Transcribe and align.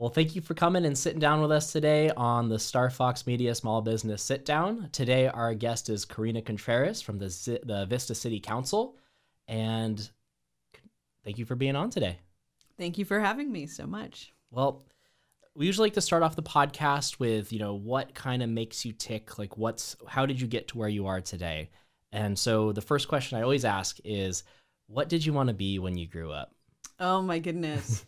Well, 0.00 0.10
thank 0.10 0.36
you 0.36 0.40
for 0.40 0.54
coming 0.54 0.84
and 0.84 0.96
sitting 0.96 1.18
down 1.18 1.40
with 1.40 1.50
us 1.50 1.72
today 1.72 2.10
on 2.16 2.48
the 2.48 2.58
Star 2.60 2.88
Fox 2.88 3.26
Media 3.26 3.52
Small 3.52 3.82
Business 3.82 4.22
Sit 4.22 4.44
Down. 4.44 4.88
Today, 4.92 5.26
our 5.26 5.54
guest 5.54 5.88
is 5.88 6.04
Corinna 6.04 6.40
Contreras 6.40 7.02
from 7.02 7.18
the, 7.18 7.28
Z- 7.28 7.58
the 7.64 7.84
Vista 7.86 8.14
City 8.14 8.38
Council. 8.38 8.96
And 9.48 10.08
thank 11.24 11.36
you 11.36 11.44
for 11.44 11.56
being 11.56 11.74
on 11.74 11.90
today. 11.90 12.16
Thank 12.76 12.96
you 12.96 13.04
for 13.04 13.18
having 13.18 13.50
me 13.50 13.66
so 13.66 13.88
much. 13.88 14.32
Well, 14.52 14.84
we 15.56 15.66
usually 15.66 15.86
like 15.86 15.94
to 15.94 16.00
start 16.00 16.22
off 16.22 16.36
the 16.36 16.44
podcast 16.44 17.18
with, 17.18 17.52
you 17.52 17.58
know, 17.58 17.74
what 17.74 18.14
kind 18.14 18.40
of 18.40 18.48
makes 18.48 18.84
you 18.84 18.92
tick? 18.92 19.36
Like, 19.36 19.58
what's, 19.58 19.96
how 20.06 20.26
did 20.26 20.40
you 20.40 20.46
get 20.46 20.68
to 20.68 20.78
where 20.78 20.88
you 20.88 21.08
are 21.08 21.20
today? 21.20 21.70
And 22.12 22.38
so 22.38 22.70
the 22.70 22.80
first 22.80 23.08
question 23.08 23.36
I 23.36 23.42
always 23.42 23.64
ask 23.64 23.98
is, 24.04 24.44
what 24.86 25.08
did 25.08 25.26
you 25.26 25.32
want 25.32 25.48
to 25.48 25.54
be 25.54 25.80
when 25.80 25.98
you 25.98 26.06
grew 26.06 26.30
up? 26.30 26.54
Oh 27.00 27.20
my 27.20 27.40
goodness. 27.40 28.06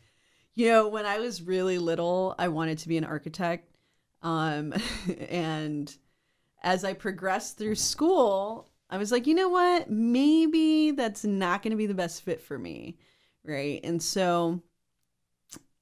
You 0.55 0.69
know, 0.69 0.89
when 0.89 1.07
I 1.07 1.19
was 1.19 1.43
really 1.43 1.79
little, 1.79 2.35
I 2.39 2.49
wanted 2.49 2.79
to 2.79 2.89
be 2.89 2.97
an 2.97 3.05
architect. 3.05 3.75
Um, 4.23 4.75
and 5.29 5.95
as 6.63 6.85
I 6.85 6.93
progressed 6.93 7.57
through 7.57 7.77
school, 7.77 8.71
I 8.91 8.99
was 8.99 9.13
like, 9.13 9.27
you 9.27 9.35
know 9.35 9.49
what? 9.49 9.91
Maybe 9.91 10.91
that's 10.91 11.25
not 11.25 11.63
going 11.63 11.71
to 11.71 11.77
be 11.77 11.87
the 11.87 11.95
best 11.95 12.23
fit 12.23 12.41
for 12.41 12.59
me. 12.59 12.99
Right. 13.45 13.81
And 13.85 14.03
so, 14.03 14.63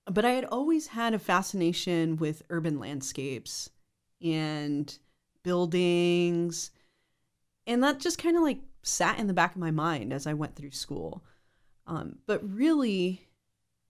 but 0.06 0.24
I 0.24 0.30
had 0.30 0.44
always 0.44 0.88
had 0.88 1.14
a 1.14 1.18
fascination 1.18 2.16
with 2.16 2.42
urban 2.50 2.78
landscapes 2.78 3.70
and 4.22 4.96
buildings. 5.42 6.70
And 7.66 7.82
that 7.82 7.98
just 7.98 8.22
kind 8.22 8.36
of 8.36 8.42
like 8.42 8.60
sat 8.82 9.18
in 9.18 9.26
the 9.26 9.34
back 9.34 9.54
of 9.54 9.60
my 9.60 9.70
mind 9.70 10.12
as 10.12 10.26
I 10.26 10.34
went 10.34 10.54
through 10.54 10.70
school. 10.70 11.24
Um, 11.86 12.18
but 12.26 12.46
really, 12.48 13.27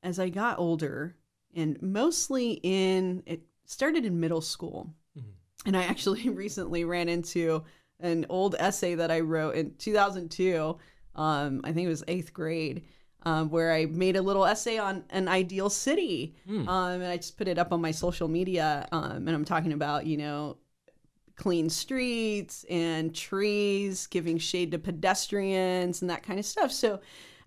as 0.08 0.18
I 0.18 0.30
got 0.30 0.58
older, 0.58 1.14
and 1.54 1.80
mostly 1.82 2.60
in 2.62 3.22
it 3.26 3.42
started 3.66 4.04
in 4.04 4.18
middle 4.18 4.40
school, 4.40 4.94
mm-hmm. 5.16 5.28
and 5.66 5.76
I 5.76 5.84
actually 5.84 6.28
recently 6.28 6.84
ran 6.84 7.08
into 7.08 7.62
an 8.00 8.26
old 8.28 8.56
essay 8.58 8.94
that 8.94 9.10
I 9.10 9.20
wrote 9.20 9.54
in 9.54 9.74
2002. 9.78 10.78
Um, 11.14 11.60
I 11.64 11.72
think 11.72 11.86
it 11.86 11.90
was 11.90 12.04
eighth 12.08 12.32
grade. 12.32 12.84
Um, 13.24 13.50
where 13.50 13.72
I 13.74 13.86
made 13.86 14.14
a 14.14 14.22
little 14.22 14.46
essay 14.46 14.78
on 14.78 15.02
an 15.10 15.26
ideal 15.26 15.68
city. 15.70 16.36
Mm. 16.48 16.68
Um, 16.68 17.00
and 17.00 17.06
I 17.10 17.16
just 17.16 17.36
put 17.36 17.48
it 17.48 17.58
up 17.58 17.72
on 17.72 17.80
my 17.80 17.90
social 17.90 18.28
media. 18.28 18.86
Um, 18.92 19.26
and 19.26 19.30
I'm 19.30 19.44
talking 19.44 19.72
about, 19.72 20.06
you 20.06 20.16
know, 20.16 20.56
clean 21.34 21.68
streets 21.68 22.64
and 22.70 23.12
trees, 23.12 24.06
giving 24.06 24.38
shade 24.38 24.70
to 24.70 24.78
pedestrians 24.78 26.00
and 26.00 26.10
that 26.10 26.22
kind 26.22 26.38
of 26.38 26.44
stuff. 26.44 26.70
So, 26.70 27.00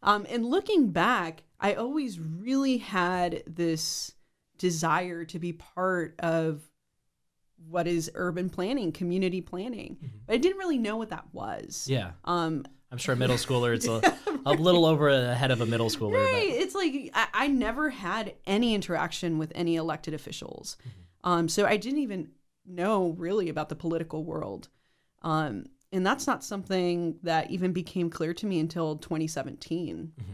um, 0.04 0.26
and 0.30 0.46
looking 0.46 0.92
back, 0.92 1.44
I 1.62 1.76
always 1.76 2.20
really 2.20 2.78
had 2.78 3.44
this 3.46 4.14
desire 4.58 5.24
to 5.26 5.40
be 5.40 5.54
part 5.54 6.16
of 6.20 6.62
what 7.70 7.88
is 7.88 8.12
urban 8.16 8.50
planning, 8.50 8.92
community 8.92 9.42
planning. 9.42 9.98
Mm-hmm. 9.98 10.18
But 10.26 10.34
I 10.34 10.38
didn't 10.38 10.58
really 10.58 10.80
know 10.80 10.98
what 10.98 11.10
that 11.12 11.26
was. 11.32 11.88
Yeah. 11.88 12.12
Um, 12.26 12.66
I'm 12.92 12.98
sure 12.98 13.14
a 13.14 13.18
middle 13.18 13.38
schooler, 13.38 13.74
it's 13.76 13.88
a, 13.88 14.02
a 14.46 14.54
little 14.54 14.86
over 14.86 15.08
ahead 15.10 15.52
of 15.52 15.62
a 15.62 15.66
middle 15.66 15.90
schooler. 15.90 16.16
Right. 16.16 16.50
But. 16.50 16.62
It's 16.62 16.76
like 16.76 17.12
I, 17.14 17.28
I, 17.34 17.48
never 17.48 17.90
had 17.90 18.34
any 18.46 18.74
interaction 18.74 19.38
with 19.38 19.52
any 19.56 19.76
elected 19.76 20.14
officials. 20.14 20.78
Mm-hmm. 20.82 21.30
Um, 21.32 21.48
so 21.48 21.66
I 21.66 21.78
didn't 21.78 22.00
even 22.00 22.32
know 22.66 23.16
really 23.18 23.50
about 23.50 23.70
the 23.70 23.76
political 23.76 24.24
world. 24.26 24.68
Um, 25.22 25.66
and 25.92 26.06
that's 26.06 26.26
not 26.26 26.44
something 26.44 27.18
that 27.24 27.52
even 27.52 27.72
became 27.72 28.10
clear 28.10 28.34
to 28.34 28.46
me 28.46 28.60
until 28.60 28.96
2017. 28.98 30.14
Mm-hmm. 30.20 30.32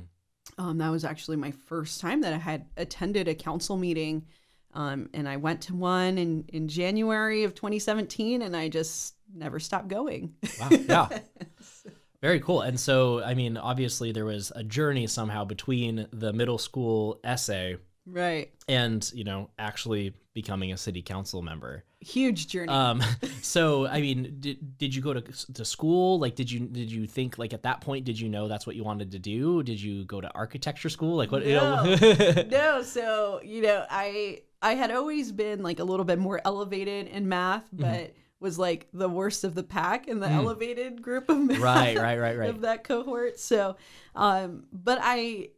Um, 0.58 0.80
that 0.80 0.90
was 0.90 1.06
actually 1.06 1.38
my 1.38 1.52
first 1.52 2.02
time 2.02 2.22
that 2.22 2.34
I 2.34 2.38
had 2.38 2.66
attended 2.78 3.28
a 3.28 3.36
council 3.36 3.78
meeting. 3.78 4.26
Um, 4.74 5.10
and 5.14 5.28
I 5.28 5.38
went 5.38 5.62
to 5.64 5.76
one 5.76 6.18
in, 6.18 6.46
in 6.50 6.68
January 6.68 7.44
of 7.44 7.56
2017, 7.56 8.42
and 8.42 8.56
I 8.56 8.70
just 8.70 9.16
never 9.34 9.60
stopped 9.60 9.88
going. 9.88 10.36
Wow. 10.60 10.70
Yeah. 10.72 11.20
Very 12.22 12.40
cool. 12.40 12.62
And 12.62 12.80
so, 12.80 13.24
I 13.24 13.34
mean, 13.36 13.58
obviously, 13.58 14.12
there 14.12 14.26
was 14.26 14.52
a 14.56 14.64
journey 14.64 15.08
somehow 15.08 15.46
between 15.46 16.08
the 16.12 16.34
middle 16.34 16.58
school 16.58 17.20
essay 17.24 17.78
right 18.10 18.52
and 18.68 19.12
you 19.14 19.24
know 19.24 19.50
actually 19.60 20.14
becoming 20.34 20.72
a 20.72 20.78
city 20.78 21.02
council 21.02 21.42
member 21.42 21.84
huge 22.00 22.48
journey 22.48 22.72
um 22.72 23.02
so 23.42 23.88
i 23.88 24.00
mean 24.00 24.38
did, 24.40 24.78
did 24.78 24.96
you 24.96 25.02
go 25.02 25.14
to, 25.14 25.22
to 25.54 25.66
school 25.66 26.20
like 26.20 26.36
did 26.36 26.50
you 26.50 26.60
did 26.60 26.92
you 26.92 27.06
think 27.06 27.38
like 27.38 27.54
at 27.54 27.64
that 27.64 27.82
point 27.82 28.06
did 28.06 28.20
you 28.20 28.30
know 28.30 28.48
that's 28.48 28.66
what 28.66 28.76
you 28.76 28.84
wanted 28.84 29.12
to 29.12 29.20
do 29.20 29.62
did 29.64 29.82
you 29.82 30.06
go 30.06 30.22
to 30.22 30.32
architecture 30.34 30.90
school 30.90 31.16
like 31.16 31.32
what 31.32 31.44
no, 31.46 31.84
you 31.84 32.16
know? 32.16 32.44
no 32.50 32.82
so 32.82 33.42
you 33.44 33.62
know 33.62 33.86
i 33.90 34.40
i 34.62 34.74
had 34.74 34.92
always 34.92 35.32
been 35.32 35.62
like 35.64 35.80
a 35.80 35.84
little 35.84 36.06
bit 36.06 36.20
more 36.20 36.40
elevated 36.46 37.08
in 37.08 37.28
math 37.28 37.66
mm-hmm. 37.66 37.82
but 37.82 37.90
mm-hmm. 37.90 38.12
was 38.40 38.60
like 38.60 38.88
the 38.94 39.10
worst 39.10 39.44
of 39.44 39.56
the 39.56 39.64
pack 39.64 40.08
in 40.08 40.20
the 40.20 40.28
mm. 40.28 40.36
elevated 40.36 41.02
group 41.02 41.30
of 41.30 41.38
math 41.38 41.60
right 41.60 41.98
right 41.98 42.20
right 42.20 42.38
right 42.38 42.50
of 42.50 42.62
that 42.62 42.84
cohort 42.84 43.40
so 43.40 43.76
um 44.16 44.66
but 44.72 45.00
i 45.02 45.50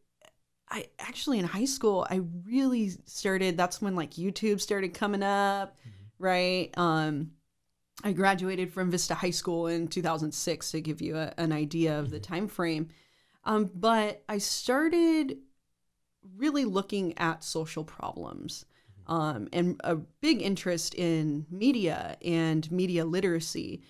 I 0.71 0.87
actually 0.99 1.39
in 1.39 1.45
high 1.45 1.65
school 1.65 2.05
I 2.09 2.21
really 2.45 2.89
started 3.05 3.57
that's 3.57 3.81
when 3.81 3.95
like 3.95 4.11
YouTube 4.11 4.61
started 4.61 4.93
coming 4.93 5.23
up, 5.23 5.77
mm-hmm. 5.79 6.23
right? 6.23 6.69
Um 6.77 7.31
I 8.03 8.13
graduated 8.13 8.71
from 8.71 8.91
Vista 8.91 9.13
High 9.13 9.31
School 9.31 9.67
in 9.67 9.87
2006 9.87 10.71
to 10.71 10.81
give 10.81 11.01
you 11.01 11.17
a, 11.17 11.33
an 11.37 11.51
idea 11.51 11.99
of 11.99 12.05
mm-hmm. 12.05 12.13
the 12.13 12.19
time 12.19 12.47
frame. 12.47 12.89
Um, 13.43 13.69
but 13.73 14.23
I 14.29 14.37
started 14.37 15.37
really 16.37 16.65
looking 16.65 17.17
at 17.17 17.43
social 17.43 17.83
problems 17.83 18.65
mm-hmm. 19.07 19.13
um, 19.13 19.49
and 19.51 19.81
a 19.83 19.95
big 19.95 20.41
interest 20.41 20.95
in 20.95 21.45
media 21.49 22.17
and 22.23 22.71
media 22.71 23.05
literacy. 23.05 23.81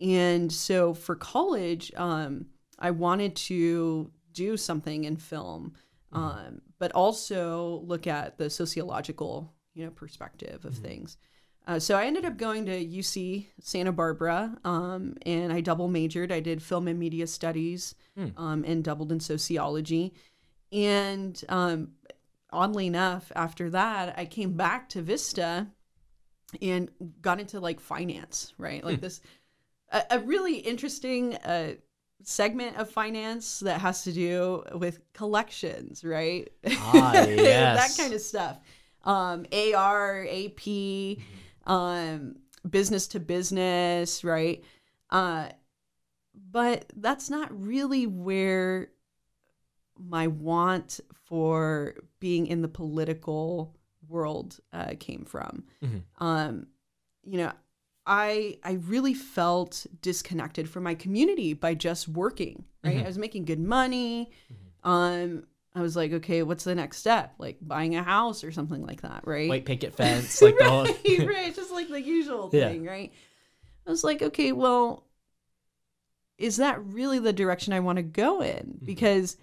And 0.00 0.50
so 0.50 0.94
for 0.94 1.14
college, 1.14 1.92
um, 1.96 2.46
I 2.78 2.92
wanted 2.92 3.36
to 3.36 4.10
do 4.32 4.56
something 4.56 5.04
in 5.04 5.16
film 5.16 5.74
mm-hmm. 6.12 6.22
um, 6.22 6.62
but 6.78 6.92
also 6.92 7.82
look 7.86 8.06
at 8.06 8.38
the 8.38 8.50
sociological 8.50 9.52
you 9.74 9.84
know 9.84 9.90
perspective 9.90 10.64
of 10.64 10.74
mm-hmm. 10.74 10.84
things. 10.84 11.16
Uh, 11.66 11.78
so 11.78 11.96
I 11.96 12.06
ended 12.06 12.24
up 12.24 12.36
going 12.36 12.66
to 12.66 12.84
UC 12.84 13.46
Santa 13.60 13.92
Barbara, 13.92 14.56
um, 14.64 15.16
and 15.26 15.52
I 15.52 15.60
double 15.60 15.88
majored. 15.88 16.32
I 16.32 16.40
did 16.40 16.62
film 16.62 16.88
and 16.88 16.98
media 16.98 17.26
studies, 17.26 17.94
mm. 18.18 18.32
um, 18.36 18.64
and 18.66 18.82
doubled 18.82 19.12
in 19.12 19.20
sociology. 19.20 20.14
And 20.72 21.40
um, 21.48 21.92
oddly 22.50 22.86
enough, 22.86 23.30
after 23.36 23.70
that, 23.70 24.18
I 24.18 24.24
came 24.24 24.54
back 24.54 24.88
to 24.90 25.02
Vista 25.02 25.68
and 26.60 26.90
got 27.20 27.40
into 27.40 27.60
like 27.60 27.78
finance, 27.78 28.52
right? 28.58 28.82
Like 28.82 28.98
mm. 28.98 29.02
this, 29.02 29.20
a, 29.92 30.02
a, 30.10 30.18
really 30.20 30.56
interesting 30.56 31.36
uh, 31.36 31.74
segment 32.22 32.76
of 32.76 32.90
finance 32.90 33.60
that 33.60 33.80
has 33.80 34.04
to 34.04 34.12
do 34.12 34.62
with 34.74 35.00
collections, 35.12 36.04
right? 36.04 36.48
Ah, 36.66 37.12
yes. 37.26 37.96
that 37.96 38.02
kind 38.02 38.14
of 38.14 38.20
stuff. 38.20 38.58
Um, 39.04 39.46
AR, 39.52 40.24
AP, 40.24 40.60
mm-hmm. 40.60 41.72
um, 41.72 42.36
business 42.68 43.06
to 43.08 43.20
business, 43.20 44.22
right? 44.22 44.62
Uh, 45.10 45.48
but 46.50 46.92
that's 46.96 47.30
not 47.30 47.48
really 47.50 48.06
where 48.06 48.90
my 49.98 50.26
want 50.26 51.00
for 51.24 51.94
being 52.18 52.46
in 52.46 52.62
the 52.62 52.68
political 52.68 53.76
world 54.08 54.58
uh, 54.72 54.92
came 54.98 55.24
from. 55.24 55.64
Mm-hmm. 55.82 56.24
Um, 56.24 56.66
you 57.24 57.38
know, 57.38 57.52
I 58.06 58.58
I 58.64 58.72
really 58.72 59.14
felt 59.14 59.86
disconnected 60.02 60.68
from 60.68 60.84
my 60.84 60.94
community 60.94 61.52
by 61.54 61.74
just 61.74 62.08
working. 62.08 62.64
Right, 62.82 62.96
mm-hmm. 62.96 63.04
I 63.04 63.08
was 63.08 63.18
making 63.18 63.44
good 63.44 63.60
money. 63.60 64.30
Mm-hmm. 64.52 64.90
Um, 64.90 65.44
I 65.74 65.82
was 65.82 65.94
like, 65.94 66.12
okay, 66.12 66.42
what's 66.42 66.64
the 66.64 66.74
next 66.74 66.98
step? 66.98 67.34
Like 67.38 67.58
buying 67.60 67.94
a 67.94 68.02
house 68.02 68.42
or 68.42 68.50
something 68.50 68.84
like 68.84 69.02
that, 69.02 69.22
right? 69.24 69.48
White 69.48 69.64
picket 69.64 69.94
fence, 69.96 70.40
like 70.42 70.58
right, 70.58 70.64
the 70.64 71.16
whole... 71.16 71.26
right, 71.26 71.54
just 71.54 71.70
like 71.70 71.88
the 71.88 72.00
usual 72.00 72.48
thing, 72.48 72.84
right? 72.84 73.12
I 73.86 73.90
was 73.90 74.02
like, 74.02 74.22
okay, 74.22 74.52
well, 74.52 75.04
is 76.38 76.56
that 76.56 76.84
really 76.84 77.18
the 77.18 77.32
direction 77.32 77.72
I 77.72 77.80
want 77.80 77.96
to 77.96 78.02
go 78.02 78.40
in? 78.40 78.56
Mm-hmm. 78.56 78.84
Because 78.84 79.36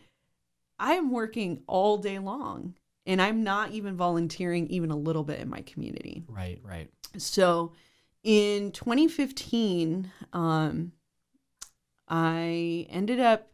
I 0.79 0.93
am 0.93 1.11
working 1.11 1.61
all 1.67 1.97
day 1.97 2.19
long 2.19 2.75
and 3.05 3.21
I'm 3.21 3.43
not 3.43 3.71
even 3.71 3.95
volunteering 3.95 4.67
even 4.67 4.91
a 4.91 4.97
little 4.97 5.23
bit 5.23 5.39
in 5.39 5.49
my 5.49 5.61
community. 5.61 6.25
Right, 6.27 6.59
right. 6.63 6.89
So 7.17 7.71
in 8.23 8.71
2015, 8.71 10.11
um, 10.33 10.91
I 12.07 12.87
ended 12.89 13.19
up 13.19 13.51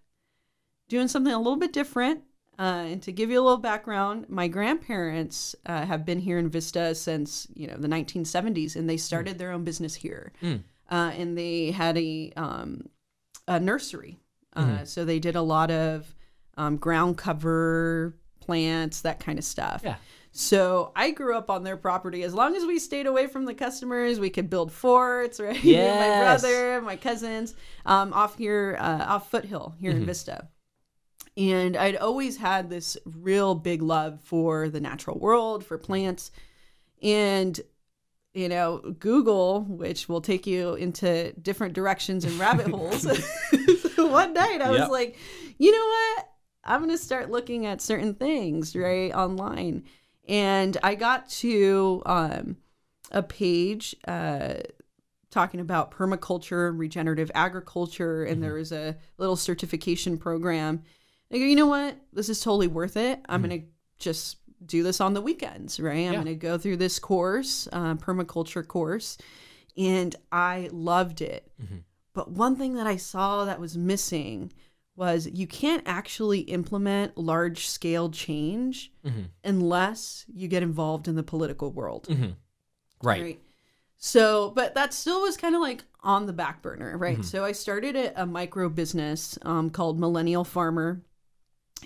doing 0.90 1.08
something 1.08 1.34
a 1.34 1.38
little 1.38 1.58
bit 1.58 1.74
different. 1.74 2.22
Uh, 2.60 2.86
and 2.88 3.02
to 3.02 3.12
give 3.12 3.32
you 3.32 3.42
a 3.42 3.42
little 3.42 3.58
background, 3.58 4.30
my 4.30 4.48
grandparents 4.48 5.56
uh, 5.66 5.86
have 5.86 6.06
been 6.06 6.20
here 6.20 6.38
in 6.38 6.50
Vista 6.50 6.94
since 6.94 7.48
you 7.56 7.66
know 7.66 7.76
the 7.78 7.88
1970s, 7.88 8.76
and 8.76 8.88
they 8.88 8.98
started 8.98 9.36
mm. 9.36 9.38
their 9.40 9.52
own 9.52 9.64
business 9.64 9.96
here. 9.96 10.32
Mm. 10.42 10.62
Uh, 10.92 11.12
and 11.18 11.36
they 11.36 11.72
had 11.72 11.98
a, 11.98 12.32
um, 12.36 12.88
a 13.48 13.60
nursery, 13.60 14.20
mm. 14.56 14.86
so 14.86 15.04
they 15.04 15.18
did 15.18 15.36
a 15.36 15.42
lot 15.42 15.72
of 15.72 16.14
um, 16.56 16.78
ground 16.78 17.18
cover 17.18 18.16
plants, 18.40 19.02
that 19.02 19.20
kind 19.20 19.40
of 19.40 19.46
stuff. 19.46 19.82
Yeah. 19.84 19.96
So 20.36 20.92
I 20.96 21.12
grew 21.12 21.38
up 21.38 21.52
on 21.52 21.64
their 21.64 21.78
property. 21.78 22.24
As 22.24 22.34
long 22.34 22.56
as 22.56 22.66
we 22.66 22.80
stayed 22.80 23.06
away 23.06 23.28
from 23.28 23.46
the 23.46 23.54
customers, 23.54 24.20
we 24.20 24.32
could 24.32 24.50
build 24.50 24.72
forts, 24.72 25.40
right? 25.40 25.64
And 25.64 26.00
my 26.00 26.26
brother, 26.26 26.82
my 26.82 26.96
cousins, 26.96 27.54
um, 27.86 28.12
off 28.14 28.38
here, 28.38 28.76
uh, 28.80 29.06
off 29.08 29.30
Foothill 29.30 29.76
here 29.80 29.92
in 29.92 30.06
Vista. 30.06 30.48
And 31.38 31.78
I'd 31.78 31.98
always 31.98 32.38
had 32.38 32.70
this 32.70 32.98
real 33.06 33.54
big 33.54 33.84
love 33.84 34.22
for 34.22 34.70
the 34.70 34.82
natural 34.82 35.20
world, 35.20 35.64
for 35.64 35.78
plants. 35.78 36.32
And, 37.04 37.60
you 38.34 38.50
know, 38.50 38.80
Google, 38.80 39.62
which 39.62 40.10
will 40.10 40.22
take 40.22 40.48
you 40.48 40.74
into 40.74 41.32
different 41.34 41.76
directions 41.76 42.26
and 42.26 42.40
rabbit 42.40 42.68
holes. 42.68 43.04
so 43.96 44.08
one 44.08 44.34
night 44.34 44.62
I 44.62 44.72
was 44.72 44.90
like, 44.90 45.16
you 45.60 45.72
know 45.72 45.88
what? 45.88 46.30
I'm 46.66 46.80
going 46.80 46.92
to 46.92 46.98
start 46.98 47.30
looking 47.30 47.68
at 47.68 47.82
certain 47.82 48.16
things, 48.16 48.76
right, 48.76 49.14
online. 49.14 49.84
And 50.28 50.78
I 50.84 50.96
got 50.96 51.30
to 51.30 52.02
um, 52.06 52.58
a 53.12 53.22
page 53.24 53.96
uh, 54.08 54.56
talking 55.32 55.60
about 55.60 55.92
permaculture 55.92 56.70
and 56.70 56.80
regenerative 56.80 57.30
agriculture, 57.36 58.24
and 58.24 58.42
there 58.42 58.54
was 58.54 58.72
a 58.72 58.96
little 59.18 59.36
certification 59.36 60.18
program. 60.18 60.84
I 61.32 61.38
go, 61.40 61.44
you 61.46 61.56
know 61.56 61.68
what? 61.68 61.98
This 62.14 62.30
is 62.30 62.40
totally 62.40 62.68
worth 62.68 62.96
it. 62.96 63.20
I'm 63.28 63.42
going 63.42 63.62
to 63.62 63.68
just 64.00 64.38
do 64.66 64.84
this 64.84 65.02
on 65.02 65.14
the 65.14 65.22
weekends, 65.22 65.80
right? 65.80 65.94
I'm 66.08 66.14
Yeah. 66.14 66.14
going 66.14 66.26
to 66.28 66.36
go 66.36 66.58
through 66.58 66.78
this 66.78 67.00
course, 67.00 67.68
uh, 67.74 67.96
permaculture 67.96 68.66
course, 68.66 69.18
and 69.76 70.16
I 70.32 70.70
loved 70.72 71.22
it. 71.22 71.52
But 72.14 72.30
one 72.32 72.56
thing 72.56 72.76
that 72.76 72.86
I 72.88 72.96
saw 72.98 73.44
that 73.46 73.60
was 73.60 73.76
missing 73.76 74.54
was 74.96 75.28
you 75.28 75.48
can't 75.48 75.84
actually 75.86 76.40
implement 76.42 77.18
large 77.18 77.68
scale 77.68 78.10
change 78.12 78.92
Mhm. 79.04 79.26
unless 79.44 80.26
you 80.34 80.48
get 80.48 80.62
involved 80.64 81.08
in 81.08 81.16
the 81.16 81.24
political 81.24 81.72
world. 81.72 82.08
Mhm. 82.10 82.36
Right. 83.02 83.42
So, 83.98 84.52
but 84.52 84.76
that 84.76 84.94
still 84.94 85.22
was 85.22 85.38
kind 85.38 85.56
of 85.56 85.62
like 85.62 85.84
on 86.02 86.26
the 86.26 86.34
back 86.34 86.62
burner, 86.62 86.98
right? 86.98 87.24
So 87.24 87.44
I 87.46 87.54
started 87.54 87.96
a, 87.96 88.22
a 88.24 88.26
micro 88.26 88.70
business 88.70 89.38
um, 89.44 89.70
called 89.70 90.00
Millennial 90.00 90.44
Farmer, 90.44 91.02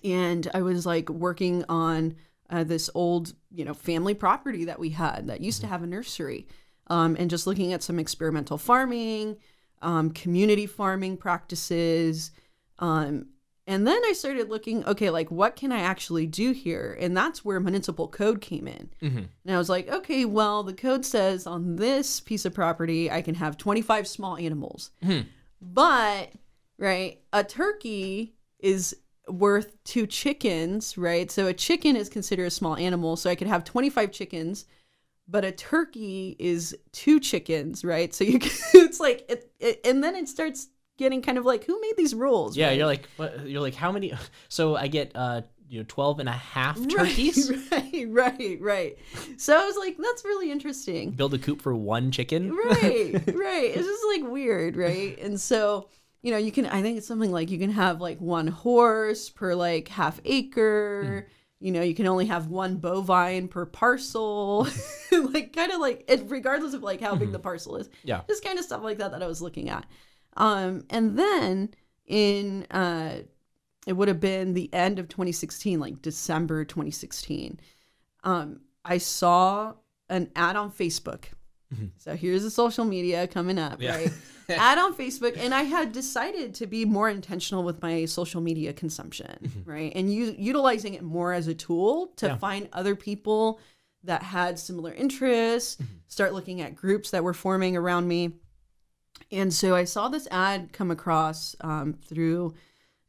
and 0.04 0.50
I 0.54 0.62
was 0.62 0.86
like 0.86 1.09
working 1.09 1.63
on 1.69 2.15
uh, 2.50 2.63
this 2.63 2.89
old, 2.95 3.33
you 3.51 3.65
know, 3.65 3.74
family 3.74 4.13
property 4.13 4.65
that 4.65 4.80
we 4.80 4.89
had 4.89 5.27
that 5.27 5.42
used 5.42 5.62
to 5.62 5.68
have 5.68 5.83
a 5.83 5.88
nursery, 5.88 6.48
um, 6.88 7.15
and 7.19 7.30
just 7.30 7.45
looking 7.45 7.74
at 7.74 7.83
some 7.83 8.00
experimental 8.00 8.57
farming, 8.57 9.38
um, 9.81 10.09
community 10.12 10.65
farming 10.65 11.18
practices, 11.18 12.31
um, 12.79 13.27
and 13.69 13.85
then 13.85 14.01
I 14.06 14.13
started 14.13 14.50
looking, 14.50 14.85
okay, 14.85 15.09
like 15.09 15.29
what 15.29 15.57
can 15.57 15.74
I 15.74 15.79
actually 15.79 16.25
do 16.25 16.53
here? 16.53 16.97
And 17.01 17.15
that's 17.15 17.44
where 17.44 17.59
municipal 17.59 18.07
code 18.07 18.39
came 18.39 18.65
in. 18.65 18.89
Mm-hmm. 19.01 19.18
And 19.18 19.56
I 19.56 19.57
was 19.57 19.68
like, 19.68 19.89
okay, 19.89 20.24
well, 20.24 20.63
the 20.63 20.74
code 20.74 21.06
says 21.06 21.45
on 21.45 21.75
this 21.75 22.21
piece 22.21 22.45
of 22.45 22.53
property, 22.53 23.12
I 23.12 23.21
can 23.21 23.35
have 23.35 23.57
25 23.57 24.07
small 24.07 24.38
animals. 24.38 24.91
Hmm. 25.03 25.21
But, 25.62 26.31
right, 26.79 27.19
a 27.33 27.44
turkey 27.44 28.35
is 28.59 28.95
worth 29.27 29.75
two 29.83 30.07
chickens, 30.07 30.97
right? 30.97 31.30
So 31.30 31.47
a 31.47 31.53
chicken 31.53 31.97
is 31.97 32.07
considered 32.07 32.45
a 32.45 32.51
small 32.51 32.77
animal. 32.77 33.18
So 33.18 33.30
I 33.30 33.35
could 33.35 33.47
have 33.47 33.65
25 33.65 34.13
chickens, 34.13 34.63
but 35.27 35.44
a 35.44 35.51
turkey 35.51 36.38
is 36.39 36.73
two 36.94 37.19
chickens, 37.19 37.83
right? 37.83 38.13
So 38.13 38.23
you 38.23 38.39
can, 38.39 38.51
it's 38.75 39.01
like, 39.01 39.25
it, 39.27 39.51
it, 39.59 39.81
and 39.83 40.01
then 40.01 40.15
it 40.15 40.30
starts 40.30 40.69
getting 40.97 41.21
kind 41.21 41.38
of 41.38 41.45
like, 41.45 41.63
who 41.65 41.79
made 41.81 41.94
these 41.97 42.13
rules? 42.15 42.57
Yeah, 42.57 42.67
right? 42.67 42.77
you're 42.77 42.85
like, 42.88 43.07
what? 43.17 43.47
You're 43.47 43.61
like, 43.61 43.75
how 43.75 43.91
many? 43.91 44.13
So 44.49 44.75
I 44.75 44.88
get, 44.88 45.11
uh, 45.15 45.41
you 45.69 45.79
know, 45.79 45.85
12 45.88 46.19
and 46.19 46.29
a 46.29 46.33
half 46.33 46.77
turkeys. 46.88 47.51
Right, 47.71 48.05
right, 48.09 48.57
right. 48.61 48.97
So 49.38 49.59
I 49.59 49.65
was 49.65 49.75
like, 49.77 49.97
that's 49.97 50.23
really 50.25 50.51
interesting. 50.51 51.11
Build 51.11 51.33
a 51.33 51.38
coop 51.38 51.61
for 51.61 51.73
one 51.75 52.11
chicken. 52.11 52.53
right 52.55 53.13
right 53.33 53.71
it's 53.75 53.85
just 53.88 54.03
like 54.13 54.31
weird 54.31 54.75
right 54.77 55.17
and 55.19 55.39
so 55.39 55.89
you 56.21 56.31
know 56.31 56.38
you 56.38 56.51
can 56.51 56.65
i 56.67 56.81
think 56.81 56.97
it's 56.97 57.07
something 57.07 57.31
like 57.31 57.49
you 57.51 57.59
can 57.59 57.69
have 57.71 58.01
like 58.01 58.19
one 58.19 58.47
horse 58.47 59.29
per 59.29 59.53
like 59.55 59.88
half 59.88 60.19
acre 60.25 61.27
you 61.59 61.71
know 61.71 61.81
you 61.81 61.94
can 61.95 62.07
only 62.07 62.25
have 62.25 62.47
one 62.47 62.77
bovine 62.77 63.47
per 63.47 63.65
parcel 63.65 64.67
like 65.11 65.53
kind 65.53 65.71
of 65.71 65.79
like 65.79 66.03
it 66.07 66.23
regardless 66.27 66.73
of 66.73 66.81
like 66.83 66.99
how 67.01 67.15
big 67.15 67.31
the 67.31 67.39
parcel 67.39 67.75
is 67.77 67.89
Yeah. 68.03 68.21
just 68.27 68.44
kind 68.44 68.57
of 68.59 68.65
stuff 68.65 68.81
like 68.83 68.97
that 68.97 69.11
that 69.11 69.21
i 69.23 69.27
was 69.27 69.41
looking 69.41 69.69
at 69.69 69.85
um 70.37 70.83
and 70.89 71.17
then 71.19 71.69
in 72.05 72.63
uh 72.71 73.19
it 73.85 73.93
would 73.93 74.07
have 74.07 74.19
been 74.19 74.53
the 74.53 74.73
end 74.73 74.99
of 74.99 75.07
2016 75.09 75.79
like 75.79 76.01
december 76.01 76.63
2016 76.65 77.59
um 78.23 78.61
i 78.85 78.97
saw 78.97 79.73
an 80.09 80.29
ad 80.35 80.55
on 80.55 80.71
facebook 80.71 81.25
so 81.97 82.15
here's 82.15 82.43
the 82.43 82.49
social 82.49 82.85
media 82.85 83.27
coming 83.27 83.59
up, 83.59 83.81
Yeah. 83.81 83.97
right? 83.97 84.13
Ad 84.49 84.77
on 84.77 84.93
Facebook, 84.95 85.35
and 85.37 85.53
I 85.53 85.63
had 85.63 85.91
decided 85.91 86.53
to 86.55 86.65
be 86.65 86.85
more 86.85 87.09
intentional 87.09 87.61
with 87.61 87.81
my 87.81 88.05
social 88.05 88.39
media 88.39 88.71
consumption, 88.71 89.51
right? 89.65 89.91
And 89.93 90.09
u- 90.09 90.33
utilizing 90.39 90.93
it 90.93 91.03
more 91.03 91.33
as 91.33 91.49
a 91.49 91.53
tool 91.53 92.13
to 92.15 92.27
Yeah. 92.27 92.37
find 92.37 92.69
other 92.71 92.95
people 92.95 93.59
that 94.05 94.23
had 94.23 94.57
similar 94.57 94.93
interests, 94.93 95.75
start 96.07 96.33
looking 96.33 96.61
at 96.61 96.73
groups 96.73 97.11
that 97.11 97.21
were 97.25 97.33
forming 97.33 97.75
around 97.75 98.07
me. 98.07 98.31
And 99.31 99.53
so 99.53 99.75
I 99.75 99.83
saw 99.83 100.07
this 100.09 100.27
ad 100.31 100.71
come 100.73 100.91
across 100.91 101.55
um, 101.61 101.93
through, 101.93 102.53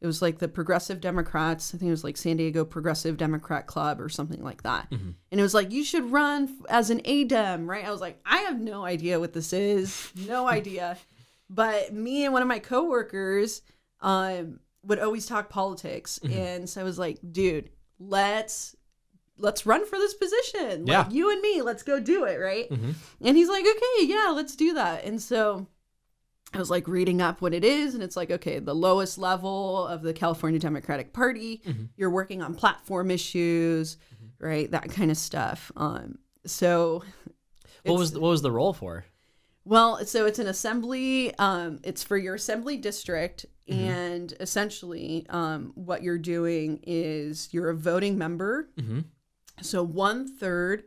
it 0.01 0.07
was 0.07 0.21
like 0.21 0.39
the 0.39 0.47
Progressive 0.47 0.99
Democrats. 1.01 1.73
I 1.73 1.77
think 1.77 1.87
it 1.87 1.91
was 1.91 2.03
like 2.03 2.17
San 2.17 2.37
Diego 2.37 2.63
Progressive 2.65 3.17
Democrat 3.17 3.67
Club 3.67 3.99
or 4.01 4.09
something 4.09 4.43
like 4.43 4.63
that. 4.63 4.87
And 4.91 5.15
it 5.31 5.41
was 5.41 5.53
like, 5.53 5.71
you 5.71 5.83
should 5.83 6.11
run 6.11 6.57
as 6.69 6.89
an 6.89 7.01
ADEM, 7.05 7.67
right? 7.69 7.85
I 7.85 7.91
was 7.91 8.01
like, 8.01 8.19
I 8.25 8.37
have 8.39 8.59
no 8.59 8.83
idea 8.85 9.19
what 9.19 9.33
this 9.33 9.53
is, 9.53 10.11
no 10.27 10.47
idea. 10.57 10.97
But 11.49 11.93
me 11.93 12.25
and 12.25 12.33
one 12.33 12.41
of 12.41 12.47
my 12.47 12.59
coworkers 12.59 13.61
um, 14.01 14.59
would 14.83 14.99
always 14.99 15.25
talk 15.25 15.49
politics. 15.49 16.19
And 16.31 16.69
so 16.69 16.79
I 16.81 16.83
was 16.83 16.99
like, 16.99 17.17
dude, 17.31 17.69
let's 17.99 18.75
let's 19.41 19.65
run 19.65 19.85
for 19.85 19.97
this 19.97 20.13
position. 20.13 20.85
Like 20.85 20.87
Yeah. 20.87 21.09
you 21.09 21.31
and 21.31 21.41
me, 21.41 21.61
let's 21.61 21.81
go 21.83 21.99
do 21.99 22.25
it, 22.25 22.37
right? 22.39 22.69
Mhm. 22.69 22.93
And 23.21 23.37
he's 23.37 23.47
like, 23.47 23.63
okay, 23.65 24.05
yeah, 24.05 24.31
let's 24.35 24.55
do 24.55 24.73
that. 24.73 25.05
And 25.05 25.21
so 25.21 25.65
I 26.53 26.57
was 26.57 26.69
like 26.69 26.87
reading 26.87 27.21
up 27.21 27.41
what 27.41 27.53
it 27.53 27.63
is, 27.63 27.93
and 27.93 28.01
it's 28.03 28.15
like, 28.17 28.31
okay, 28.31 28.57
the 28.59 28.73
lowest 28.73 29.17
level 29.17 29.85
of 29.87 30.01
the 30.01 30.13
California 30.13 30.59
Democratic 30.59 31.13
Party, 31.13 31.61
you're 31.95 32.09
working 32.09 32.41
on 32.41 32.55
platform 32.55 33.11
issues, 33.11 33.97
right? 34.39 34.69
That 34.71 34.89
kind 34.89 35.11
of 35.11 35.17
stuff. 35.17 35.71
Um, 35.75 36.17
so 36.45 37.03
What 37.83 37.99
was 37.99 38.13
what 38.13 38.29
was 38.29 38.41
the 38.41 38.51
role 38.51 38.73
for? 38.73 39.05
well, 39.65 40.03
so 40.05 40.25
it's 40.25 40.39
an 40.39 40.47
assembly. 40.47 41.35
Um, 41.37 41.79
it's 41.83 42.01
for 42.03 42.17
your 42.17 42.35
assembly 42.35 42.77
district, 42.77 43.45
and 43.67 44.33
essentially, 44.39 45.27
um, 45.29 45.71
what 45.75 46.01
you're 46.01 46.17
doing 46.17 46.79
is 46.87 47.49
you're 47.51 47.69
a 47.69 47.75
voting 47.75 48.17
member. 48.17 48.69
Mhm. 48.79 49.03
So 49.61 49.83
one 49.83 50.27
third 50.27 50.85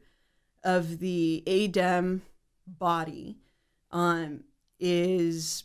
of 0.64 0.98
the 0.98 1.44
ADEM 1.46 2.22
body 2.66 3.38
um, 3.92 4.42
is 4.82 5.64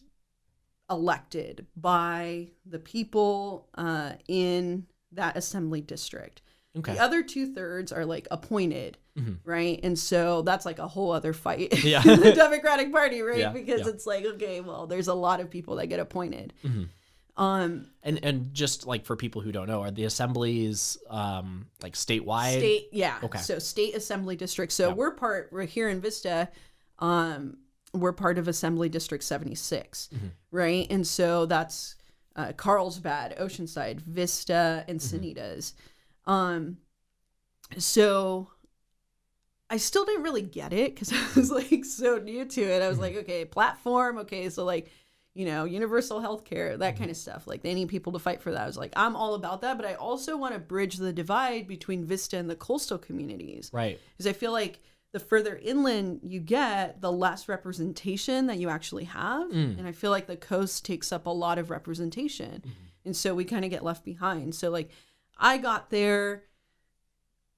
elected 0.90 1.66
by 1.76 2.48
the 2.66 2.80
people 2.80 3.68
uh, 3.76 4.14
in 4.28 4.86
that 5.12 5.36
assembly 5.36 5.82
district. 5.82 6.42
Okay. 6.78 6.94
The 6.94 7.00
other 7.02 7.24
two 7.24 7.54
thirds 7.54 7.92
are 7.92 8.06
like 8.06 8.28
appointed, 8.32 8.98
Mhm. 9.18 9.40
right? 9.44 9.80
And 9.84 9.98
so 9.98 10.44
that's 10.44 10.66
like 10.66 10.78
a 10.80 10.88
whole 10.88 11.12
other 11.12 11.34
fight 11.34 11.74
Yeah. 11.84 12.04
in 12.08 12.20
the 12.22 12.32
Democratic 12.34 12.92
Party, 12.92 13.22
right? 13.22 13.40
Yeah, 13.40 13.52
because 13.52 13.82
yeah. 13.82 13.88
it's 13.90 14.06
like, 14.06 14.24
okay, 14.26 14.62
well, 14.62 14.86
there's 14.86 15.08
a 15.08 15.14
lot 15.14 15.40
of 15.42 15.50
people 15.50 15.76
that 15.78 15.88
get 15.88 16.00
appointed. 16.00 16.54
Mhm. 16.64 16.90
Um, 17.36 17.88
And 18.04 18.24
and 18.24 18.54
just 18.54 18.88
like 18.88 19.06
for 19.06 19.16
people 19.16 19.42
who 19.42 19.52
don't 19.52 19.68
know, 19.68 19.82
are 19.82 19.92
the 19.92 20.06
assemblies 20.06 20.98
um 21.10 21.68
like 21.82 21.94
statewide? 21.96 22.58
state, 22.60 22.90
yeah. 22.92 23.18
Okay. 23.24 23.40
So 23.40 23.60
state 23.60 23.96
assembly 23.96 24.36
district. 24.36 24.72
So 24.72 24.90
Yeah. 24.90 24.94
we're 24.94 25.12
part. 25.12 25.50
We're 25.52 25.64
here 25.66 25.90
in 25.90 26.00
Vista. 26.00 26.50
Um, 27.00 27.58
we're 27.94 28.14
part 28.14 28.38
of 28.38 28.48
Assembly 28.48 28.90
District 28.90 29.24
76, 29.24 30.10
Mhm. 30.14 30.32
right? 30.52 30.88
And 30.90 31.06
so 31.08 31.46
that's 31.46 31.96
uh, 32.36 32.54
Carlsbad, 32.54 33.36
Oceanside, 33.40 34.02
Vista, 34.02 34.86
and 34.88 35.00
Mm-hmm. 35.00 35.18
Encinitas. 35.26 35.74
Um, 36.28 36.78
so 37.78 38.50
I 39.70 39.78
still 39.78 40.06
didn't 40.06 40.24
really 40.24 40.42
get 40.44 40.72
it 40.74 40.94
because 40.96 41.12
I 41.14 41.28
was 41.40 41.52
like 41.52 41.84
so 41.86 42.18
new 42.18 42.46
to 42.46 42.62
it. 42.62 42.82
I 42.82 42.90
was 42.90 43.00
like, 43.00 43.16
okay, 43.18 43.44
platform, 43.46 44.18
okay, 44.20 44.50
so 44.50 44.64
like, 44.64 44.90
you 45.34 45.46
know, 45.46 45.66
universal 45.66 46.20
health 46.20 46.46
care, 46.46 46.78
that 46.78 46.98
kind 46.98 47.12
of 47.12 47.18
stuff. 47.18 47.48
Like 47.48 47.62
they 47.62 47.74
need 47.74 47.90
people 47.90 48.14
to 48.14 48.20
fight 48.20 48.42
for 48.42 48.52
that. 48.52 48.62
I 48.62 48.66
was 48.68 48.78
like, 48.78 48.94
I'm 48.96 49.16
all 49.16 49.34
about 49.36 49.62
that, 49.62 49.78
but 49.78 49.86
I 49.86 49.96
also 49.96 50.38
want 50.38 50.54
to 50.54 50.60
bridge 50.60 50.98
the 50.98 51.14
divide 51.14 51.68
between 51.68 52.06
Vista 52.06 52.38
and 52.38 52.50
the 52.50 52.56
coastal 52.56 52.98
communities 52.98 53.70
Right. 53.74 54.00
because 54.14 54.28
I 54.28 54.34
feel 54.34 54.52
like 54.52 54.80
the 55.14 55.20
further 55.20 55.56
inland 55.56 56.20
you 56.24 56.40
get, 56.40 57.02
the 57.02 57.12
less 57.12 57.48
representation 57.48 58.48
that 58.48 58.58
you 58.60 58.70
actually 58.70 59.06
have. 59.06 59.50
Mm. 59.52 59.78
And 59.80 59.88
I 59.88 59.92
feel 59.92 60.12
like 60.12 60.28
the 60.28 60.36
coast 60.38 60.86
takes 60.86 61.12
up 61.12 61.26
a 61.26 61.30
lot 61.32 61.58
of 61.58 61.70
representation. 61.70 62.64
And 63.06 63.16
so 63.16 63.34
we 63.34 63.46
kind 63.46 63.64
of 63.64 63.72
get 63.72 63.84
left 63.84 64.04
behind. 64.04 64.54
So, 64.54 64.70
like, 64.70 64.90
I 65.38 65.58
got 65.58 65.90
there 65.90 66.44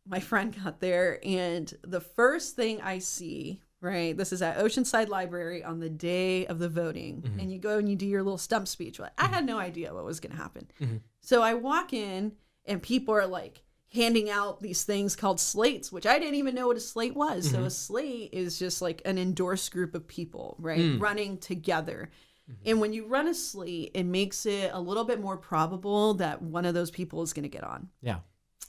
my 0.08 0.20
friend 0.20 0.56
got 0.64 0.80
there, 0.80 1.20
and 1.24 1.72
the 1.84 2.02
first 2.02 2.56
thing 2.56 2.82
I 2.82 2.98
see, 2.98 3.62
right, 3.80 4.18
this 4.18 4.34
is 4.34 4.42
at 4.42 4.58
Oceanside 4.58 5.08
Library 5.08 5.64
on 5.64 5.80
the 5.80 5.90
day 5.90 6.48
of 6.48 6.58
the 6.58 6.70
voting, 6.70 7.22
Mhm. 7.22 7.42
and 7.42 7.52
you 7.52 7.60
go 7.60 7.78
and 7.78 7.88
you 7.88 7.96
do 7.96 8.08
your 8.08 8.24
little 8.24 8.40
stump 8.40 8.68
speech. 8.68 9.00
Well, 9.00 9.12
I 9.20 9.28
had 9.28 9.46
no 9.46 9.60
idea 9.60 9.94
what 9.94 10.04
was 10.06 10.20
going 10.20 10.32
to 10.32 10.42
happen. 10.42 10.68
Mhm. 10.80 11.02
So 11.22 11.44
I 11.44 11.54
walk 11.54 11.94
in, 11.94 12.32
and 12.66 12.82
people 12.82 13.14
are 13.14 13.28
like 13.28 13.62
handing 13.92 14.30
out 14.30 14.62
these 14.62 14.84
things 14.84 15.16
called 15.16 15.40
slates, 15.40 15.92
which 15.92 16.06
I 16.06 16.20
didn't 16.20 16.36
even 16.36 16.54
know 16.54 16.68
what 16.68 16.78
a 16.78 16.80
slate 16.82 17.16
was. 17.16 17.50
So 17.50 17.58
Mhm. 17.60 17.66
a 17.66 17.70
slate 17.72 18.30
is 18.34 18.60
just 18.60 18.82
like 18.82 19.02
an 19.06 19.18
endorsed 19.18 19.72
group 19.72 19.96
of 19.96 20.08
people, 20.08 20.56
right, 20.60 20.80
Mm. 20.80 21.02
running 21.02 21.38
together. 21.40 22.12
Mm-hmm. 22.50 22.62
And 22.70 22.82
when 22.82 22.94
you 22.94 23.06
run 23.08 23.28
a 23.28 23.34
slate, 23.34 23.92
it 23.96 24.04
makes 24.04 24.46
it 24.46 24.70
a 24.74 24.80
little 24.80 25.04
bit 25.06 25.20
more 25.20 25.38
probable 25.38 26.14
that 26.16 26.42
one 26.42 26.66
of 26.66 26.74
those 26.76 26.92
people 26.92 27.22
is 27.24 27.34
going 27.34 27.44
to 27.44 27.50
get 27.50 27.64
on. 27.64 27.90
Yeah. 28.02 28.20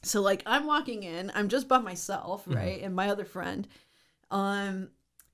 So 0.02 0.22
like 0.22 0.42
I'm 0.46 0.64
walking 0.66 1.02
in, 1.02 1.30
I'm 1.34 1.48
just 1.50 1.68
by 1.68 1.78
myself, 1.78 2.46
Mhm. 2.46 2.54
right? 2.56 2.82
And 2.82 2.94
my 2.96 3.10
other 3.10 3.26
friend. 3.26 3.68
Um 4.30 4.88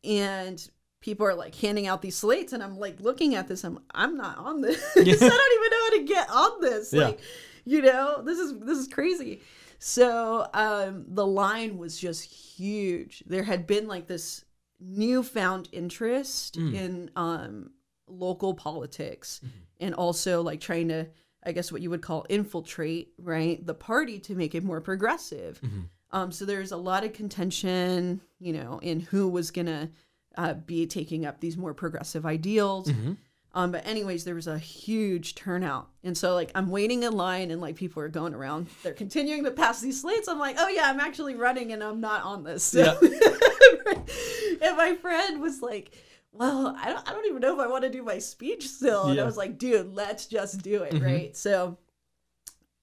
and 0.04 0.68
people 1.00 1.26
are 1.26 1.34
like 1.34 1.54
handing 1.54 1.86
out 1.86 2.02
these 2.02 2.16
slates 2.16 2.52
and 2.52 2.62
I'm 2.62 2.78
like 2.78 2.98
looking 3.00 3.34
at 3.36 3.46
this 3.48 3.62
I'm 3.64 3.78
I'm 3.94 4.16
not 4.16 4.38
on 4.38 4.60
this. 4.62 4.82
I 4.96 5.04
don't 5.04 5.06
even 5.06 5.20
know 5.20 5.84
how 5.84 5.90
to 5.90 6.04
get 6.04 6.30
on 6.30 6.60
this. 6.60 6.92
Yeah. 6.92 7.04
Like 7.06 7.20
you 7.64 7.82
know, 7.82 8.22
this 8.24 8.38
is 8.38 8.58
this 8.60 8.78
is 8.78 8.88
crazy. 8.88 9.40
So 9.78 10.48
um 10.54 11.04
the 11.08 11.26
line 11.26 11.78
was 11.78 11.98
just 11.98 12.24
huge. 12.24 13.22
There 13.26 13.42
had 13.44 13.66
been 13.66 13.86
like 13.88 14.06
this 14.06 14.44
newfound 14.80 15.68
interest 15.72 16.58
Mm. 16.58 16.74
in 16.74 17.10
um 17.16 17.70
local 18.08 18.54
politics 18.54 19.40
Mhm. 19.44 19.50
and 19.80 19.94
also 19.94 20.42
like 20.42 20.60
trying 20.60 20.88
to 20.88 21.06
I 21.42 21.52
guess 21.52 21.70
what 21.70 21.80
you 21.80 21.90
would 21.90 22.02
call 22.02 22.26
infiltrate, 22.28 23.12
right, 23.18 23.64
the 23.64 23.74
party 23.74 24.18
to 24.20 24.34
make 24.34 24.54
it 24.56 24.64
more 24.64 24.80
progressive. 24.80 25.60
Mhm. 25.60 25.88
Um, 26.10 26.32
so 26.32 26.44
there's 26.44 26.72
a 26.72 26.76
lot 26.76 27.04
of 27.04 27.12
contention, 27.12 28.20
you 28.40 28.52
know, 28.52 28.80
in 28.82 28.98
who 29.00 29.28
was 29.28 29.50
gonna 29.52 29.90
uh, 30.36 30.54
be 30.54 30.86
taking 30.86 31.24
up 31.24 31.40
these 31.40 31.56
more 31.56 31.72
progressive 31.72 32.26
ideals. 32.26 32.88
Mhm. 32.88 33.16
Um, 33.56 33.72
but 33.72 33.86
anyways, 33.86 34.24
there 34.24 34.34
was 34.34 34.46
a 34.48 34.58
huge 34.58 35.34
turnout, 35.34 35.88
and 36.04 36.16
so 36.16 36.34
like 36.34 36.50
I'm 36.54 36.68
waiting 36.68 37.02
in 37.04 37.14
line, 37.14 37.50
and 37.50 37.58
like 37.60 37.74
people 37.74 38.02
are 38.02 38.08
going 38.08 38.34
around, 38.34 38.66
they're 38.82 38.92
continuing 38.92 39.44
to 39.44 39.50
pass 39.50 39.80
these 39.80 40.00
slates. 40.02 40.28
I'm 40.28 40.38
like, 40.38 40.56
oh 40.58 40.68
yeah, 40.68 40.82
I'm 40.90 41.00
actually 41.00 41.34
running, 41.36 41.72
and 41.72 41.82
I'm 41.82 41.98
not 42.00 42.22
on 42.22 42.44
this. 42.44 42.62
So- 42.62 42.98
and 44.60 44.76
my 44.76 44.94
friend 45.00 45.40
was 45.40 45.62
like, 45.62 45.94
well, 46.32 46.76
I 46.78 46.90
don't, 46.90 47.08
I 47.08 47.12
don't 47.12 47.24
even 47.26 47.40
know 47.40 47.54
if 47.54 47.60
I 47.60 47.66
want 47.70 47.84
to 47.84 47.90
do 47.90 48.02
my 48.02 48.18
speech 48.18 48.68
still. 48.68 49.06
And 49.06 49.16
Yeah. 49.16 49.22
I 49.22 49.24
was 49.26 49.38
like, 49.38 49.56
dude, 49.58 49.94
let's 49.94 50.26
just 50.26 50.60
do 50.62 50.82
it, 50.82 50.92
Mhm. 50.92 51.02
right? 51.04 51.36
So 51.36 51.78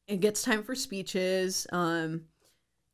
it 0.08 0.22
gets 0.22 0.42
time 0.42 0.64
for 0.64 0.74
speeches. 0.74 1.68
Um, 1.72 2.22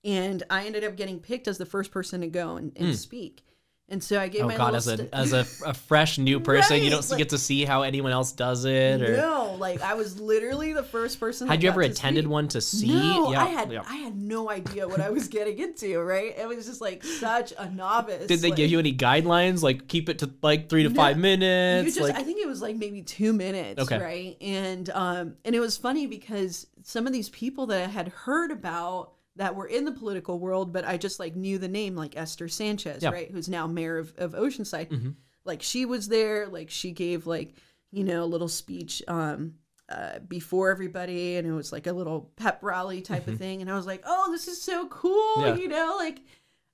and 0.03 0.43
I 0.49 0.65
ended 0.65 0.83
up 0.83 0.97
getting 0.97 1.19
picked 1.19 1.47
as 1.47 1.57
the 1.57 1.65
first 1.65 1.91
person 1.91 2.19
to 2.21 2.27
go 2.27 2.57
and, 2.57 2.73
and 2.75 2.89
Mm. 2.89 2.95
speak. 2.95 3.43
And 3.91 4.03
so 4.03 4.19
I 4.19 4.27
gave 4.27 4.43
Oh 4.43 4.47
my 4.47 4.55
God, 4.57 4.75
as 4.75 4.87
a 4.87 4.97
st- 4.97 5.09
as 5.11 5.33
a, 5.33 5.39
a 5.65 5.73
fresh 5.73 6.17
new 6.17 6.39
person, 6.51 6.81
you 6.83 6.89
don't 6.89 7.09
like- 7.09 7.17
get 7.17 7.29
to 7.29 7.37
see 7.37 7.65
how 7.65 7.81
anyone 7.81 8.11
else 8.11 8.31
does 8.31 8.65
it. 8.65 9.01
Or 9.01 9.17
no, 9.17 9.55
like 9.57 9.81
I 9.81 9.95
was 9.95 10.19
literally 10.19 10.73
the 10.73 10.83
first 10.83 11.19
person. 11.19 11.47
had 11.47 11.63
you 11.63 11.69
ever 11.69 11.81
attended 11.81 12.25
speak. 12.25 12.31
one 12.31 12.47
to 12.49 12.61
see? 12.61 12.87
No, 12.93 13.31
yeah, 13.31 13.43
I 13.43 13.47
had 13.47 13.71
yeah. 13.71 13.81
I 13.87 13.95
had 13.95 14.15
no 14.15 14.49
idea 14.49 14.87
what 14.87 14.99
I 15.01 15.09
was 15.09 15.27
getting 15.27 15.57
into. 15.57 15.99
Right, 15.99 16.37
it 16.37 16.47
was 16.47 16.65
just 16.67 16.81
like 16.81 17.03
such 17.03 17.53
a 17.57 17.69
novice. 17.69 18.27
Did 18.27 18.39
they 18.41 18.51
give 18.51 18.69
you 18.69 18.79
any 18.79 18.93
guidelines? 18.95 19.63
Like 19.63 19.87
keep 19.87 20.07
it 20.09 20.19
to 20.19 20.29
like 20.41 20.69
three 20.69 20.83
to 20.83 20.89
No, 20.89 20.95
five 20.95 21.15
You 21.17 21.21
minutes. 21.23 21.95
just, 21.95 22.07
like 22.07 22.17
I 22.17 22.23
think 22.23 22.39
it 22.39 22.47
was 22.47 22.61
like 22.61 22.75
maybe 22.75 23.01
two 23.01 23.33
minutes, 23.33 23.81
Okay. 23.81 23.97
right? 23.99 24.37
And 24.41 24.89
um, 24.91 25.35
and 25.43 25.55
it 25.55 25.59
was 25.59 25.77
funny 25.77 26.05
because 26.07 26.67
some 26.83 27.07
of 27.07 27.13
these 27.13 27.29
people 27.29 27.65
that 27.67 27.83
I 27.83 27.87
had 27.91 28.09
heard 28.09 28.51
about 28.51 29.13
that 29.39 29.55
were 29.55 29.65
in 29.67 29.85
the 29.85 29.91
political 29.91 30.37
world, 30.39 30.71
but 30.71 30.85
I 30.85 30.97
just 30.97 31.19
like 31.19 31.35
knew 31.35 31.57
the 31.57 31.67
name, 31.67 31.95
like 31.95 32.15
Esther 32.15 32.47
Sanchez, 32.47 33.01
Yeah. 33.01 33.09
right, 33.09 33.31
who's 33.31 33.49
now 33.49 33.65
mayor 33.67 33.97
of, 33.97 34.13
of 34.17 34.33
Oceanside. 34.33 34.89
Mhm. 34.89 35.15
Like 35.45 35.61
she 35.63 35.85
was 35.85 36.07
there, 36.07 36.47
like 36.47 36.69
she 36.69 36.91
gave 36.91 37.25
like 37.25 37.55
you 37.91 38.03
know 38.03 38.23
a 38.23 38.25
little 38.33 38.47
speech 38.47 39.01
um 39.07 39.55
uh, 39.89 40.19
before 40.19 40.69
everybody, 40.69 41.37
and 41.37 41.47
it 41.47 41.51
was 41.51 41.71
like 41.71 41.87
a 41.87 41.91
little 41.93 42.31
pep 42.35 42.61
rally 42.61 43.01
type 43.01 43.27
of 43.27 43.39
thing. 43.39 43.61
And 43.61 43.71
I 43.71 43.75
was 43.75 43.87
like, 43.87 44.03
oh, 44.05 44.29
this 44.31 44.47
is 44.47 44.61
so 44.61 44.87
cool, 44.89 45.35
Yeah. 45.39 45.55
you 45.55 45.67
know, 45.67 45.95
like. 45.97 46.19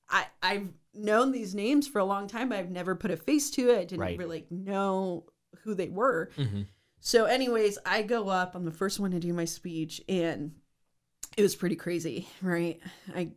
I, 0.08 0.28
I've 0.44 0.68
known 0.94 1.32
these 1.32 1.56
names 1.56 1.88
for 1.88 1.98
a 1.98 2.06
long 2.06 2.28
time, 2.28 2.50
but 2.50 2.60
I've 2.60 2.70
never 2.70 2.94
put 2.94 3.10
a 3.10 3.18
face 3.18 3.50
to 3.52 3.70
it. 3.72 3.78
I 3.80 3.86
didn't 3.86 4.02
Right. 4.02 4.20
really 4.20 4.46
know 4.52 5.26
who 5.64 5.74
they 5.74 5.90
were. 5.90 6.30
Mhm. 6.38 6.68
So, 7.00 7.26
anyways, 7.26 7.80
I 7.88 8.04
go 8.04 8.30
up. 8.30 8.54
I'm 8.54 8.66
the 8.66 8.72
first 8.72 9.00
one 9.00 9.10
to 9.12 9.20
do 9.20 9.34
my 9.34 9.46
speech, 9.46 10.04
and 10.08 10.52
it 11.38 11.42
was 11.42 11.56
pretty 11.56 11.76
crazy, 11.76 12.28
right? 12.42 12.80
I 13.16 13.30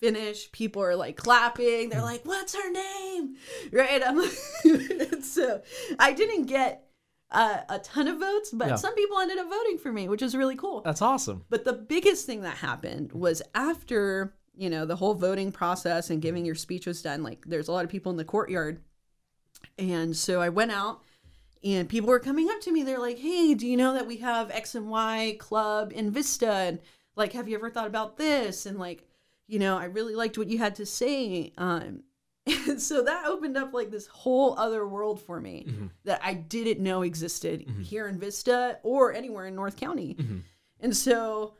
finish. 0.00 0.50
People 0.52 0.82
are 0.82 0.96
like 0.96 1.16
clapping. 1.16 1.88
They're 1.88 2.02
like, 2.02 2.24
"What's 2.24 2.54
her 2.54 2.70
name?" 2.70 3.36
Right? 3.72 4.02
I'm 4.04 4.18
like, 4.18 5.22
so 5.22 5.62
I 5.98 6.12
didn't 6.12 6.44
get 6.46 6.88
uh, 7.30 7.58
a 7.68 7.78
ton 7.80 8.08
of 8.08 8.18
votes, 8.18 8.50
but 8.52 8.68
Yeah. 8.68 8.76
some 8.76 8.94
people 8.94 9.18
ended 9.18 9.38
up 9.38 9.48
voting 9.50 9.78
for 9.78 9.92
me, 9.92 10.08
which 10.08 10.22
is 10.22 10.34
really 10.34 10.56
cool. 10.56 10.80
That's 10.82 11.02
awesome. 11.02 11.44
But 11.50 11.64
the 11.64 11.72
biggest 11.74 12.26
thing 12.26 12.42
that 12.42 12.56
happened 12.58 13.12
was 13.12 13.42
after, 13.54 14.34
you 14.56 14.70
know, 14.70 14.84
the 14.86 14.96
whole 14.96 15.14
voting 15.14 15.52
process 15.52 16.10
and 16.10 16.22
giving 16.22 16.44
your 16.46 16.54
speech 16.54 16.86
was 16.86 17.02
done, 17.02 17.22
like 17.22 17.44
there's 17.46 17.68
a 17.68 17.72
lot 17.72 17.84
of 17.84 17.90
people 17.90 18.10
in 18.10 18.16
the 18.16 18.24
courtyard. 18.24 18.82
And 19.78 20.16
so 20.16 20.40
I 20.40 20.48
went 20.48 20.70
out 20.72 21.02
and 21.64 21.88
people 21.88 22.08
were 22.08 22.20
coming 22.20 22.48
up 22.50 22.60
to 22.62 22.72
me. 22.72 22.82
They're 22.82 22.98
like, 22.98 23.18
hey, 23.18 23.54
do 23.54 23.66
you 23.66 23.76
know 23.76 23.92
that 23.94 24.06
we 24.06 24.18
have 24.18 24.50
X 24.50 24.74
and 24.74 24.88
Y 24.88 25.36
club 25.38 25.92
in 25.94 26.10
Vista? 26.10 26.48
And 26.50 26.78
like, 27.18 27.32
have 27.34 27.48
you 27.48 27.56
ever 27.56 27.68
thought 27.68 27.86
about 27.86 28.16
this? 28.16 28.64
And 28.64 28.78
like, 28.78 29.06
you 29.46 29.58
know, 29.58 29.76
I 29.76 29.84
really 29.86 30.14
liked 30.14 30.38
what 30.38 30.48
you 30.48 30.56
had 30.58 30.76
to 30.76 30.86
say. 30.86 31.52
Um, 31.58 32.02
and 32.46 32.80
so 32.90 33.02
that 33.02 33.26
opened 33.26 33.56
up 33.58 33.74
like 33.74 33.90
this 33.90 34.06
whole 34.06 34.58
other 34.58 34.86
world 34.86 35.20
for 35.20 35.40
me 35.40 35.66
Mhm. 35.68 35.90
that 36.04 36.20
I 36.22 36.34
didn't 36.34 36.80
know 36.82 37.02
existed 37.02 37.66
Mhm. 37.66 37.82
here 37.82 38.08
in 38.08 38.18
Vista 38.18 38.78
or 38.82 39.12
anywhere 39.12 39.46
in 39.46 39.54
North 39.54 39.76
County. 39.76 40.14
Mhm. 40.18 40.42
And 40.80 40.96
so 40.96 41.54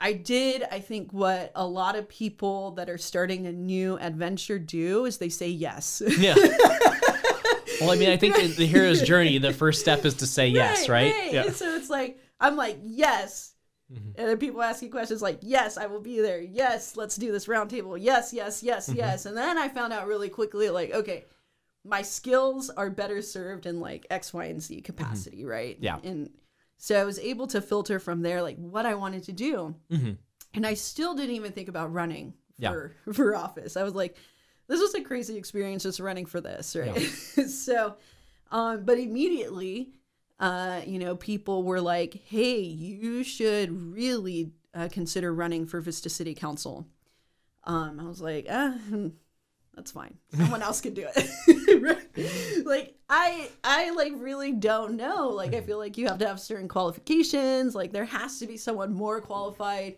I 0.00 0.12
did, 0.14 0.64
I 0.70 0.80
think, 0.80 1.12
what 1.12 1.52
a 1.54 1.66
lot 1.66 1.94
of 1.96 2.08
people 2.08 2.72
that 2.72 2.88
are 2.90 2.98
starting 2.98 3.46
a 3.46 3.52
new 3.52 3.98
adventure 3.98 4.58
do 4.58 5.04
is 5.04 5.18
they 5.18 5.28
say 5.28 5.48
yes. 5.48 6.02
Yeah. 6.18 6.34
Well, 7.80 7.90
I 7.90 7.96
mean, 7.96 8.10
I 8.10 8.16
think 8.16 8.38
in 8.38 8.52
the 8.56 8.66
hero's 8.66 9.02
journey, 9.02 9.38
the 9.38 9.52
first 9.52 9.80
step 9.80 10.04
is 10.04 10.14
to 10.14 10.26
say 10.26 10.48
yes, 10.48 10.88
right? 10.88 11.14
Yeah. 11.32 11.44
And 11.46 11.54
so 11.54 11.74
it's 11.76 11.90
like, 11.90 12.18
I'm 12.38 12.56
like, 12.56 12.78
yes. 12.82 13.51
Mhm. 13.92 14.14
And 14.16 14.28
then 14.28 14.38
people 14.38 14.62
asking 14.62 14.90
questions 14.90 15.20
like, 15.22 15.38
yes, 15.42 15.76
I 15.76 15.86
will 15.86 16.00
be 16.00 16.20
there. 16.20 16.40
Yes, 16.40 16.96
let's 16.96 17.16
do 17.16 17.30
this 17.32 17.46
roundtable. 17.46 17.98
Yes, 18.00 18.32
yes, 18.32 18.62
yes, 18.62 18.88
Mhm. 18.88 18.96
yes. 18.96 19.26
And 19.26 19.36
then 19.36 19.58
I 19.58 19.68
found 19.68 19.92
out 19.92 20.06
really 20.06 20.28
quickly, 20.28 20.70
like, 20.70 20.92
okay, 20.92 21.24
my 21.84 22.02
skills 22.02 22.70
are 22.70 22.90
better 22.90 23.20
served 23.22 23.66
in 23.66 23.80
like 23.80 24.06
X, 24.10 24.32
Y, 24.32 24.44
and 24.46 24.62
Z 24.62 24.80
capacity, 24.82 25.44
right? 25.44 25.74
Mm-hmm. 25.76 25.84
Yeah. 25.84 25.98
And 26.04 26.30
so 26.78 27.00
I 27.00 27.04
was 27.04 27.18
able 27.18 27.46
to 27.48 27.60
filter 27.60 27.98
from 27.98 28.22
there, 28.22 28.40
like 28.42 28.56
what 28.56 28.86
I 28.86 28.94
wanted 28.94 29.24
to 29.24 29.32
do. 29.32 29.74
Mhm. 29.90 30.18
and 30.54 30.66
I 30.66 30.74
still 30.74 31.14
didn't 31.14 31.34
even 31.36 31.52
think 31.52 31.68
about 31.70 31.92
running 31.94 32.34
Yeah. 32.58 32.72
for 32.72 32.92
for 33.14 33.34
office. 33.34 33.76
I 33.78 33.82
was 33.84 33.94
like, 33.94 34.16
this 34.68 34.80
was 34.80 34.94
a 34.94 35.00
crazy 35.00 35.36
experience 35.38 35.82
just 35.82 35.98
running 35.98 36.26
for 36.26 36.40
this, 36.42 36.76
right? 36.76 36.98
so, 37.48 37.96
um, 38.50 38.84
but 38.84 38.98
immediately, 38.98 39.94
uh, 40.42 40.80
you 40.84 40.98
know, 40.98 41.14
people 41.14 41.62
were 41.62 41.80
like, 41.80 42.20
hey, 42.26 42.58
you 42.58 43.22
should 43.22 43.94
really 43.94 44.50
uh, 44.74 44.88
consider 44.90 45.32
running 45.32 45.66
for 45.66 45.80
Vista 45.80 46.10
City 46.10 46.34
Council. 46.34 46.88
Um, 47.62 48.00
I 48.00 48.08
was 48.08 48.20
like, 48.20 48.48
ah, 48.50 48.72
hmm, 48.88 49.08
that's 49.74 49.92
fine. 49.92 50.18
Someone 50.36 50.60
else 50.60 50.80
can 50.80 50.94
do 50.94 51.06
it. 51.14 51.82
right? 51.82 51.98
Like 52.64 52.94
I 53.08 53.48
I 53.64 53.90
like 53.90 54.12
really 54.16 54.52
don't 54.52 54.96
know. 54.96 55.28
Like 55.28 55.54
I 55.54 55.60
feel 55.60 55.78
like 55.78 55.96
you 55.96 56.08
have 56.08 56.18
to 56.18 56.26
have 56.26 56.40
certain 56.40 56.68
qualifications. 56.68 57.74
Like 57.74 57.92
there 57.92 58.04
has 58.04 58.38
to 58.40 58.46
be 58.46 58.56
someone 58.56 58.92
more 58.92 59.20
qualified 59.20 59.96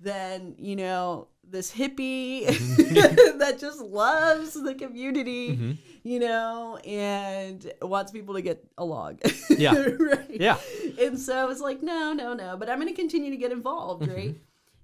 than, 0.00 0.54
you 0.58 0.76
know, 0.76 1.28
this 1.52 1.70
hippie 1.72 2.46
that 3.38 3.58
just 3.60 3.80
loves 3.80 4.54
the 4.54 4.74
community, 4.74 5.56
Mhm. 5.56 5.76
you 6.02 6.18
know, 6.18 6.78
and 6.78 7.72
wants 7.82 8.10
people 8.10 8.34
to 8.34 8.42
get 8.42 8.64
along. 8.78 9.20
Yeah. 9.50 9.74
right. 9.98 10.30
Yeah. 10.30 10.58
And 10.98 11.18
so 11.20 11.50
it's 11.50 11.60
like, 11.60 11.82
no, 11.82 12.12
no, 12.12 12.34
no, 12.34 12.56
but 12.56 12.68
I'm 12.68 12.80
going 12.80 12.88
to 12.92 13.00
continue 13.00 13.30
to 13.30 13.36
get 13.36 13.52
involved, 13.52 14.02
Mm-hmm. 14.02 14.14
right? 14.14 14.36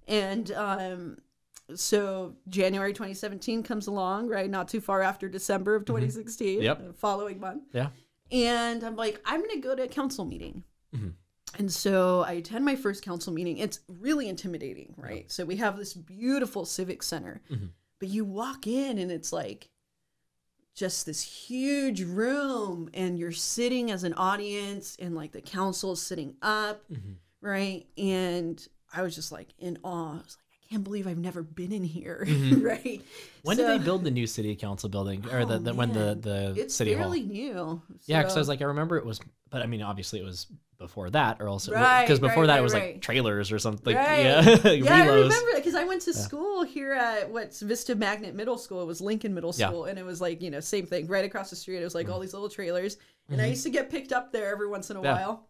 And 0.07 0.53
um, 0.53 1.17
so 1.75 2.35
January 2.49 2.93
2017 2.93 3.63
comes 3.63 3.87
along, 3.89 4.29
right? 4.29 4.49
Not 4.49 4.69
too 4.69 4.81
far 4.81 5.03
after 5.03 5.29
December 5.29 5.75
of 5.75 5.85
2016, 5.85 6.47
Mm-hmm. 6.59 6.63
Yep. 6.65 6.87
the 6.87 6.93
following 6.93 7.41
month. 7.41 7.65
Yeah. 7.73 7.89
And 8.31 8.85
I'm 8.85 8.95
like, 8.97 9.21
I'm 9.25 9.41
going 9.41 9.51
to 9.61 9.61
go 9.61 9.75
to 9.75 9.83
a 9.85 9.89
council 9.89 10.25
meeting. 10.25 10.63
And 11.57 11.73
so 11.73 12.21
I 12.23 12.33
attend 12.33 12.65
my 12.65 12.77
first 12.77 13.03
council 13.05 13.33
meeting. 13.33 13.59
It's 13.59 13.81
really 13.89 14.29
intimidating, 14.29 14.95
right? 14.97 15.31
So 15.31 15.45
we 15.45 15.57
have 15.57 15.77
this 15.77 15.95
beautiful 15.95 16.65
civic 16.65 17.03
center, 17.03 17.41
Mhm. 17.51 17.71
but 17.99 18.09
you 18.09 18.25
walk 18.25 18.67
in 18.67 18.99
and 18.99 19.11
it's 19.11 19.33
like 19.33 19.71
just 20.75 21.07
this 21.07 21.23
huge 21.23 22.03
room, 22.03 22.89
and 22.95 23.19
you're 23.19 23.33
sitting 23.33 23.91
as 23.91 24.05
an 24.05 24.15
audience, 24.15 24.97
and 25.01 25.17
like 25.17 25.33
the 25.33 25.41
council 25.41 25.93
is 25.93 26.01
sitting 26.01 26.37
up, 26.41 26.89
Mhm. 26.89 27.17
right? 27.41 27.87
And 27.97 28.65
I 28.93 29.03
was 29.03 29.15
just 29.17 29.33
like 29.33 29.55
in 29.59 29.79
awe. 29.83 30.13
I 30.13 30.23
was 30.23 30.37
like, 30.37 30.45
can't 30.71 30.85
believe 30.85 31.07
I've 31.07 31.19
never 31.19 31.43
been 31.43 31.73
in 31.73 31.83
here, 31.85 32.25
Mhm. 32.29 32.63
right? 32.63 33.03
When 33.43 33.57
So- 33.57 33.67
did 33.67 33.81
they 33.81 33.85
build 33.85 34.05
the 34.05 34.11
new 34.11 34.27
city 34.27 34.55
council 34.57 34.89
building, 34.89 35.25
or 35.31 35.45
the, 35.45 35.55
Oh, 35.55 35.59
the 35.59 35.75
when 35.75 35.93
the 35.93 36.19
the 36.21 36.55
It's 36.61 36.75
city 36.75 36.93
hall? 36.95 37.13
It's 37.13 37.21
fairly 37.23 37.23
new. 37.27 37.83
Yeah, 38.07 38.21
because 38.23 38.37
I 38.37 38.39
was 38.39 38.49
like, 38.49 38.61
I 38.61 38.67
remember 38.67 38.97
it 38.99 39.07
was, 39.07 39.21
but 39.51 39.63
I 39.63 39.67
mean, 39.67 39.83
obviously 39.83 40.21
it 40.21 40.25
was 40.25 40.47
before 40.79 41.11
that, 41.11 41.41
or 41.41 41.49
else 41.49 41.69
Right, 41.69 42.05
because 42.05 42.21
before 42.21 42.43
right, 42.43 42.47
that 42.49 42.53
right, 42.55 42.61
it 42.61 42.63
was 42.63 42.73
right. 42.75 42.93
like 42.95 43.03
trailers 43.03 43.51
or 43.51 43.59
something. 43.59 43.97
Right. 43.97 44.21
Yeah, 44.21 44.41
yeah, 44.73 44.95
I 44.95 45.07
remember 45.09 45.51
because 45.57 45.75
I 45.75 45.85
went 45.85 46.03
to 46.03 46.13
Yeah. 46.13 46.19
school 46.19 46.63
here 46.63 46.93
at 46.93 47.31
what's 47.33 47.61
Vista 47.61 47.97
Magnet 47.97 48.35
Middle 48.37 48.59
School. 48.59 48.83
It 48.83 48.87
was 48.87 49.01
Lincoln 49.01 49.35
Middle 49.35 49.53
Yeah. 49.57 49.69
School, 49.69 49.87
and 49.87 49.99
it 49.99 50.05
was 50.05 50.21
like 50.21 50.41
you 50.43 50.51
know 50.51 50.61
same 50.61 50.87
thing 50.87 51.07
right 51.09 51.25
across 51.25 51.51
the 51.51 51.57
street. 51.57 51.81
It 51.81 51.85
was 51.85 51.95
like 51.97 52.09
all 52.09 52.21
these 52.21 52.33
little 52.33 52.49
trailers, 52.49 52.97
and 53.29 53.41
I 53.41 53.47
Mhm. 53.47 53.51
used 53.51 53.63
to 53.65 53.71
get 53.71 53.91
picked 53.91 54.13
up 54.13 54.33
there 54.33 54.53
every 54.53 54.69
once 54.69 54.89
in 54.91 54.97
a 54.97 55.03
Yeah. 55.03 55.15
while. 55.15 55.48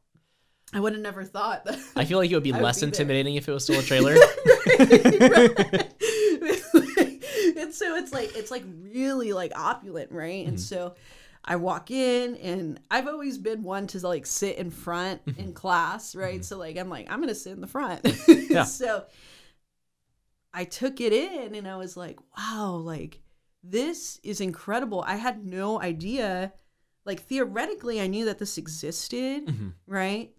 I 0.72 0.80
would 0.80 0.92
have 0.92 1.02
never 1.02 1.24
thought 1.24 1.64
that. 1.64 1.78
I 1.96 2.04
feel 2.04 2.18
like 2.18 2.30
it 2.30 2.34
would 2.34 2.42
be 2.42 2.52
I 2.52 2.56
would 2.58 2.64
less 2.64 2.76
be 2.76 2.80
there. 2.82 2.88
intimidating 2.88 3.36
if 3.36 3.48
it 3.48 3.52
was 3.52 3.64
still 3.64 3.80
a 3.80 3.82
trailer. 3.82 4.14
and 7.58 7.74
so 7.74 7.96
it's 7.96 8.12
like 8.12 8.36
it's 8.36 8.50
like 8.50 8.64
really 8.92 9.32
like 9.32 9.52
opulent, 9.56 10.12
right? 10.12 10.46
And 10.46 10.56
Mhm. 10.56 10.60
so 10.60 10.94
I 11.44 11.56
walk 11.56 11.90
in 11.90 12.36
and 12.36 12.80
I've 12.90 13.06
always 13.08 13.38
been 13.38 13.62
one 13.62 13.86
to 13.88 14.06
like 14.06 14.26
sit 14.26 14.56
in 14.58 14.70
front 14.70 15.22
in 15.38 15.52
class, 15.54 16.14
right? 16.14 16.40
Mhm. 16.40 16.44
So 16.44 16.58
like 16.58 16.76
I'm 16.76 16.90
like 16.90 17.10
I'm 17.10 17.18
going 17.18 17.28
to 17.28 17.34
sit 17.34 17.52
in 17.52 17.60
the 17.60 17.66
front. 17.66 18.00
Yeah. 18.50 18.64
so 18.64 19.04
I 20.52 20.64
took 20.64 21.00
it 21.00 21.12
in 21.12 21.54
and 21.54 21.68
I 21.68 21.76
was 21.76 21.96
like, 21.96 22.18
wow, 22.36 22.72
like 22.84 23.20
this 23.62 24.18
is 24.22 24.40
incredible. 24.40 25.04
I 25.06 25.16
had 25.16 25.44
no 25.44 25.80
idea 25.80 26.52
like 27.04 27.22
theoretically 27.22 28.00
I 28.00 28.06
knew 28.06 28.26
that 28.26 28.38
this 28.38 28.58
existed, 28.58 29.46
Mhm. 29.46 29.72
right? 29.86 30.32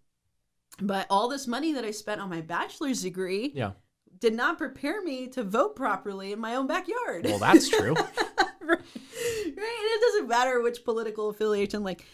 But 0.81 1.07
all 1.09 1.27
this 1.29 1.47
money 1.47 1.73
that 1.73 1.83
I 1.85 1.91
spent 1.91 2.21
on 2.21 2.29
my 2.29 2.41
bachelor's 2.41 3.01
degree 3.01 3.51
Yeah. 3.55 3.71
did 4.19 4.33
not 4.33 4.57
prepare 4.57 5.01
me 5.01 5.27
to 5.29 5.43
vote 5.43 5.75
properly 5.75 6.31
in 6.33 6.39
my 6.39 6.55
own 6.55 6.67
backyard. 6.67 7.25
Well, 7.25 7.39
that's 7.39 7.69
true. 7.69 7.93
right. 8.61 8.79
And 8.79 9.57
it 9.57 10.01
doesn't 10.01 10.27
matter 10.27 10.61
which 10.61 10.83
political 10.83 11.29
affiliation. 11.29 11.83
Like 11.83 12.05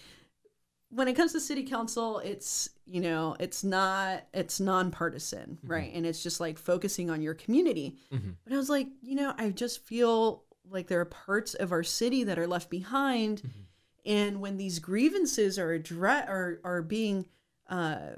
when 0.90 1.08
it 1.08 1.16
comes 1.16 1.32
to 1.34 1.40
city 1.40 1.64
council, 1.64 2.20
it's 2.20 2.70
you 2.86 3.02
know 3.02 3.36
it's 3.40 3.64
not 3.64 4.24
it's 4.34 4.60
nonpartisan, 4.60 5.58
Mm-hmm. 5.62 5.72
right? 5.72 5.92
And 5.94 6.06
it's 6.06 6.24
just 6.24 6.40
like 6.40 6.58
focusing 6.58 7.10
on 7.10 7.22
your 7.22 7.34
community. 7.34 7.98
Mhm. 8.14 8.36
But 8.44 8.54
I 8.54 8.58
was 8.58 8.70
like, 8.70 8.88
you 9.02 9.16
know, 9.16 9.34
I 9.38 9.50
just 9.50 9.84
feel 9.84 10.44
like 10.70 10.88
there 10.88 11.00
are 11.02 11.06
parts 11.06 11.54
of 11.54 11.72
our 11.72 11.84
city 11.84 12.24
that 12.24 12.40
are 12.40 12.48
left 12.48 12.70
behind, 12.70 13.40
Mm-hmm. 13.42 13.62
and 14.06 14.42
when 14.42 14.58
these 14.58 14.80
grievances 14.80 15.60
are 15.60 15.72
address 15.74 16.28
are 16.30 16.60
are 16.64 16.82
being 16.82 17.28
uh, 17.70 18.14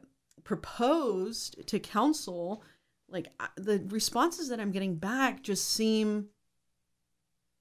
proposed 0.47 1.67
to 1.67 1.77
council, 1.77 2.63
like 3.09 3.27
the 3.57 3.83
responses 3.89 4.47
that 4.47 4.61
I'm 4.61 4.71
getting 4.71 4.95
back 4.95 5.43
just 5.43 5.69
seem 5.69 6.27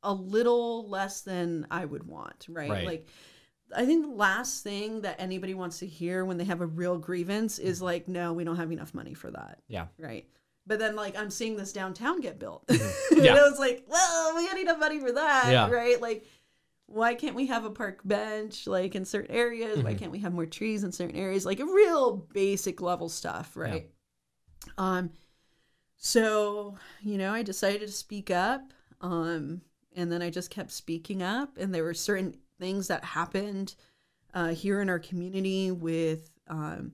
a 0.05 0.15
little 0.15 0.89
less 0.89 1.23
than 1.23 1.67
I 1.69 1.85
would 1.85 2.05
want, 2.07 2.47
right? 2.49 2.71
Right. 2.71 2.87
Like 2.87 3.09
I 3.75 3.85
think 3.85 4.07
the 4.07 4.13
last 4.13 4.63
thing 4.63 5.01
that 5.01 5.17
anybody 5.19 5.53
wants 5.53 5.81
to 5.81 5.87
hear 5.87 6.25
when 6.25 6.39
they 6.39 6.45
have 6.45 6.61
a 6.61 6.67
real 6.67 6.97
grievance 6.97 7.59
is 7.59 7.79
mm-hmm. 7.79 7.87
like, 7.87 8.07
no, 8.07 8.33
we 8.33 8.45
don't 8.45 8.55
have 8.55 8.71
enough 8.71 8.95
money 8.95 9.15
for 9.15 9.33
that. 9.33 9.59
Yeah. 9.67 9.87
Right. 9.99 10.29
But 10.65 10.79
then 10.79 10.95
like 10.95 11.19
I'm 11.19 11.31
seeing 11.31 11.57
this 11.57 11.73
downtown 11.73 12.21
get 12.21 12.39
built. 12.39 12.69
Mm-hmm. 12.69 13.03
Yeah. 13.17 13.31
and 13.31 13.41
I 13.41 13.49
was 13.49 13.59
like, 13.59 13.85
well, 13.89 14.37
we 14.37 14.47
got 14.47 14.59
enough 14.59 14.79
money 14.79 15.01
for 15.01 15.11
that. 15.11 15.51
Yeah. 15.51 15.71
Right. 15.71 16.01
Like 16.01 16.25
why 16.87 17.15
can't 17.15 17.35
we 17.37 17.47
have 17.47 17.65
a 17.65 17.71
park 17.71 18.01
bench 18.05 18.67
like 18.67 18.95
in 18.95 19.05
certain 19.05 19.35
areas? 19.35 19.83
Why 19.83 19.93
Mhm. 19.93 19.99
can't 19.99 20.13
we 20.13 20.21
have 20.21 20.33
more 20.33 20.47
trees 20.47 20.85
in 20.85 20.93
certain 20.93 21.17
areas? 21.17 21.45
Like 21.47 21.61
a 21.61 21.65
real 21.67 22.17
basic 22.33 22.81
level 22.81 23.09
stuff, 23.09 23.57
right? 23.57 23.91
Um 24.79 25.11
so, 25.97 26.77
you 27.03 27.19
know, 27.19 27.33
I 27.33 27.43
decided 27.43 27.81
to 27.83 27.93
speak 27.93 28.31
up. 28.31 28.73
Um 29.01 29.63
and 29.95 30.13
then 30.13 30.23
I 30.23 30.31
just 30.31 30.51
kept 30.51 30.73
speaking 30.73 31.23
up 31.23 31.57
and 31.59 31.75
there 31.75 31.85
were 31.85 31.95
certain 31.95 32.37
things 32.59 32.89
that 32.89 33.05
happened 33.05 33.75
uh 34.35 34.49
here 34.49 34.81
in 34.81 34.89
our 34.91 34.99
community 34.99 35.71
with 35.71 36.31
um 36.49 36.93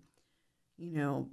you 0.78 0.92
know 0.92 1.28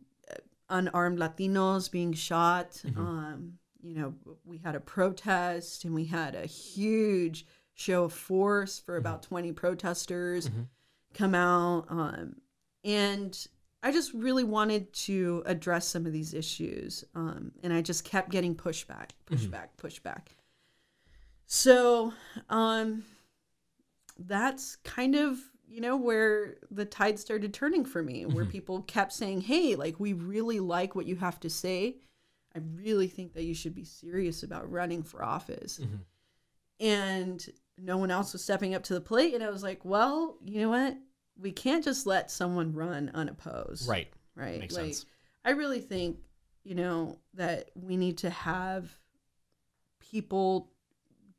unarmed 0.69 1.17
Latinos 1.19 1.91
being 1.91 2.13
shot. 2.13 2.81
Mhm. 2.85 2.97
Um, 2.99 3.59
you 3.81 3.95
know, 3.95 4.13
we 4.45 4.57
had 4.59 4.75
a 4.75 4.79
protest 4.79 5.85
and 5.85 5.95
we 5.95 6.05
had 6.05 6.35
a 6.35 6.45
huge 6.45 7.45
show 7.79 8.03
of 8.03 8.13
force 8.13 8.77
for 8.77 8.97
about 8.97 9.23
20 9.23 9.53
protesters 9.53 10.49
Mhm. 10.49 10.67
come 11.13 11.33
out. 11.33 11.85
Um, 11.89 12.41
and 12.83 13.47
I 13.81 13.93
just 13.93 14.13
really 14.13 14.43
wanted 14.43 14.91
to 15.07 15.41
address 15.45 15.87
some 15.87 16.05
of 16.05 16.11
these 16.11 16.33
issues. 16.33 17.05
Um, 17.15 17.53
and 17.63 17.71
I 17.71 17.81
just 17.81 18.03
kept 18.03 18.31
getting 18.31 18.53
pushback, 18.53 19.11
pushback, 19.25 19.69
pushback. 19.77 20.27
So, 21.45 22.13
um, 22.49 23.05
that's 24.17 24.75
kind 24.77 25.15
of 25.15 25.39
you 25.65 25.79
know 25.81 25.95
where 25.95 26.57
the 26.71 26.83
tide 26.83 27.17
started 27.19 27.53
turning 27.53 27.85
for 27.85 28.01
me 28.03 28.25
where 28.25 28.43
Mhm. 28.43 28.49
people 28.49 28.81
kept 28.81 29.13
saying 29.13 29.39
hey 29.41 29.75
like 29.75 29.99
we 29.99 30.11
really 30.13 30.59
like 30.59 30.95
what 30.95 31.05
you 31.05 31.15
have 31.17 31.39
to 31.41 31.49
say 31.49 31.95
i 32.55 32.59
really 32.75 33.07
think 33.07 33.33
that 33.33 33.43
you 33.43 33.53
should 33.53 33.75
be 33.75 33.83
serious 33.85 34.41
about 34.41 34.69
running 34.69 35.03
for 35.03 35.23
office 35.23 35.77
Mhm. 35.79 35.99
and 36.79 37.49
no 37.81 37.97
one 37.97 38.11
else 38.11 38.33
was 38.33 38.43
stepping 38.43 38.75
up 38.75 38.83
to 38.83 38.93
the 38.93 39.01
plate. 39.01 39.33
And 39.33 39.43
i 39.43 39.49
was 39.49 39.63
like 39.63 39.83
well 39.83 40.37
you 40.43 40.61
know 40.61 40.69
what? 40.69 40.97
We 41.41 41.51
can't 41.53 41.83
just 41.83 42.05
let 42.05 42.29
someone 42.29 42.73
run 42.73 43.11
unopposed. 43.13 43.87
Right. 43.87 44.11
right? 44.35 44.59
Makes 44.59 44.75
like 44.75 44.85
sense. 44.85 45.05
i 45.45 45.51
really 45.51 45.79
think 45.79 46.17
you 46.63 46.75
know 46.75 47.19
that 47.35 47.71
we 47.75 47.97
need 47.97 48.19
to 48.19 48.29
have 48.29 48.97
people 49.99 50.71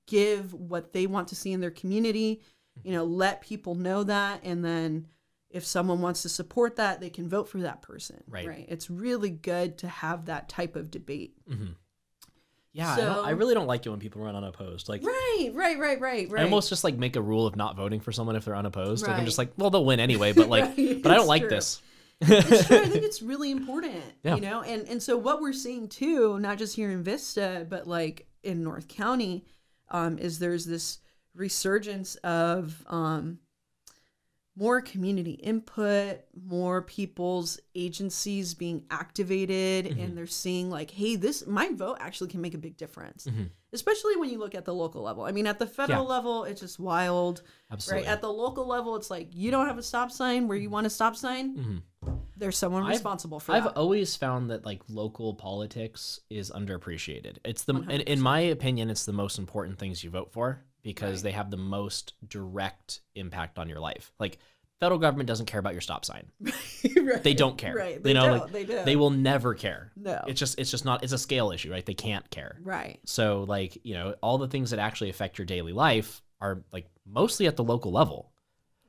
give 0.06 0.54
what 0.54 0.92
they 0.92 1.06
want 1.06 1.28
to 1.28 1.36
see 1.36 1.52
in 1.52 1.60
their 1.60 1.70
community 1.70 2.42
you 2.82 2.92
know 2.92 3.04
let 3.04 3.40
people 3.40 3.74
know 3.74 4.04
that. 4.04 4.40
And 4.42 4.64
then 4.64 5.06
if 5.50 5.66
someone 5.66 6.00
wants 6.00 6.22
to 6.22 6.28
support 6.28 6.76
that 6.76 7.00
they 7.00 7.10
can 7.10 7.28
vote 7.28 7.48
for 7.48 7.58
that 7.58 7.82
person. 7.82 8.22
Right. 8.28 8.46
right? 8.46 8.66
it's 8.68 8.88
really 8.88 9.30
good 9.30 9.78
to 9.78 9.88
have 9.88 10.26
that 10.26 10.48
type 10.48 10.76
of 10.76 10.90
debate. 10.90 11.34
Hmm 11.48 11.72
Yeah, 12.72 12.92
I, 12.92 12.96
don't, 13.00 13.26
I 13.26 13.30
really 13.30 13.54
don't 13.54 13.66
like 13.66 13.84
it 13.84 13.90
when 13.90 13.98
people 13.98 14.22
run 14.22 14.36
unopposed. 14.36 14.88
Like, 14.88 15.02
right 15.02 15.50
right 15.52 15.78
right 15.78 16.00
right 16.00 16.30
right 16.30 16.40
I 16.40 16.44
almost 16.44 16.68
just 16.68 16.84
like 16.84 16.96
make 16.96 17.16
a 17.16 17.20
rule 17.20 17.46
of 17.46 17.56
not 17.56 17.76
voting 17.76 17.98
for 18.00 18.12
someone 18.12 18.36
if 18.36 18.44
they're 18.44 18.54
unopposed. 18.56 19.06
Like, 19.06 19.16
I'm 19.18 19.24
just 19.24 19.38
like, 19.38 19.50
well, 19.56 19.70
they'll 19.70 19.84
win 19.84 19.98
anyway, 19.98 20.32
but 20.32 20.48
like, 20.48 20.64
Right, 20.78 21.02
but 21.02 21.10
I 21.10 21.16
don't 21.16 21.26
like 21.26 21.42
true. 21.42 21.50
this. 21.50 21.82
it's 22.20 22.66
true. 22.68 22.76
I 22.78 22.86
think 22.86 23.02
it's 23.04 23.22
really 23.22 23.50
important, 23.50 24.02
Yeah. 24.22 24.36
you 24.36 24.40
know, 24.42 24.62
and 24.62 24.86
and 24.88 25.02
so 25.02 25.16
what 25.16 25.40
we're 25.40 25.52
seeing 25.52 25.88
too, 25.88 26.38
not 26.38 26.58
just 26.58 26.76
here 26.76 26.90
in 26.92 27.02
Vista, 27.02 27.66
but 27.68 27.86
like 27.88 28.28
in 28.44 28.62
North 28.62 28.86
County, 28.88 29.44
um, 29.90 30.18
is 30.18 30.38
there's 30.38 30.64
this 30.66 30.98
resurgence 31.34 32.14
of 32.16 32.84
um, 32.86 33.38
more 34.60 34.82
community 34.82 35.32
input, 35.32 36.20
more 36.46 36.82
people's 36.82 37.58
agencies 37.74 38.52
being 38.52 38.84
activated, 38.90 39.86
Mhm. 39.86 40.04
and 40.04 40.18
they're 40.18 40.26
seeing 40.26 40.68
like, 40.68 40.90
hey, 40.90 41.16
this 41.16 41.46
my 41.46 41.72
vote 41.72 41.96
actually 41.98 42.28
can 42.28 42.42
make 42.42 42.52
a 42.52 42.58
big 42.58 42.76
difference, 42.76 43.26
Mhm. 43.26 43.48
especially 43.72 44.16
when 44.16 44.28
you 44.28 44.38
look 44.38 44.54
at 44.54 44.66
the 44.66 44.74
local 44.74 45.00
level. 45.02 45.24
I 45.24 45.32
mean, 45.32 45.46
at 45.46 45.58
the 45.58 45.66
federal 45.66 46.04
level, 46.04 46.44
it's 46.44 46.60
just 46.60 46.78
wild, 46.78 47.42
Absolutely. 47.72 48.06
right? 48.06 48.12
At 48.12 48.20
the 48.20 48.30
local 48.30 48.66
level, 48.66 48.96
it's 48.96 49.10
like 49.10 49.28
you 49.34 49.50
don't 49.50 49.66
have 49.66 49.78
a 49.78 49.82
stop 49.82 50.12
sign 50.12 50.46
where 50.46 50.58
you 50.58 50.68
want 50.68 50.86
a 50.86 50.90
stop 50.90 51.16
sign 51.16 51.56
Mhm. 51.56 52.18
there's 52.36 52.58
someone 52.58 52.82
I've- 52.82 52.92
responsible 52.92 53.40
for 53.40 53.52
I've 53.52 53.64
that. 53.64 53.76
always 53.78 54.14
found 54.16 54.50
that 54.50 54.64
like 54.66 54.82
local 54.90 55.34
politics 55.34 56.20
is 56.28 56.50
underappreciated. 56.50 57.38
It's 57.44 57.64
the 57.64 57.74
in, 57.76 58.02
in 58.02 58.20
my 58.20 58.40
opinion, 58.40 58.90
it's 58.90 59.04
the 59.06 59.12
most 59.12 59.38
important 59.38 59.78
things 59.78 60.04
you 60.04 60.10
vote 60.10 60.32
for 60.32 60.64
because 60.82 61.18
Right. 61.18 61.24
they 61.24 61.30
have 61.32 61.50
the 61.50 61.56
most 61.56 62.14
direct 62.26 63.00
impact 63.14 63.58
on 63.58 63.68
your 63.68 63.80
life. 63.80 64.12
Like 64.18 64.38
federal 64.80 64.98
government 64.98 65.26
doesn't 65.26 65.46
care 65.46 65.60
about 65.60 65.72
your 65.74 65.80
stop 65.82 66.04
sign. 66.04 66.30
Right, 67.02 67.22
They 67.22 67.34
don't 67.34 67.58
care. 67.58 67.74
Right. 67.74 67.96
You 67.96 68.00
They 68.02 68.12
know, 68.14 68.26
don't. 68.26 68.40
like, 68.40 68.52
they 68.52 68.64
do. 68.64 68.82
They 68.84 68.96
will 68.96 69.10
never 69.10 69.52
care. 69.54 69.92
No. 69.96 70.22
It's 70.26 70.38
just 70.40 70.58
it's 70.58 70.70
just 70.70 70.84
not 70.84 71.02
it's 71.04 71.12
a 71.12 71.18
scale 71.18 71.50
issue, 71.50 71.70
right? 71.70 71.84
They 71.84 71.94
can't 71.94 72.28
care. 72.30 72.58
right. 72.62 72.98
So 73.04 73.44
like, 73.48 73.78
you 73.84 73.94
know, 73.94 74.14
all 74.22 74.38
the 74.38 74.48
things 74.48 74.70
that 74.70 74.78
actually 74.78 75.10
affect 75.10 75.38
your 75.38 75.44
daily 75.46 75.72
life 75.72 76.22
are 76.40 76.62
like 76.72 76.86
mostly 77.06 77.46
at 77.46 77.56
the 77.56 77.64
local 77.64 77.92
level. 77.92 78.32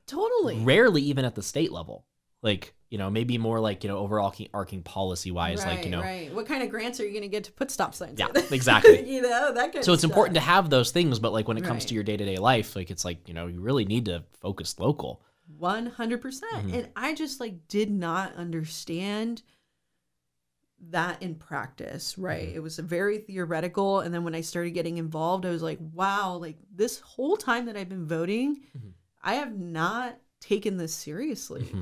Totally. 0.06 0.58
Rarely 0.60 1.02
even 1.02 1.24
at 1.24 1.34
the 1.34 1.42
state 1.42 1.72
level. 1.72 2.04
Like, 2.42 2.74
you 2.90 2.98
know, 2.98 3.08
maybe 3.08 3.38
more 3.38 3.60
like, 3.60 3.84
you 3.84 3.88
know, 3.88 3.98
overarching 3.98 4.48
arcing 4.52 4.82
policy 4.82 5.30
wise, 5.30 5.64
like, 5.64 5.84
you 5.84 5.90
know, 5.90 6.00
Right. 6.02 6.34
What 6.34 6.46
kind 6.46 6.62
of 6.62 6.68
grants 6.70 6.98
are 7.00 7.04
you 7.06 7.10
going 7.12 7.22
to 7.22 7.28
get 7.28 7.44
to 7.44 7.52
put 7.52 7.70
stop 7.70 7.94
signs? 7.94 8.18
Yeah, 8.18 8.26
exactly. 8.50 9.08
you 9.08 9.22
know 9.22 9.52
that 9.54 9.72
kind 9.72 9.84
so 9.84 9.92
it's 9.92 10.04
important 10.04 10.34
to 10.34 10.40
have 10.40 10.68
those 10.68 10.90
things 10.90 11.18
but 11.18 11.32
like 11.32 11.48
when 11.48 11.56
it 11.56 11.64
comes 11.64 11.82
Right. 11.84 11.88
to 11.88 11.94
your 11.94 12.02
day-to-day 12.04 12.36
life 12.36 12.74
like 12.76 12.90
it's 12.90 13.04
like 13.04 13.26
you 13.28 13.34
know 13.34 13.46
you 13.46 13.60
really 13.60 13.84
need 13.84 14.04
to 14.06 14.24
focus 14.40 14.78
local 14.78 15.22
One 15.58 15.86
hundred 15.86 16.20
percent. 16.20 16.66
Mhm. 16.68 16.74
And 16.74 16.88
I 16.96 17.14
just 17.14 17.40
like 17.40 17.68
did 17.68 17.90
not 17.90 18.34
understand 18.36 19.42
that 20.90 21.22
in 21.22 21.34
practice. 21.36 22.18
Right. 22.18 22.48
Mhm. 22.48 22.54
It 22.56 22.60
was 22.60 22.78
very 22.78 23.18
theoretical, 23.18 24.00
and 24.00 24.12
then 24.12 24.24
when 24.24 24.34
I 24.34 24.40
started 24.40 24.70
getting 24.72 24.98
involved, 24.98 25.46
I 25.46 25.50
was 25.50 25.62
like, 25.62 25.78
wow, 25.92 26.36
like 26.36 26.56
this 26.74 26.98
whole 27.00 27.36
time 27.36 27.66
that 27.66 27.76
I've 27.76 27.88
been 27.88 28.06
voting, 28.06 28.62
Mhm. 28.76 28.92
I 29.22 29.34
have 29.34 29.56
not 29.58 30.18
taken 30.40 30.76
this 30.76 30.92
seriously. 30.94 31.72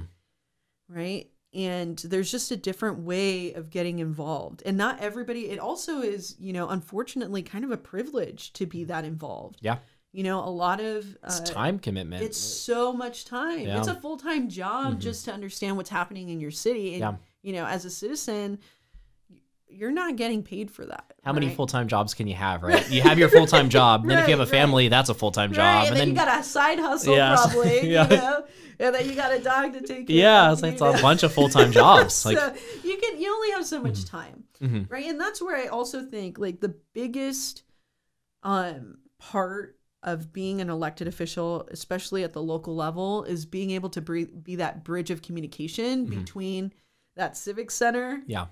Right 0.90 1.31
and 1.53 1.98
there's 1.98 2.31
just 2.31 2.53
a 2.53 2.57
different 2.57 3.00
way 3.00 3.53
of 3.55 3.70
getting 3.70 3.98
involved 3.98 4.62
and 4.64 4.76
not 4.76 5.00
everybody 5.00 5.50
it 5.50 5.59
also 5.59 6.00
is 6.00 6.37
you 6.38 6.53
know 6.53 6.68
unfortunately 6.68 7.42
kind 7.42 7.64
of 7.64 7.72
a 7.72 7.76
privilege 7.76 8.53
to 8.53 8.66
be 8.66 8.85
that 8.85 9.05
involved 9.05 9.59
Yeah. 9.61 9.79
you 10.12 10.22
know 10.22 10.38
a 10.44 10.48
lot 10.48 10.79
of 10.81 11.16
It's 11.24 11.40
uh, 11.40 11.44
time 11.44 11.81
commitment. 11.81 12.22
it's 12.22 12.38
so 12.38 12.92
much 12.92 13.24
time 13.24 13.66
Yeah. 13.66 13.79
it's 13.79 13.88
a 13.88 13.96
full-time 13.96 14.48
job 14.48 15.00
just 15.00 15.24
to 15.24 15.33
understand 15.33 15.76
what's 15.76 15.90
happening 15.90 16.29
in 16.29 16.38
your 16.40 16.53
city 16.53 16.90
and 16.92 17.00
Yeah. 17.00 17.14
you 17.42 17.53
know 17.53 17.66
as 17.66 17.85
a 17.85 17.90
citizen 17.90 18.61
you're 19.70 19.90
not 19.92 20.16
getting 20.16 20.42
paid 20.42 20.70
for 20.70 20.85
that 20.87 21.12
How 21.24 21.33
many 21.33 21.48
full 21.54 21.66
time 21.66 21.88
jobs 21.88 22.14
can 22.14 22.26
you 22.26 22.35
have, 22.35 22.62
right? 22.62 22.88
You 22.96 23.02
have 23.02 23.18
your 23.18 23.28
full 23.28 23.46
time 23.46 23.68
job. 23.68 24.06
Then 24.06 24.18
if 24.18 24.28
you 24.28 24.33
have 24.33 24.40
a 24.40 24.42
Right, 24.44 24.52
right. 24.52 24.59
family, 24.61 24.88
that's 24.88 25.09
a 25.09 25.14
full 25.14 25.30
time 25.30 25.50
Right, 25.50 25.56
job. 25.56 25.88
and, 25.88 25.96
then, 25.96 26.09
you 26.09 26.14
got 26.14 26.40
a 26.40 26.42
side 26.42 26.78
hustle 26.78 27.14
Yeah. 27.16 27.37
probably, 27.38 27.90
Yeah. 27.92 28.09
you 28.11 28.16
know, 28.16 28.44
and 28.80 28.94
then 28.94 29.09
you 29.09 29.14
got 29.14 29.33
a 29.33 29.38
dog 29.40 29.72
to 29.74 29.80
take 29.80 30.06
care 30.09 30.16
yeah, 30.16 30.46
of. 30.48 30.54
it's 30.54 30.62
like 30.62 30.72
it's 30.72 30.83
a 30.83 31.02
bunch 31.02 31.22
of 31.22 31.33
full 31.33 31.48
time 31.48 31.70
jobs. 31.72 32.24
Like, 32.26 32.38
so 32.38 32.54
you 32.85 32.96
can 32.98 33.20
you 33.20 33.33
only 33.33 33.50
have 33.52 33.64
so 33.66 33.80
much 33.80 34.04
time, 34.04 34.44
Mhm. 34.62 34.90
right? 34.90 35.06
And 35.06 35.20
that's 35.20 35.40
where 35.42 35.56
I 35.56 35.66
also 35.66 36.02
think 36.04 36.38
like 36.38 36.61
the 36.61 36.74
biggest 36.94 37.62
um 38.42 38.98
part 39.18 39.76
of 40.02 40.33
being 40.33 40.62
an 40.62 40.70
elected 40.70 41.06
official, 41.06 41.68
especially 41.70 42.24
at 42.24 42.33
the 42.33 42.42
local 42.42 42.74
level, 42.74 43.24
is 43.24 43.44
being 43.44 43.70
able 43.72 43.90
to 43.90 44.00
bre- 44.00 44.20
be 44.42 44.56
that 44.56 44.83
bridge 44.83 45.11
of 45.11 45.20
communication 45.20 46.06
Mm-hmm. 46.06 46.18
between 46.20 46.72
that 47.16 47.37
civic 47.37 47.70
center 47.70 48.22
yeah, 48.26 48.46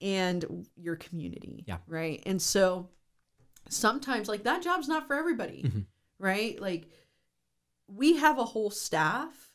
and 0.00 0.66
your 0.76 0.96
community. 0.96 1.64
Yeah. 1.66 1.78
Right. 1.86 2.22
And 2.26 2.40
so 2.40 2.90
sometimes 3.68 4.28
like 4.28 4.44
that 4.44 4.62
job's 4.62 4.88
not 4.88 5.06
for 5.06 5.14
everybody. 5.16 5.62
Mhm. 5.64 5.86
Right. 6.18 6.60
Like 6.60 6.88
we 7.88 8.16
have 8.16 8.38
a 8.38 8.44
whole 8.44 8.70
staff. 8.70 9.52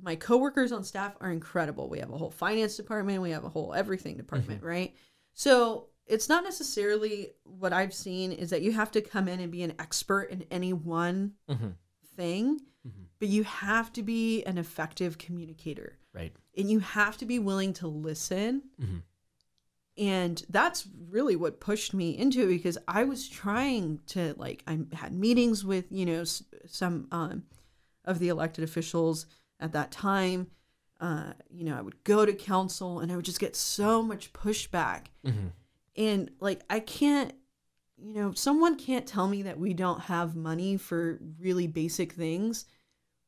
My 0.00 0.16
coworkers 0.16 0.72
on 0.72 0.84
staff 0.84 1.16
are 1.20 1.30
incredible. 1.30 1.88
We 1.88 2.00
have 2.00 2.10
a 2.10 2.18
whole 2.18 2.30
finance 2.30 2.76
department, 2.76 3.22
we 3.22 3.30
have 3.30 3.44
a 3.44 3.48
whole 3.48 3.72
everything 3.74 4.16
department, 4.16 4.62
right? 4.62 4.94
So 5.34 5.88
it's 6.06 6.28
not 6.28 6.44
necessarily 6.44 7.30
what 7.44 7.72
I've 7.72 7.94
seen 7.94 8.32
is 8.32 8.50
that 8.50 8.62
you 8.62 8.72
have 8.72 8.90
to 8.92 9.00
come 9.00 9.28
in 9.28 9.40
and 9.40 9.50
be 9.50 9.62
an 9.62 9.74
expert 9.78 10.24
in 10.30 10.42
any 10.50 10.72
one 10.72 11.34
Mhm. 11.48 11.74
thing, 12.16 12.60
Mhm. 12.86 13.06
but 13.18 13.28
you 13.28 13.44
have 13.44 13.92
to 13.94 14.02
be 14.02 14.42
an 14.44 14.58
effective 14.58 15.16
communicator 15.16 15.98
right. 16.12 16.34
and 16.56 16.70
you 16.70 16.80
have 16.80 17.16
to 17.18 17.24
be 17.24 17.38
willing 17.38 17.72
to 17.74 17.86
listen. 17.88 18.64
Mhm. 18.80 19.02
And 19.96 20.42
that's 20.48 20.88
really 21.08 21.36
what 21.36 21.60
pushed 21.60 21.94
me 21.94 22.18
into 22.18 22.42
it 22.42 22.48
because 22.48 22.78
I 22.88 23.04
was 23.04 23.28
trying 23.28 24.00
to 24.08 24.34
like 24.36 24.62
I 24.66 24.80
had 24.92 25.12
meetings 25.12 25.64
with 25.64 25.84
you 25.90 26.04
know 26.06 26.24
some 26.66 27.06
um, 27.12 27.44
of 28.04 28.18
the 28.18 28.28
elected 28.28 28.64
officials 28.64 29.26
at 29.60 29.72
that 29.72 29.92
time. 29.92 30.48
Uh, 31.00 31.32
you 31.50 31.64
know, 31.64 31.76
I 31.76 31.80
would 31.80 32.02
go 32.04 32.24
to 32.26 32.32
council 32.32 32.98
and 33.00 33.12
I 33.12 33.16
would 33.16 33.24
just 33.24 33.40
get 33.40 33.54
so 33.54 34.02
much 34.02 34.32
pushback, 34.32 35.06
Mhm. 35.24 35.52
and 35.96 36.30
like 36.40 36.62
I 36.70 36.80
can't, 36.80 37.32
you 37.96 38.14
know, 38.14 38.32
someone 38.32 38.76
can't 38.76 39.06
tell 39.06 39.28
me 39.28 39.42
that 39.42 39.58
we 39.58 39.74
don't 39.74 40.00
have 40.02 40.34
money 40.34 40.76
for 40.76 41.20
really 41.38 41.66
basic 41.68 42.12
things 42.14 42.64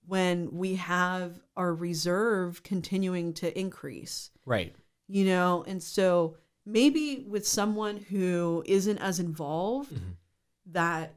when 0.07 0.51
we 0.53 0.77
have 0.77 1.41
our 1.57 1.75
reserve 1.75 2.63
continuing 2.63 3.33
to 3.35 3.57
increase 3.59 4.31
Right. 4.45 4.75
you 5.09 5.25
know 5.25 5.65
and 5.67 5.83
so 5.83 6.37
maybe 6.67 7.25
with 7.29 7.47
someone 7.47 7.97
who 7.97 8.63
isn't 8.67 8.99
as 8.99 9.19
involved 9.21 9.93
Mhm. 9.95 10.17
that 10.67 11.15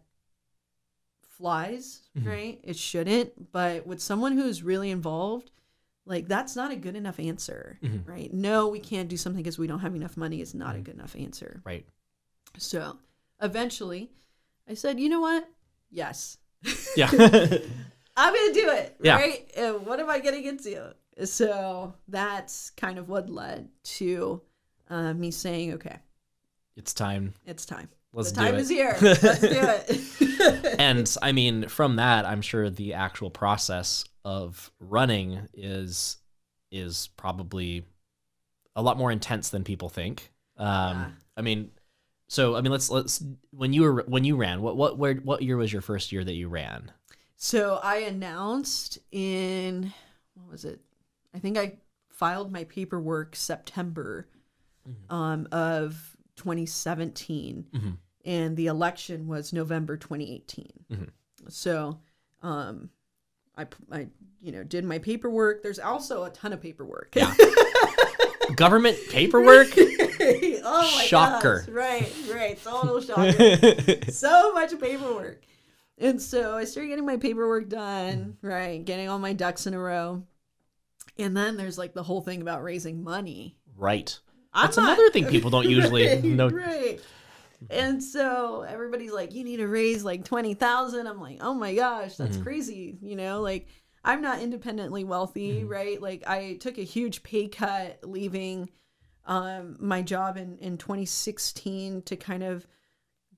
flies 1.22 2.02
Mhm. 2.18 2.26
right 2.26 2.60
it 2.64 2.76
shouldn't 2.78 3.52
but 3.52 3.88
with 3.88 4.02
someone 4.02 4.34
who 4.34 4.46
is 4.46 4.62
really 4.64 4.92
involved 4.92 5.52
like 6.06 6.28
that's 6.28 6.56
not 6.56 6.72
a 6.72 6.76
good 6.76 6.96
enough 6.96 7.20
answer 7.20 7.80
Mhm. 7.82 8.08
right 8.08 8.34
no 8.34 8.68
we 8.68 8.80
can't 8.80 9.08
do 9.10 9.16
something 9.18 9.42
because 9.42 9.58
we 9.58 9.68
don't 9.68 9.80
have 9.80 9.96
enough 9.96 10.18
money 10.18 10.42
is 10.42 10.50
Mm-hmm. 10.50 10.60
not 10.60 10.76
a 10.76 10.80
good 10.82 10.96
enough 10.96 11.16
answer 11.16 11.62
Right. 11.66 11.86
so 12.58 13.00
eventually 13.42 14.12
i 14.68 14.74
said 14.74 15.00
you 15.00 15.08
know 15.10 15.22
what 15.22 15.48
yes 15.90 16.38
Yeah. 16.98 17.10
I'm 18.18 18.34
gonna 18.34 18.54
do 18.54 18.70
it, 18.70 18.98
Yeah. 19.02 19.16
right? 19.16 19.50
And 19.56 19.86
what 19.86 20.02
am 20.02 20.10
I 20.10 20.20
getting 20.20 20.44
into? 20.44 20.94
So 21.24 21.94
that's 22.10 22.72
kind 22.72 23.00
of 23.00 23.08
what 23.08 23.30
led 23.30 23.70
to 24.00 24.42
uh, 24.90 25.14
me 25.14 25.32
saying, 25.32 25.74
"Okay, 25.74 25.98
it's 26.76 26.94
time. 26.94 27.34
it's 27.46 27.66
time. 27.66 27.90
Let's 28.14 28.32
the 28.32 28.42
do 28.42 28.46
time 28.46 28.56
it. 28.56 28.62
is 28.62 28.70
here. 28.70 28.98
Let's 29.02 29.40
do 29.40 29.50
it." 29.52 30.76
and 30.80 31.16
I 31.22 31.32
mean, 31.32 31.68
from 31.68 31.98
that, 31.98 32.26
I'm 32.26 32.42
sure 32.42 32.70
the 32.70 32.94
actual 32.94 33.30
process 33.30 34.06
of 34.26 34.72
running 34.80 35.48
is 35.54 36.18
is 36.72 37.10
probably 37.18 37.86
a 38.76 38.82
lot 38.82 38.98
more 38.98 39.12
intense 39.12 39.50
than 39.50 39.64
people 39.64 39.90
think. 39.90 40.32
Um, 40.58 40.68
Yeah. 40.98 41.10
I 41.38 41.42
mean, 41.42 41.72
so 42.28 42.56
I 42.56 42.62
mean, 42.62 42.72
let's 42.72 42.90
let's 42.90 43.24
when 43.52 43.74
you 43.74 43.82
were 43.84 44.04
when 44.08 44.24
you 44.24 44.36
ran, 44.36 44.62
what 44.62 44.78
what 44.78 44.98
where 44.98 45.16
what 45.16 45.42
year 45.42 45.58
was 45.58 45.74
your 45.74 45.82
first 45.82 46.12
year 46.12 46.24
that 46.24 46.34
you 46.34 46.48
ran? 46.48 46.92
so 47.42 47.80
I 47.82 48.00
announced 48.00 49.00
in 49.12 49.94
what 50.36 50.52
was 50.52 50.66
it? 50.66 50.82
I 51.34 51.40
think 51.40 51.58
I 51.58 51.78
filed 52.10 52.52
my 52.52 52.66
paperwork 52.66 53.36
September 53.36 54.28
Mm-hmm. 54.90 55.14
um, 55.16 55.48
of 55.52 56.16
2017, 56.38 57.68
Mhm. 57.74 57.98
and 58.26 58.58
the 58.58 58.68
election 58.68 59.28
was 59.28 59.54
November 59.54 59.98
2018. 59.98 60.72
Mhm. 60.92 61.10
So, 61.50 62.00
um, 62.42 62.90
I, 63.58 63.68
I, 63.92 64.08
you 64.42 64.52
know, 64.52 64.64
did 64.64 64.86
my 64.86 65.00
paperwork. 65.00 65.62
There's 65.64 65.80
also 65.80 66.24
a 66.24 66.30
ton 66.30 66.54
of 66.54 66.62
paperwork. 66.62 67.14
Yeah. 67.16 67.34
Government 68.56 68.98
paperwork. 69.10 69.68
oh 69.78 70.92
my 70.98 71.04
Shocker. 71.06 71.60
gosh. 71.66 71.70
Right, 71.70 72.14
right. 72.32 72.64
Total 72.64 73.00
shocker. 73.02 74.02
so 74.12 74.54
much 74.54 74.80
paperwork. 74.80 75.44
And 75.98 76.22
so 76.22 76.56
I 76.56 76.64
started 76.64 76.88
getting 76.90 77.06
my 77.06 77.18
paperwork 77.18 77.68
done, 77.70 78.38
right, 78.42 78.84
getting 78.84 79.08
all 79.10 79.20
my 79.20 79.34
ducks 79.34 79.68
in 79.68 79.74
a 79.74 79.80
row. 79.80 80.24
And 81.18 81.36
then 81.36 81.58
there's 81.58 81.78
like 81.78 81.94
the 81.94 82.04
whole 82.04 82.22
thing 82.22 82.42
about 82.42 82.64
raising 82.64 83.04
money. 83.04 83.58
right. 83.78 84.18
I'm 84.54 84.66
That's 84.66 84.78
not- 84.78 84.86
another 84.94 85.10
thing 85.12 85.26
people 85.28 85.50
don't 85.50 85.70
usually 85.70 86.08
right, 86.08 86.24
know. 86.24 86.50
Right. 86.50 87.00
And 87.70 88.02
so 88.02 88.62
everybody's 88.62 89.12
like, 89.12 89.34
you 89.34 89.44
need 89.44 89.58
to 89.58 89.68
raise 89.68 90.04
like 90.04 90.24
20,000. 90.24 91.08
I'm 91.08 91.20
like, 91.22 91.40
oh 91.42 91.54
my 91.54 91.76
gosh, 91.76 92.16
that's 92.16 92.36
Mm-hmm. 92.36 92.44
crazy. 92.44 92.98
You 93.02 93.16
know, 93.16 93.42
like 93.42 93.68
I'm 94.04 94.22
not 94.22 94.42
independently 94.42 95.04
wealthy, 95.04 95.60
Mm-hmm. 95.62 95.68
right? 95.68 96.02
Like 96.02 96.24
I 96.26 96.58
took 96.62 96.78
a 96.78 96.84
huge 96.84 97.22
pay 97.22 97.48
cut 97.48 98.00
leaving 98.04 98.70
um, 99.26 99.76
my 99.80 100.02
job 100.02 100.38
in, 100.38 100.58
in 100.60 100.78
2016 100.78 102.02
to 102.04 102.16
kind 102.16 102.44
of 102.44 102.66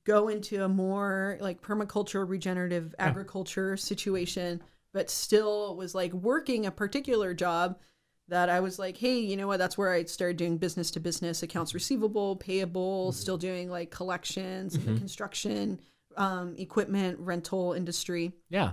go 0.06 0.30
into 0.30 0.64
a 0.64 0.70
more 0.70 1.38
like 1.42 1.62
permaculture, 1.62 2.28
regenerative 2.28 2.94
agriculture 3.00 3.76
situation, 3.76 4.62
but 4.94 5.10
still 5.10 5.76
was 5.76 5.94
like 5.96 6.14
working 6.14 6.66
a 6.66 6.72
particular 6.72 7.34
job 7.34 7.78
that 8.32 8.50
I 8.50 8.62
was 8.62 8.80
like, 8.80 8.98
hey, 8.98 9.20
you 9.20 9.36
know 9.36 9.46
what? 9.46 9.60
That's 9.60 9.78
where 9.78 9.92
I 9.92 10.06
started 10.06 10.38
doing 10.38 10.58
business 10.58 10.90
to 10.92 11.02
business 11.02 11.44
accounts 11.44 11.74
receivable, 11.74 12.38
payable, 12.38 13.12
still 13.12 13.38
doing 13.38 13.70
like 13.70 13.92
collections, 13.92 14.76
in 14.76 14.86
the 14.86 14.98
construction, 14.98 15.82
um, 16.16 16.56
equipment 16.58 17.20
rental 17.20 17.74
industry. 17.74 18.32
Yeah. 18.50 18.72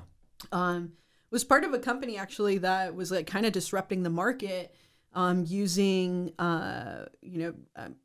Um, 0.53 0.93
was 1.31 1.43
part 1.43 1.65
of 1.65 1.75
a 1.75 1.79
company 1.79 2.17
actually 2.17 2.59
that 2.59 2.95
was 2.95 3.11
like 3.11 3.27
kind 3.27 3.45
of 3.45 3.53
disrupting 3.53 4.05
the 4.05 4.11
market 4.11 4.75
um, 5.13 5.45
using, 5.45 6.33
uh, 6.39 7.07
you 7.21 7.41
know, 7.41 7.55
um, 7.75 7.97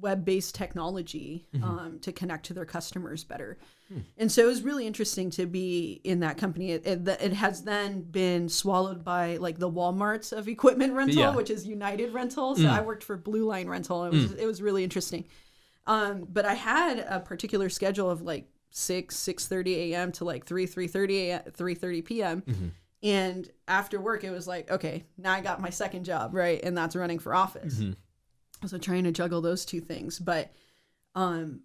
web-based 0.00 0.54
technology 0.54 1.46
mm-hmm. 1.54 1.64
um, 1.64 1.98
to 2.00 2.12
connect 2.12 2.46
to 2.46 2.54
their 2.54 2.64
customers 2.64 3.24
better. 3.24 3.58
Hmm. 3.88 4.00
And 4.16 4.32
so 4.32 4.42
it 4.42 4.46
was 4.46 4.62
really 4.62 4.86
interesting 4.86 5.30
to 5.30 5.46
be 5.46 6.00
in 6.04 6.20
that 6.20 6.38
company. 6.38 6.72
It, 6.72 6.86
it, 6.86 7.08
it 7.08 7.32
has 7.34 7.62
then 7.62 8.02
been 8.02 8.48
swallowed 8.48 9.04
by 9.04 9.36
like 9.36 9.58
the 9.58 9.70
WalMarts 9.70 10.36
of 10.36 10.48
equipment 10.48 10.94
rental, 10.94 11.20
Yeah. 11.20 11.34
which 11.34 11.50
is 11.50 11.66
United 11.66 12.12
Rental. 12.12 12.54
So 12.56 12.62
hmm. 12.62 12.68
I 12.68 12.80
worked 12.80 13.04
for 13.04 13.16
Blue 13.16 13.44
Line 13.44 13.68
Rental. 13.68 14.04
It 14.04 14.10
hmm. 14.10 14.22
was 14.22 14.32
it 14.32 14.46
was 14.46 14.62
really 14.62 14.84
interesting. 14.84 15.24
Um, 15.86 16.26
but 16.30 16.44
I 16.44 16.54
had 16.54 16.98
a 16.98 17.20
particular 17.20 17.68
schedule 17.68 18.10
of 18.10 18.22
like 18.22 18.48
six 18.70 19.16
six 19.16 19.48
thirty 19.48 19.92
a.m. 19.92 20.12
to 20.12 20.24
like 20.24 20.46
three 20.46 20.66
three 20.66 20.86
thirty 20.86 21.30
a 21.30 21.40
three 21.52 21.74
thirty 21.74 22.02
p.m. 22.02 22.42
Mm-hmm. 22.42 22.68
And 23.02 23.50
after 23.66 23.98
work, 23.98 24.24
it 24.24 24.30
was 24.30 24.46
like, 24.46 24.70
okay, 24.70 25.04
now 25.16 25.32
I 25.32 25.40
got 25.40 25.60
my 25.60 25.70
second 25.70 26.04
job, 26.04 26.34
right? 26.34 26.60
And 26.62 26.76
that's 26.76 26.94
running 26.94 27.18
for 27.18 27.34
office. 27.34 27.76
Mm-hmm. 27.76 27.92
So 28.66 28.78
trying 28.78 29.04
to 29.04 29.12
juggle 29.12 29.40
those 29.40 29.64
two 29.64 29.80
things, 29.80 30.18
but 30.18 30.52
um, 31.14 31.60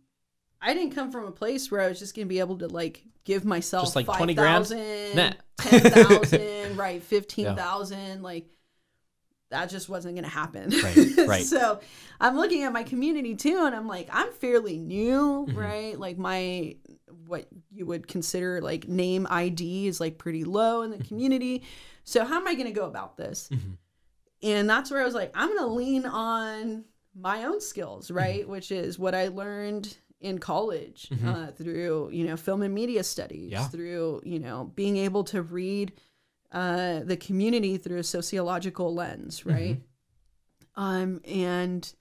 I 0.61 0.73
didn't 0.73 0.95
come 0.95 1.11
from 1.11 1.25
a 1.25 1.31
place 1.31 1.71
where 1.71 1.81
I 1.81 1.87
was 1.89 1.99
just 1.99 2.15
gonna 2.15 2.27
be 2.27 2.39
able 2.39 2.57
to 2.59 2.67
like 2.67 3.03
give 3.25 3.45
myself 3.45 3.85
Just 3.87 3.95
like 3.95 4.05
five 4.05 4.17
20 4.17 4.33
grand? 4.33 4.67
ten 5.57 5.87
thousand, 5.89 6.77
right, 6.77 7.03
fifteen 7.03 7.55
thousand, 7.55 8.23
like 8.23 8.47
that 9.51 9.69
just 9.69 9.89
wasn't 9.89 10.15
gonna 10.15 10.27
happen. 10.27 10.71
Right, 10.81 10.97
right. 11.25 11.43
so 11.43 11.79
I'm 12.19 12.35
looking 12.35 12.63
at 12.63 12.73
my 12.73 12.83
community 12.83 13.35
too, 13.35 13.63
and 13.65 13.75
I'm 13.75 13.87
like, 13.87 14.09
I'm 14.11 14.31
fairly 14.33 14.77
new, 14.77 15.47
Mm-hmm. 15.47 15.57
right? 15.57 15.99
Like 15.99 16.17
my 16.17 16.75
what 17.27 17.47
you 17.71 17.85
would 17.85 18.07
consider 18.07 18.61
like 18.61 18.87
name 18.87 19.27
ID 19.29 19.87
is 19.87 19.99
like 19.99 20.17
pretty 20.17 20.43
low 20.43 20.81
in 20.81 20.91
the 20.91 20.97
Mm-hmm. 20.97 21.07
community. 21.07 21.63
So 22.03 22.25
how 22.25 22.37
am 22.37 22.47
I 22.47 22.55
gonna 22.55 22.71
go 22.71 22.85
about 22.87 23.17
this? 23.17 23.51
And 24.45 24.69
that's 24.69 24.89
where 24.91 25.01
I 25.01 25.05
was 25.05 25.13
like, 25.15 25.31
I'm 25.33 25.49
gonna 25.55 25.73
lean 25.73 26.05
on 26.05 26.85
my 27.13 27.43
own 27.45 27.59
skills, 27.59 28.07
Mm-hmm. 28.07 28.17
right? 28.17 28.47
Which 28.47 28.71
is 28.71 28.97
what 28.99 29.13
I 29.15 29.27
learned 29.27 29.97
in 30.21 30.39
college 30.39 31.09
uh, 31.25 31.47
through 31.51 32.09
you 32.11 32.25
know 32.25 32.37
film 32.37 32.61
and 32.61 32.73
media 32.73 33.03
studies, 33.03 33.51
Mm-hmm. 33.51 33.61
Yeah. 33.61 33.67
through 33.67 34.21
you 34.23 34.39
know 34.39 34.71
being 34.75 34.97
able 34.97 35.23
to 35.25 35.41
read 35.41 35.91
uh, 36.51 36.99
the 37.03 37.17
community 37.17 37.77
through 37.77 37.97
a 37.99 38.03
sociological 38.03 38.93
lens, 38.93 39.41
Mm-hmm. 39.41 39.49
right? 39.49 39.81
Um, 40.77 41.21
and 41.25 41.93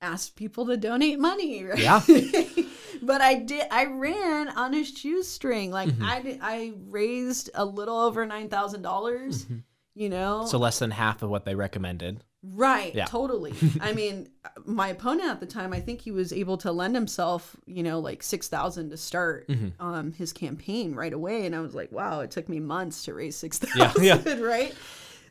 ask 0.00 0.36
people 0.36 0.66
to 0.66 0.76
donate 0.76 1.18
money, 1.18 1.64
right? 1.70 1.78
Yeah. 1.78 2.00
but 3.02 3.20
I 3.20 3.34
did. 3.34 3.64
I 3.70 3.86
ran 3.86 4.48
on 4.50 4.74
a 4.74 4.84
shoestring. 4.84 5.70
Like 5.70 5.88
Mm-hmm. 5.88 6.04
I 6.04 6.38
I 6.42 6.72
raised 6.88 7.50
a 7.54 7.64
little 7.64 7.98
over 7.98 8.24
nine 8.26 8.48
thousand 8.48 8.82
dollars. 8.82 9.46
You 9.98 10.10
know, 10.10 10.40
Mm-hmm. 10.42 10.48
So 10.50 10.58
less 10.58 10.78
than 10.78 10.90
half 10.92 11.22
of 11.22 11.30
what 11.30 11.44
they 11.46 11.54
recommended. 11.54 12.22
Right, 12.42 12.94
Yeah. 12.94 13.06
totally. 13.06 13.54
I 13.80 13.92
mean, 13.92 14.28
my 14.66 14.88
opponent 14.88 15.30
at 15.30 15.40
the 15.40 15.46
time, 15.46 15.72
I 15.72 15.80
think 15.80 16.02
he 16.02 16.10
was 16.12 16.32
able 16.34 16.58
to 16.58 16.70
lend 16.70 16.94
himself, 16.94 17.56
you 17.66 17.82
know, 17.82 17.98
like 17.98 18.22
six 18.22 18.46
thousand 18.46 18.90
to 18.90 18.96
start 18.98 19.48
Mm-hmm. 19.48 19.84
um, 19.84 20.12
his 20.12 20.32
campaign 20.34 20.94
right 20.94 21.12
away, 21.14 21.46
and 21.46 21.56
I 21.56 21.60
was 21.60 21.74
like, 21.74 21.90
wow, 21.90 22.20
it 22.20 22.30
took 22.30 22.48
me 22.48 22.60
months 22.60 23.04
to 23.06 23.14
raise 23.14 23.36
six 23.36 23.58
Yeah, 23.74 23.92
yeah. 23.98 24.34
right? 24.38 24.74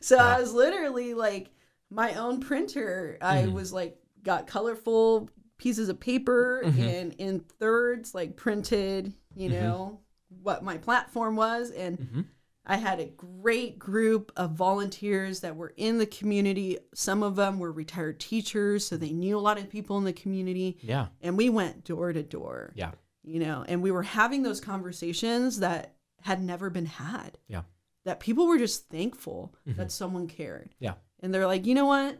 So 0.00 0.18
I 0.18 0.40
was 0.40 0.52
literally 0.52 1.14
like 1.14 1.50
my 1.90 2.14
own 2.14 2.40
printer. 2.40 3.18
I 3.22 3.42
Mm-hmm. 3.44 3.52
was 3.54 3.72
like 3.72 3.96
got 4.24 4.48
colorful 4.48 5.30
pieces 5.58 5.88
of 5.88 6.00
paper 6.00 6.62
Mm-hmm. 6.66 6.82
and 6.82 7.12
in 7.18 7.38
thirds, 7.60 8.14
like 8.16 8.34
printed, 8.36 9.14
you 9.36 9.48
know, 9.48 10.00
what 10.42 10.64
my 10.64 10.76
platform 10.76 11.36
was, 11.36 11.70
and 11.70 11.98
Mm-hmm. 11.98 12.20
I 12.66 12.76
had 12.76 12.98
a 12.98 13.06
great 13.06 13.78
group 13.78 14.32
of 14.36 14.50
volunteers 14.52 15.40
that 15.40 15.56
were 15.56 15.72
in 15.76 15.98
the 15.98 16.06
community. 16.06 16.78
Some 16.94 17.22
of 17.22 17.36
them 17.36 17.60
were 17.60 17.70
retired 17.70 18.18
teachers, 18.18 18.84
so 18.84 18.96
they 18.96 19.12
knew 19.12 19.38
a 19.38 19.40
lot 19.40 19.58
of 19.58 19.70
people 19.70 19.98
in 19.98 20.04
the 20.04 20.12
community. 20.12 20.78
Yeah. 20.82 21.06
And 21.20 21.36
we 21.36 21.48
went 21.48 21.84
door 21.84 22.12
to 22.12 22.22
door, 22.22 22.72
Yeah. 22.74 22.92
you 23.22 23.38
know, 23.38 23.64
and 23.68 23.82
we 23.82 23.92
were 23.92 24.02
having 24.02 24.42
those 24.42 24.60
conversations 24.60 25.60
that 25.60 25.94
had 26.22 26.42
never 26.42 26.68
been 26.68 26.86
had. 26.86 27.38
Yeah. 27.46 27.62
That 28.04 28.18
people 28.18 28.48
were 28.48 28.58
just 28.58 28.88
thankful 28.88 29.54
that 29.64 29.76
mm-hmm. 29.76 29.88
someone 29.88 30.26
cared. 30.26 30.74
Yeah. 30.80 30.94
And 31.20 31.32
they're 31.32 31.46
like, 31.46 31.66
you 31.66 31.74
know 31.74 31.86
what? 31.86 32.18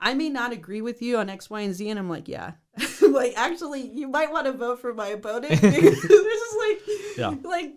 I 0.00 0.14
may 0.14 0.28
not 0.28 0.52
agree 0.52 0.80
with 0.80 1.02
you 1.02 1.18
on 1.18 1.28
X, 1.28 1.50
Y, 1.50 1.60
and 1.60 1.74
Z. 1.74 1.88
And 1.88 1.98
I'm 1.98 2.08
like, 2.08 2.28
yeah. 2.28 2.52
like, 3.02 3.34
actually, 3.36 3.88
you 3.88 4.08
might 4.08 4.30
want 4.30 4.46
to 4.46 4.52
vote 4.52 4.80
for 4.80 4.94
my 4.94 5.08
opponent 5.08 5.60
this 5.60 6.04
is 6.04 6.56
like, 6.58 6.80
Yeah. 7.16 7.34
like, 7.48 7.74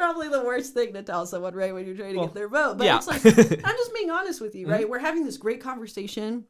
probably 0.00 0.28
the 0.28 0.42
worst 0.42 0.72
thing 0.74 0.92
to 0.94 1.02
tell 1.02 1.26
someone, 1.26 1.54
right, 1.54 1.74
when 1.74 1.86
you're 1.86 1.94
trying 1.96 2.12
to 2.14 2.18
Well, 2.18 2.26
get 2.28 2.34
their 2.34 2.48
vote. 2.48 2.78
But 2.78 2.84
yeah. 2.86 2.96
it's 2.96 3.06
like, 3.06 3.24
I'm 3.64 3.76
just 3.76 3.94
being 3.94 4.10
honest 4.10 4.40
with 4.40 4.54
you, 4.54 4.66
right? 4.68 4.88
We're 4.88 4.98
having 4.98 5.24
this 5.24 5.36
great 5.36 5.60
conversation. 5.60 6.44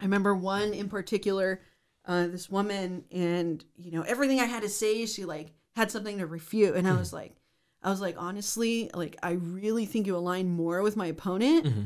I 0.00 0.04
remember 0.04 0.34
one 0.34 0.72
in 0.74 0.88
particular, 0.88 1.60
uh, 2.04 2.28
this 2.28 2.48
woman, 2.50 3.04
and, 3.10 3.64
you 3.76 3.90
know, 3.90 4.02
everything 4.02 4.40
I 4.40 4.44
had 4.44 4.62
to 4.62 4.68
say, 4.68 5.04
she 5.06 5.24
like 5.24 5.52
had 5.74 5.90
something 5.90 6.18
to 6.18 6.26
refute. 6.26 6.76
And 6.76 6.86
I 6.86 6.92
was 6.96 7.12
like, 7.12 7.34
I 7.82 7.90
was 7.90 8.00
like, 8.00 8.14
honestly, 8.18 8.90
like, 8.94 9.16
I 9.22 9.32
really 9.32 9.86
think 9.86 10.06
you 10.06 10.16
align 10.16 10.48
more 10.48 10.82
with 10.82 10.96
my 10.96 11.06
opponent 11.06 11.64
Mm-hmm. 11.66 11.82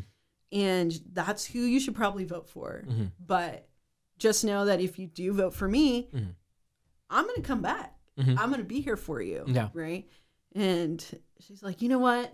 and 0.52 1.00
that's 1.12 1.44
who 1.46 1.60
you 1.60 1.80
should 1.80 1.94
probably 1.94 2.24
vote 2.24 2.48
for. 2.48 2.84
But 3.24 3.68
just 4.18 4.44
know 4.44 4.64
that 4.66 4.80
if 4.80 4.98
you 4.98 5.06
do 5.06 5.32
vote 5.32 5.54
for 5.54 5.66
me, 5.68 6.08
Mhm. 6.14 6.34
I'm 7.08 7.24
going 7.24 7.36
to 7.36 7.42
come 7.42 7.62
back. 7.62 7.96
I'm 8.18 8.50
going 8.50 8.58
to 8.60 8.64
be 8.64 8.80
here 8.82 8.96
for 8.98 9.22
you. 9.22 9.44
Yeah. 9.46 9.70
Right. 9.72 10.06
And 10.54 11.04
she's 11.40 11.62
like, 11.62 11.82
you 11.82 11.88
know 11.88 11.98
what? 11.98 12.32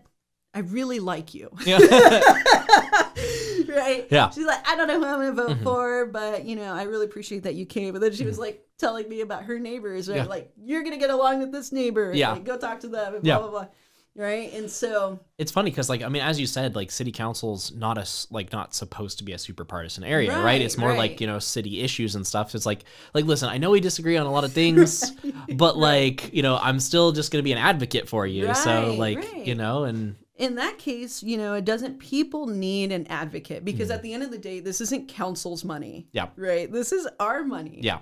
I 0.55 0.61
really 0.61 1.00
like 1.00 1.35
you. 1.35 1.50
Yeah. 1.66 1.79
right. 3.68 4.07
Yeah. 4.11 4.31
She's 4.31 4.46
like, 4.46 4.66
I 4.66 4.74
don't 4.74 4.88
know 4.88 4.98
who 4.98 5.05
I'm 5.05 5.20
going 5.20 5.37
to 5.37 5.42
vote 5.42 5.50
mm-hmm. 5.50 5.64
for, 5.64 6.07
but 6.07 6.46
you 6.46 6.57
know, 6.57 6.72
I 6.72 6.85
really 6.85 7.05
appreciate 7.05 7.42
that 7.42 7.55
you 7.55 7.66
came. 7.66 7.94
And 7.94 8.02
then 8.02 8.12
she 8.12 8.24
was 8.24 8.37
mm-hmm. 8.37 8.42
like 8.42 8.66
telling 8.79 9.07
me 9.09 9.20
about 9.20 9.44
her 9.44 9.59
neighbors, 9.59 10.09
right? 10.09 10.16
Yeah. 10.16 10.24
Like, 10.24 10.52
you're 10.57 10.83
going 10.83 10.94
to 10.94 10.98
get 10.98 11.11
along 11.11 11.40
with 11.40 11.52
this 11.52 11.72
neighbor. 11.72 12.12
Yeah. 12.14 12.33
Like, 12.33 12.44
go 12.44 12.57
talk 12.57 12.81
to 12.81 12.88
them 12.88 13.16
and 13.16 13.24
Yeah. 13.24 13.38
blah, 13.38 13.48
blah, 13.50 13.61
blah. 13.61 13.68
Right. 14.16 14.52
And 14.55 14.70
so, 14.70 15.20
it's 15.37 15.52
funny 15.52 15.70
because 15.70 15.90
like 15.90 16.02
i 16.02 16.09
mean 16.09 16.22
as 16.22 16.40
you 16.40 16.46
said 16.46 16.74
like 16.74 16.90
city 16.90 17.12
council's 17.12 17.70
not 17.72 17.98
a 17.98 18.07
like 18.31 18.50
not 18.52 18.74
supposed 18.74 19.18
to 19.18 19.24
be 19.24 19.33
a 19.33 19.38
super 19.38 19.64
partisan 19.64 20.02
area 20.02 20.33
right, 20.33 20.42
Right, 20.42 20.62
it's 20.62 20.79
more 20.79 20.94
like 20.94 21.20
you 21.20 21.26
know 21.26 21.38
city 21.38 21.83
issues 21.83 22.14
and 22.14 22.26
stuff 22.26 22.55
it's 22.55 22.64
like 22.64 22.85
like 23.12 23.26
listen 23.26 23.50
i 23.50 23.59
know 23.59 23.70
we 23.70 23.81
disagree 23.81 24.16
on 24.16 24.26
a 24.26 24.33
lot 24.33 24.44
of 24.44 24.52
things 24.62 25.12
but 25.57 25.76
like 25.76 26.33
you 26.33 26.42
know 26.42 26.57
i'm 26.62 26.81
still 26.81 27.12
just 27.12 27.31
gonna 27.31 27.42
be 27.42 27.52
an 27.52 27.59
advocate 27.59 28.09
for 28.09 28.26
you 28.26 28.55
so 28.55 28.94
like 28.94 29.18
right. 29.18 29.46
you 29.46 29.55
know 29.55 29.85
and 29.85 30.16
in 30.37 30.57
that 30.57 30.76
case, 30.76 31.22
you 31.22 31.38
know, 31.38 31.55
it 31.55 31.64
doesn't 31.64 31.98
people 31.98 32.46
need 32.46 32.92
an 32.92 33.07
advocate 33.07 33.64
because 33.64 33.90
at 33.90 34.02
the 34.02 34.12
end 34.12 34.22
of 34.22 34.31
the 34.31 34.37
day, 34.37 34.61
this 34.61 34.83
isn't 34.83 35.09
council's 35.09 35.64
money. 35.64 36.09
Yeah. 36.12 36.29
Right. 36.37 36.70
This 36.70 36.92
is 36.92 37.09
our 37.18 37.42
money. 37.42 37.79
yeah 37.83 38.00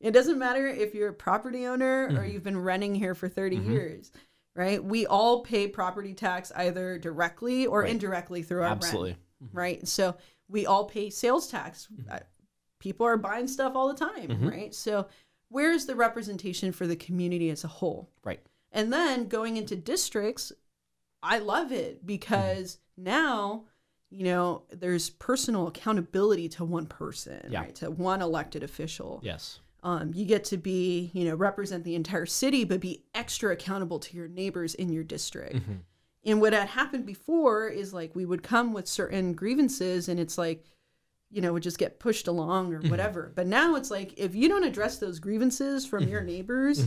It 0.00 0.12
doesn't 0.12 0.38
matter 0.38 0.68
if 0.68 0.94
you're 0.94 1.08
a 1.08 1.12
property 1.14 1.66
owner 1.66 2.08
Mm-hmm. 2.08 2.18
or 2.18 2.24
you've 2.26 2.44
been 2.44 2.60
renting 2.60 2.94
here 2.94 3.14
for 3.16 3.28
30 3.28 3.56
years. 3.56 4.12
Right. 4.56 4.82
We 4.82 5.06
all 5.06 5.42
pay 5.42 5.66
property 5.68 6.14
tax 6.14 6.52
either 6.54 6.98
directly 6.98 7.66
or 7.66 7.80
Right. 7.80 7.90
indirectly 7.90 8.42
through 8.42 8.60
our 8.62 8.68
absolutely 8.68 9.10
rent. 9.40 9.50
Right. 9.52 9.88
So 9.88 10.16
we 10.48 10.64
all 10.66 10.84
pay 10.84 11.10
sales 11.10 11.48
tax. 11.48 11.88
Mm-hmm. 11.92 12.12
Uh, 12.12 12.18
People 12.80 13.06
are 13.06 13.16
buying 13.16 13.46
stuff 13.48 13.74
all 13.74 13.88
the 13.88 13.98
time. 13.98 14.46
Right. 14.46 14.74
So 14.74 15.08
where's 15.48 15.86
the 15.86 15.94
representation 15.96 16.70
for 16.70 16.86
the 16.86 16.96
community 16.96 17.48
as 17.50 17.64
a 17.64 17.68
whole? 17.68 18.10
right 18.22 18.40
And 18.72 18.92
then 18.92 19.26
going 19.26 19.56
into 19.56 19.74
districts, 19.74 20.52
I 21.22 21.38
love 21.38 21.72
it 21.72 22.04
because 22.04 22.78
now, 22.98 23.64
you 24.10 24.24
know, 24.24 24.64
there's 24.70 25.08
personal 25.10 25.66
accountability 25.66 26.48
to 26.50 26.64
one 26.64 26.86
person, 26.86 27.48
Yeah. 27.50 27.60
right? 27.62 27.74
To 27.76 27.90
one 27.90 28.20
elected 28.20 28.62
official. 28.62 29.20
yes 29.24 29.60
Um, 29.84 30.12
you 30.14 30.24
get 30.24 30.44
to 30.46 30.56
be, 30.56 31.10
you 31.12 31.26
know, 31.26 31.34
represent 31.34 31.84
the 31.84 31.94
entire 31.94 32.24
city, 32.26 32.64
but 32.64 32.80
be 32.80 33.04
extra 33.14 33.52
accountable 33.52 33.98
to 34.00 34.16
your 34.16 34.28
neighbors 34.28 34.74
in 34.74 34.90
your 34.90 35.04
district. 35.04 35.56
Mm-hmm. 35.56 35.72
And 36.24 36.40
what 36.40 36.54
had 36.54 36.68
happened 36.68 37.04
before 37.04 37.68
is 37.68 37.92
like 37.92 38.16
we 38.16 38.24
would 38.24 38.42
come 38.42 38.72
with 38.72 38.88
certain 38.88 39.34
grievances 39.34 40.08
and 40.08 40.18
it's 40.18 40.38
like, 40.38 40.64
you 41.30 41.42
know, 41.42 41.52
would 41.52 41.62
just 41.62 41.76
get 41.78 42.00
pushed 42.00 42.28
along 42.28 42.72
or 42.72 42.78
Mm-hmm. 42.78 42.88
whatever. 42.88 43.30
But 43.34 43.46
now 43.46 43.74
it's 43.74 43.90
like 43.90 44.14
if 44.16 44.34
you 44.34 44.48
don't 44.48 44.64
address 44.64 44.96
those 44.98 45.18
grievances 45.18 45.84
from 45.84 46.08
your 46.08 46.22
neighbors, 46.22 46.82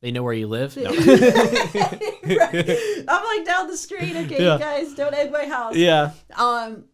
they 0.00 0.10
know 0.10 0.22
where 0.22 0.32
you 0.32 0.46
live 0.46 0.74
no. 0.78 0.84
Right. 0.90 3.04
I'm 3.08 3.24
like 3.24 3.44
down 3.44 3.66
the 3.66 3.76
street. 3.76 4.16
Okay, 4.16 4.42
Yeah. 4.42 4.54
you 4.54 4.58
guys, 4.58 4.94
don't 4.94 5.14
egg 5.14 5.30
my 5.32 5.44
house. 5.44 5.76
yeah 5.76 6.12
Um, 6.36 6.84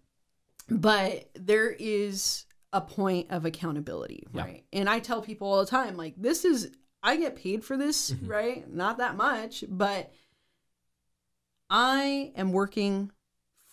but 0.69 1.29
there 1.35 1.71
is 1.71 2.45
a 2.77 2.81
point 2.83 3.31
of 3.31 3.45
accountability, 3.47 4.25
Yeah. 4.33 4.43
right? 4.43 4.65
And 4.73 4.89
I 4.89 4.99
tell 4.99 5.23
people 5.23 5.49
all 5.49 5.61
the 5.61 5.71
time, 5.71 5.97
like, 5.97 6.15
this 6.17 6.45
is 6.45 6.71
I 7.03 7.17
get 7.17 7.37
paid 7.37 7.65
for 7.65 7.77
this, 7.77 8.11
Mm-hmm. 8.11 8.27
right? 8.29 8.71
Not 8.73 8.99
that 8.99 9.17
much, 9.17 9.65
but 9.69 10.13
I 11.71 12.33
am 12.37 12.53
working 12.53 13.11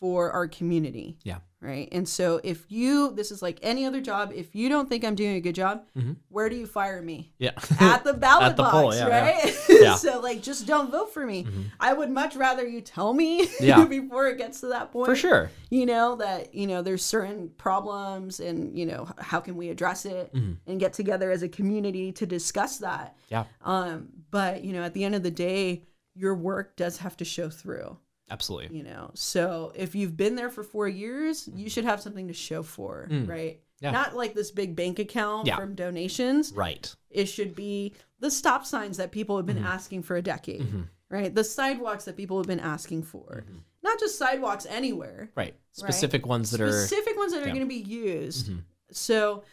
for 0.03 0.31
our 0.33 0.49
community. 0.49 1.17
Yeah. 1.23 1.37
Right. 1.61 1.87
And 1.93 2.05
so 2.09 2.41
if 2.43 2.69
you, 2.69 3.11
this 3.13 3.31
is 3.31 3.41
like 3.41 3.57
any 3.61 3.85
other 3.85 4.01
job, 4.01 4.33
if 4.35 4.53
you 4.53 4.67
don't 4.67 4.89
think 4.89 5.05
I'm 5.05 5.15
doing 5.15 5.37
a 5.37 5.39
good 5.39 5.55
job, 5.55 5.85
Mhm. 5.97 6.17
where 6.27 6.49
do 6.49 6.57
you 6.57 6.65
fire 6.67 7.01
me? 7.01 7.31
yeah 7.39 7.51
at 7.79 8.03
the 8.03 8.13
ballot 8.13 8.47
At 8.47 8.57
the 8.57 8.63
box, 8.63 8.73
poll, 8.73 8.93
yeah, 8.93 9.07
yeah. 9.07 9.21
right? 9.31 9.55
Yeah. 9.69 9.95
so 10.05 10.19
like, 10.19 10.41
just 10.43 10.67
don't 10.67 10.91
vote 10.91 11.13
for 11.13 11.25
me. 11.25 11.47
I 11.79 11.93
would 11.93 12.09
much 12.11 12.35
rather 12.35 12.67
you 12.67 12.81
tell 12.81 13.13
me 13.13 13.47
Yeah. 13.61 13.85
before 13.85 14.27
it 14.27 14.37
gets 14.37 14.59
to 14.59 14.67
that 14.75 14.91
point. 14.91 15.05
for 15.05 15.15
sure 15.15 15.49
You 15.69 15.85
know 15.85 16.17
that 16.17 16.53
you 16.53 16.67
know 16.67 16.81
there's 16.81 17.05
certain 17.05 17.47
problems, 17.57 18.41
and 18.41 18.77
you 18.77 18.85
know 18.85 19.07
how 19.17 19.39
can 19.39 19.55
we 19.55 19.69
address 19.69 20.03
it 20.05 20.33
Mm-hmm. 20.33 20.53
and 20.69 20.79
get 20.81 20.91
together 20.91 21.31
as 21.31 21.43
a 21.43 21.47
community 21.47 22.11
to 22.19 22.25
discuss 22.25 22.79
that. 22.79 23.15
yeah 23.29 23.45
Um, 23.63 24.09
but 24.31 24.65
you 24.65 24.73
know, 24.73 24.83
at 24.83 24.93
the 24.93 25.05
end 25.05 25.15
of 25.15 25.23
the 25.23 25.31
day, 25.31 25.83
your 26.13 26.35
work 26.35 26.75
does 26.75 26.97
have 26.97 27.15
to 27.17 27.25
show 27.25 27.49
through. 27.49 27.95
Absolutely 28.29 28.77
You 28.77 28.83
know, 28.83 29.11
so 29.13 29.71
if 29.75 29.95
you've 29.95 30.15
been 30.17 30.35
there 30.35 30.49
for 30.49 30.63
four 30.63 30.87
years, 30.87 31.49
you 31.53 31.69
should 31.69 31.85
have 31.85 32.01
something 32.01 32.27
to 32.27 32.33
show 32.33 32.63
for, 32.63 33.07
right? 33.09 33.55
Mm. 33.55 33.57
Yeah. 33.79 33.91
Not 33.91 34.15
like 34.15 34.33
this 34.33 34.49
big 34.51 34.75
bank 34.75 34.97
account 34.99 35.45
Yeah. 35.45 35.57
from 35.57 35.75
donations 35.75 36.53
right 36.53 36.95
it 37.09 37.25
should 37.25 37.53
be 37.53 37.93
the 38.19 38.31
stop 38.31 38.65
signs 38.65 38.95
that 38.97 39.11
people 39.11 39.35
have 39.37 39.45
been 39.45 39.57
Mm-hmm. 39.57 39.65
asking 39.65 40.03
for 40.03 40.15
a 40.15 40.21
decade, 40.21 40.65
right? 41.09 41.33
The 41.35 41.43
sidewalks 41.43 42.05
that 42.05 42.15
people 42.15 42.37
have 42.37 42.47
been 42.47 42.61
asking 42.61 43.03
for. 43.03 43.43
Not 43.83 43.99
just 43.99 44.17
sidewalks 44.17 44.65
anywhere, 44.69 45.29
right 45.35 45.55
specific 45.73 46.25
ones 46.25 46.51
that 46.51 46.61
are 46.61 46.71
specific 46.71 47.17
ones 47.17 47.33
that 47.33 47.41
are 47.43 47.47
going 47.47 47.59
to 47.59 47.65
be 47.65 47.75
used. 47.75 48.47
Mhm. 48.49 48.61
So 48.91 49.43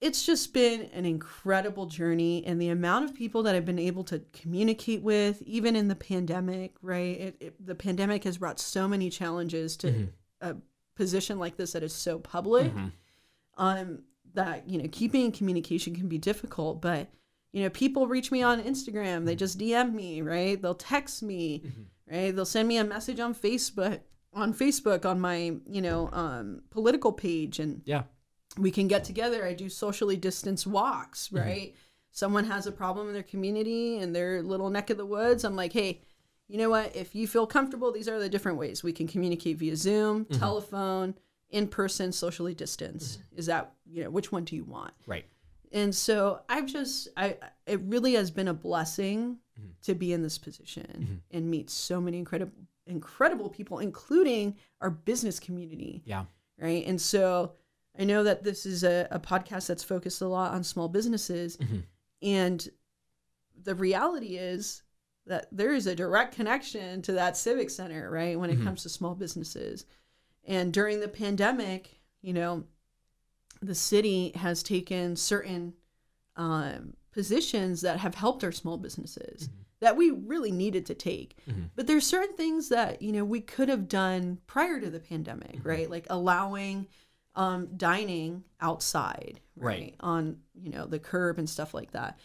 it's 0.00 0.24
just 0.24 0.52
been 0.54 0.82
an 0.92 1.04
incredible 1.04 1.86
journey, 1.86 2.44
and 2.46 2.60
the 2.60 2.68
amount 2.70 3.04
of 3.04 3.14
people 3.14 3.42
that 3.42 3.54
I've 3.54 3.66
been 3.66 3.78
able 3.78 4.04
to 4.04 4.20
communicate 4.32 5.02
with, 5.02 5.42
even 5.42 5.76
in 5.76 5.88
the 5.88 5.94
pandemic, 5.94 6.76
right? 6.82 7.20
It, 7.20 7.36
it, 7.40 7.66
the 7.66 7.74
pandemic 7.74 8.24
has 8.24 8.38
brought 8.38 8.58
so 8.58 8.88
many 8.88 9.10
challenges 9.10 9.76
to 9.78 9.88
Mm-hmm. 9.90 10.06
a 10.48 10.56
position 10.94 11.38
like 11.38 11.56
this 11.56 11.72
that 11.72 11.82
is 11.82 11.92
so 11.94 12.18
public 12.18 12.72
Mhm. 12.74 12.92
um, 13.56 14.02
that 14.34 14.68
you 14.68 14.78
know 14.80 14.88
keeping 14.92 15.32
communication 15.32 15.94
can 15.94 16.08
be 16.08 16.18
difficult 16.18 16.80
but 16.82 17.08
you 17.52 17.62
know 17.62 17.70
people 17.70 18.06
reach 18.06 18.30
me 18.30 18.42
on 18.42 18.62
instagram 18.62 19.24
they 19.24 19.34
just 19.34 19.58
dm 19.58 19.92
me 19.94 20.20
right 20.22 20.60
they'll 20.62 20.74
text 20.74 21.22
me 21.22 21.62
right 22.10 22.36
they'll 22.36 22.44
send 22.44 22.68
me 22.68 22.76
a 22.76 22.84
message 22.84 23.18
on 23.18 23.34
facebook 23.34 24.00
on 24.32 24.54
Facebook 24.54 25.04
on 25.04 25.18
my, 25.20 25.56
you 25.68 25.82
know, 25.82 26.08
um, 26.12 26.62
political 26.70 27.10
page 27.12 27.58
and 27.58 27.82
Yeah. 27.84 28.04
We 28.58 28.70
can 28.70 28.88
get 28.88 29.04
together. 29.04 29.44
I 29.44 29.54
do 29.54 29.68
socially 29.68 30.16
distanced 30.16 30.66
walks, 30.66 31.28
Mm-hmm. 31.28 31.36
right? 31.36 31.74
Someone 32.12 32.44
has 32.46 32.66
a 32.66 32.72
problem 32.72 33.06
in 33.06 33.14
their 33.14 33.22
community 33.22 33.98
in 33.98 34.12
their 34.12 34.42
little 34.42 34.68
neck 34.68 34.90
of 34.90 34.96
the 34.96 35.06
woods. 35.06 35.44
I'm 35.44 35.54
like, 35.54 35.72
hey, 35.72 36.00
you 36.48 36.58
know 36.58 36.68
what? 36.68 36.96
If 36.96 37.14
you 37.14 37.28
feel 37.28 37.46
comfortable, 37.46 37.92
these 37.92 38.08
are 38.08 38.18
the 38.18 38.28
different 38.28 38.58
ways 38.58 38.82
we 38.82 38.92
can 38.92 39.06
communicate 39.06 39.58
via 39.58 39.76
Zoom, 39.76 40.24
Mm-hmm. 40.24 40.38
telephone, 40.40 41.14
in 41.50 41.68
person, 41.68 42.10
socially 42.12 42.54
distance. 42.54 43.18
Is 43.36 43.46
that, 43.46 43.72
you 43.86 44.02
know, 44.04 44.10
which 44.10 44.32
one 44.32 44.44
do 44.44 44.56
you 44.56 44.64
want? 44.64 44.92
Right. 45.06 45.24
And 45.72 45.94
so 45.94 46.40
I've 46.48 46.66
just, 46.66 47.08
I, 47.16 47.36
it 47.66 47.80
really 47.82 48.14
has 48.14 48.30
been 48.32 48.48
a 48.48 48.54
blessing 48.54 49.38
Mm-hmm. 49.58 49.70
to 49.82 49.94
be 49.94 50.12
in 50.12 50.22
this 50.22 50.38
position 50.38 51.20
and 51.30 51.50
meet 51.50 51.68
so 51.70 52.00
many 52.00 52.18
incredible, 52.18 52.52
incredible 52.86 53.48
people, 53.50 53.78
including 53.78 54.56
our 54.80 54.88
business 54.90 55.38
community 55.38 56.02
Yeah. 56.06 56.24
right? 56.58 56.84
And 56.86 56.98
so 57.00 57.52
I 57.98 58.04
know 58.04 58.22
that 58.24 58.44
this 58.44 58.66
is 58.66 58.84
a, 58.84 59.08
a 59.10 59.18
podcast 59.18 59.66
that's 59.66 59.82
focused 59.84 60.20
a 60.20 60.28
lot 60.28 60.52
on 60.52 60.62
small 60.64 60.88
businesses. 60.88 61.56
Mhm. 61.56 61.82
And 62.22 62.68
the 63.62 63.74
reality 63.74 64.36
is 64.36 64.82
that 65.26 65.46
there 65.52 65.74
is 65.74 65.86
a 65.86 65.94
direct 65.94 66.34
connection 66.34 67.02
to 67.02 67.12
that 67.12 67.36
civic 67.36 67.70
center, 67.70 68.10
right? 68.10 68.38
When 68.38 68.50
it 68.50 68.58
Mhm. 68.58 68.64
comes 68.64 68.82
to 68.82 68.88
small 68.88 69.14
businesses. 69.14 69.84
And 70.44 70.72
during 70.72 71.00
the 71.00 71.08
pandemic, 71.08 72.00
you 72.22 72.32
know, 72.32 72.64
the 73.60 73.74
city 73.74 74.30
has 74.36 74.62
taken 74.62 75.16
certain 75.16 75.74
um, 76.36 76.94
positions 77.12 77.82
that 77.82 77.98
have 77.98 78.14
helped 78.14 78.42
our 78.44 78.52
small 78.52 78.78
businesses 78.78 79.50
that 79.80 79.96
we 79.96 80.10
really 80.10 80.52
needed 80.52 80.86
to 80.86 80.94
take. 80.94 81.36
Mhm. 81.46 81.70
But 81.74 81.86
there's 81.86 82.06
certain 82.06 82.34
things 82.36 82.68
that, 82.70 83.02
you 83.02 83.12
know, 83.12 83.24
we 83.24 83.40
could 83.40 83.68
have 83.68 83.88
done 83.88 84.38
prior 84.46 84.80
to 84.80 84.88
the 84.88 85.00
pandemic, 85.00 85.58
right? 85.64 85.90
Like 85.90 86.06
allowing 86.08 86.86
um, 87.40 87.68
dining 87.76 88.44
outside, 88.60 89.40
right? 89.56 89.80
Right. 89.80 89.94
On, 90.00 90.38
you 90.62 90.70
know, 90.70 90.84
the 90.86 90.98
curb 90.98 91.38
and 91.38 91.48
stuff 91.48 91.72
like 91.74 91.90
that. 91.92 92.18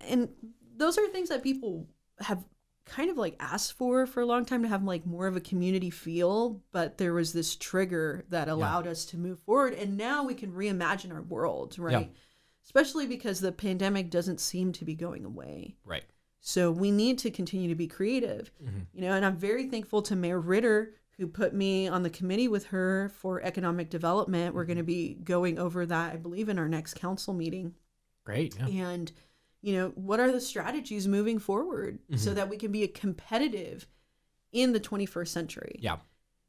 And 0.00 0.28
those 0.76 0.98
are 0.98 1.06
things 1.08 1.28
that 1.28 1.42
people 1.42 1.86
have 2.20 2.44
kind 2.86 3.10
of 3.10 3.16
like 3.16 3.34
asked 3.40 3.72
for 3.74 4.06
for 4.06 4.20
a 4.20 4.26
long 4.26 4.44
time 4.44 4.62
to 4.62 4.68
have 4.68 4.82
like 4.84 5.06
more 5.06 5.26
of 5.26 5.36
a 5.36 5.40
community 5.40 5.88
feel 5.88 6.60
but 6.70 6.98
there 6.98 7.14
was 7.14 7.32
this 7.32 7.56
trigger 7.56 8.24
that 8.28 8.46
allowed 8.46 8.86
us 8.86 9.06
to 9.06 9.16
move 9.16 9.38
forward 9.40 9.72
and 9.72 9.96
now 9.96 10.22
we 10.22 10.34
can 10.34 10.52
reimagine 10.52 11.10
our 11.10 11.22
world 11.22 11.78
right 11.78 12.12
especially 12.62 13.06
because 13.06 13.40
the 13.40 13.50
pandemic 13.52 14.10
doesn't 14.10 14.38
seem 14.38 14.70
to 14.70 14.84
be 14.84 14.94
going 14.94 15.24
away 15.24 15.76
Right. 15.82 16.04
so 16.40 16.70
we 16.70 16.90
need 16.90 17.16
to 17.20 17.30
continue 17.30 17.70
to 17.70 17.74
be 17.74 17.86
creative 17.86 18.50
Mhm. 18.62 18.86
you 18.92 19.00
know 19.00 19.12
and 19.14 19.24
i'm 19.24 19.38
very 19.38 19.66
thankful 19.70 20.02
to 20.02 20.14
mayor 20.14 20.38
ritter 20.38 20.92
who 21.18 21.26
put 21.26 21.54
me 21.54 21.86
on 21.88 22.02
the 22.02 22.10
committee 22.10 22.48
with 22.48 22.66
her 22.66 23.10
for 23.20 23.40
economic 23.42 23.90
development 23.90 24.54
we're 24.54 24.64
going 24.64 24.76
to 24.78 24.82
be 24.82 25.14
going 25.24 25.58
over 25.58 25.86
that 25.86 26.12
i 26.12 26.16
believe 26.16 26.48
in 26.48 26.58
our 26.58 26.68
next 26.68 26.94
council 26.94 27.32
meeting 27.34 27.74
Great. 28.24 28.56
Yeah. 28.58 28.66
and 28.92 29.12
you 29.62 29.74
know 29.74 29.88
what 29.94 30.20
are 30.20 30.30
the 30.32 30.40
strategies 30.40 31.06
moving 31.08 31.38
forward 31.38 31.98
so 32.16 32.30
Mhm. 32.30 32.34
that 32.34 32.48
we 32.48 32.56
can 32.56 32.72
be 32.72 32.86
competitive 32.88 33.86
in 34.52 34.72
the 34.72 34.80
21st 34.80 35.28
century 35.32 35.76
Yeah. 35.80 35.98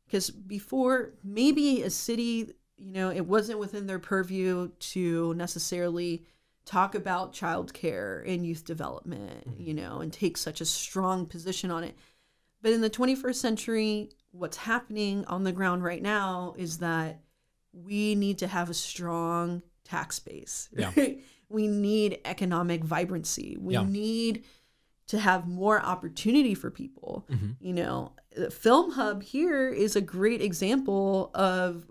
because 0.06 0.30
before 0.30 1.14
maybe 1.24 1.82
a 1.84 1.90
city 1.90 2.54
you 2.78 2.92
know 2.92 3.10
it 3.12 3.26
wasn't 3.26 3.60
within 3.60 3.88
their 3.88 4.00
purview 4.00 4.70
to 4.80 5.34
necessarily 5.36 6.26
talk 6.66 6.96
about 6.96 7.32
childcare 7.34 8.28
and 8.28 8.46
youth 8.46 8.66
development 8.66 9.48
Mm-hmm. 9.50 9.62
you 9.62 9.74
know 9.74 10.00
and 10.02 10.12
take 10.12 10.36
such 10.38 10.60
a 10.62 10.66
strong 10.66 11.26
position 11.26 11.72
on 11.72 11.84
it 11.84 11.96
but 12.62 12.74
in 12.74 12.82
the 12.82 12.90
21st 12.90 13.36
century 13.36 14.10
what's 14.38 14.58
happening 14.58 15.24
on 15.26 15.44
the 15.44 15.52
ground 15.52 15.84
right 15.84 16.02
now 16.02 16.54
is 16.58 16.80
that 16.80 17.22
we 17.72 18.16
need 18.16 18.38
to 18.40 18.48
have 18.48 18.70
a 18.70 18.74
strong 18.74 19.62
tax 19.84 20.20
base 20.20 20.70
Yeah. 20.76 20.92
we 21.50 21.68
need 21.68 22.20
economic 22.26 22.84
vibrancy 22.84 23.58
we 23.60 23.74
Yeah. 23.76 23.86
need 23.86 24.44
to 25.08 25.20
have 25.20 25.48
more 25.48 25.80
opportunity 25.82 26.54
for 26.56 26.70
people 26.72 27.26
Mhm. 27.30 27.56
you 27.60 27.74
know 27.74 28.12
the 28.36 28.50
film 28.52 28.92
hub 28.92 29.24
here 29.24 29.70
is 29.70 29.96
a 29.96 30.02
great 30.02 30.42
example 30.42 31.32
of 31.34 31.86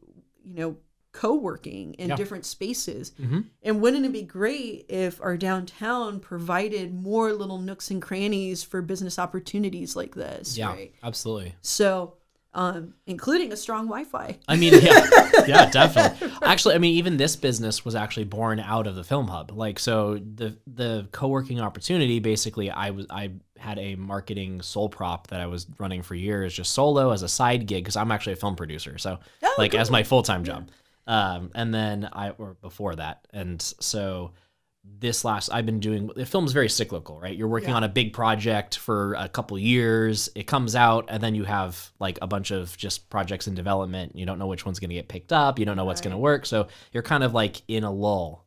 you 0.44 0.54
know 0.54 0.76
co-working 1.12 1.94
in 1.94 2.08
Yeah. 2.10 2.16
different 2.16 2.44
spaces 2.44 3.12
hmm 3.16 3.42
and 3.62 3.80
wouldn't 3.80 4.04
it 4.04 4.12
be 4.12 4.22
great 4.22 4.84
if 4.88 5.20
our 5.22 5.36
downtown 5.36 6.18
provided 6.18 6.92
more 6.92 7.32
little 7.32 7.58
nooks 7.58 7.90
and 7.92 8.02
crannies 8.02 8.62
for 8.64 8.82
business 8.82 9.18
opportunities 9.18 9.94
like 9.96 10.14
this 10.16 10.58
Yeah. 10.58 10.70
right 10.72 10.92
Absolutely. 11.02 11.54
so 11.62 12.14
um 12.54 12.94
including 13.06 13.52
a 13.52 13.56
strong 13.56 13.86
wi-fi 13.86 14.38
I 14.48 14.56
mean, 14.56 14.74
yeah, 14.80 15.30
yeah, 15.46 15.70
definitely. 15.70 16.30
Actually, 16.42 16.74
I 16.76 16.78
mean, 16.78 16.94
even 16.96 17.16
this 17.16 17.36
business 17.36 17.84
was 17.84 17.94
actually 17.94 18.24
born 18.24 18.60
out 18.60 18.86
of 18.86 18.94
the 18.94 19.04
film 19.04 19.28
hub. 19.28 19.50
Like, 19.50 19.78
so 19.78 20.14
the 20.18 20.56
the 20.66 21.08
co 21.12 21.28
working 21.28 21.60
opportunity, 21.60 22.20
basically, 22.20 22.70
I 22.70 22.90
was 22.90 23.06
I 23.10 23.32
had 23.58 23.78
a 23.78 23.94
marketing 23.96 24.62
sole 24.62 24.88
prop 24.88 25.28
that 25.28 25.40
I 25.40 25.46
was 25.46 25.66
running 25.78 26.02
for 26.02 26.14
years, 26.14 26.54
just 26.54 26.72
solo 26.72 27.10
as 27.10 27.22
a 27.22 27.28
side 27.28 27.66
gig 27.66 27.84
because 27.84 27.96
I'm 27.96 28.12
actually 28.12 28.34
a 28.34 28.36
film 28.36 28.56
producer. 28.56 28.98
So, 28.98 29.18
Oh, 29.42 29.54
like, 29.58 29.74
as 29.74 29.90
my 29.90 30.02
full 30.02 30.22
time 30.22 30.44
job. 30.44 30.68
Um, 31.06 31.50
and 31.54 31.74
then 31.74 32.08
I 32.12 32.30
or 32.30 32.56
before 32.62 32.96
that, 32.96 33.26
and 33.32 33.60
so 33.60 34.32
this 35.00 35.24
last 35.24 35.50
I've 35.52 35.66
been 35.66 35.80
doing 35.80 36.10
the 36.14 36.24
film's 36.26 36.52
very 36.52 36.68
cyclical, 36.68 37.18
right? 37.20 37.36
You're 37.36 37.48
working 37.48 37.70
Yeah. 37.70 37.76
on 37.76 37.84
a 37.84 37.88
big 37.88 38.12
project 38.12 38.76
for 38.78 39.14
a 39.14 39.28
couple 39.28 39.58
years, 39.58 40.28
it 40.34 40.46
comes 40.46 40.74
out, 40.76 41.06
and 41.08 41.22
then 41.22 41.34
you 41.34 41.44
have 41.44 41.90
like 41.98 42.18
a 42.22 42.26
bunch 42.26 42.50
of 42.50 42.76
just 42.76 43.10
projects 43.10 43.46
in 43.46 43.54
development. 43.54 44.16
You 44.16 44.24
don't 44.26 44.38
know 44.38 44.46
which 44.46 44.64
one's 44.64 44.78
gonna 44.78 44.94
get 44.94 45.08
picked 45.08 45.32
up, 45.32 45.58
you 45.58 45.64
don't 45.66 45.76
know 45.76 45.84
what's 45.84 46.00
gonna 46.00 46.18
work. 46.18 46.46
So 46.46 46.68
you're 46.92 47.02
kind 47.02 47.24
of 47.24 47.34
like 47.34 47.62
in 47.68 47.84
a 47.84 47.90
lull. 47.90 48.43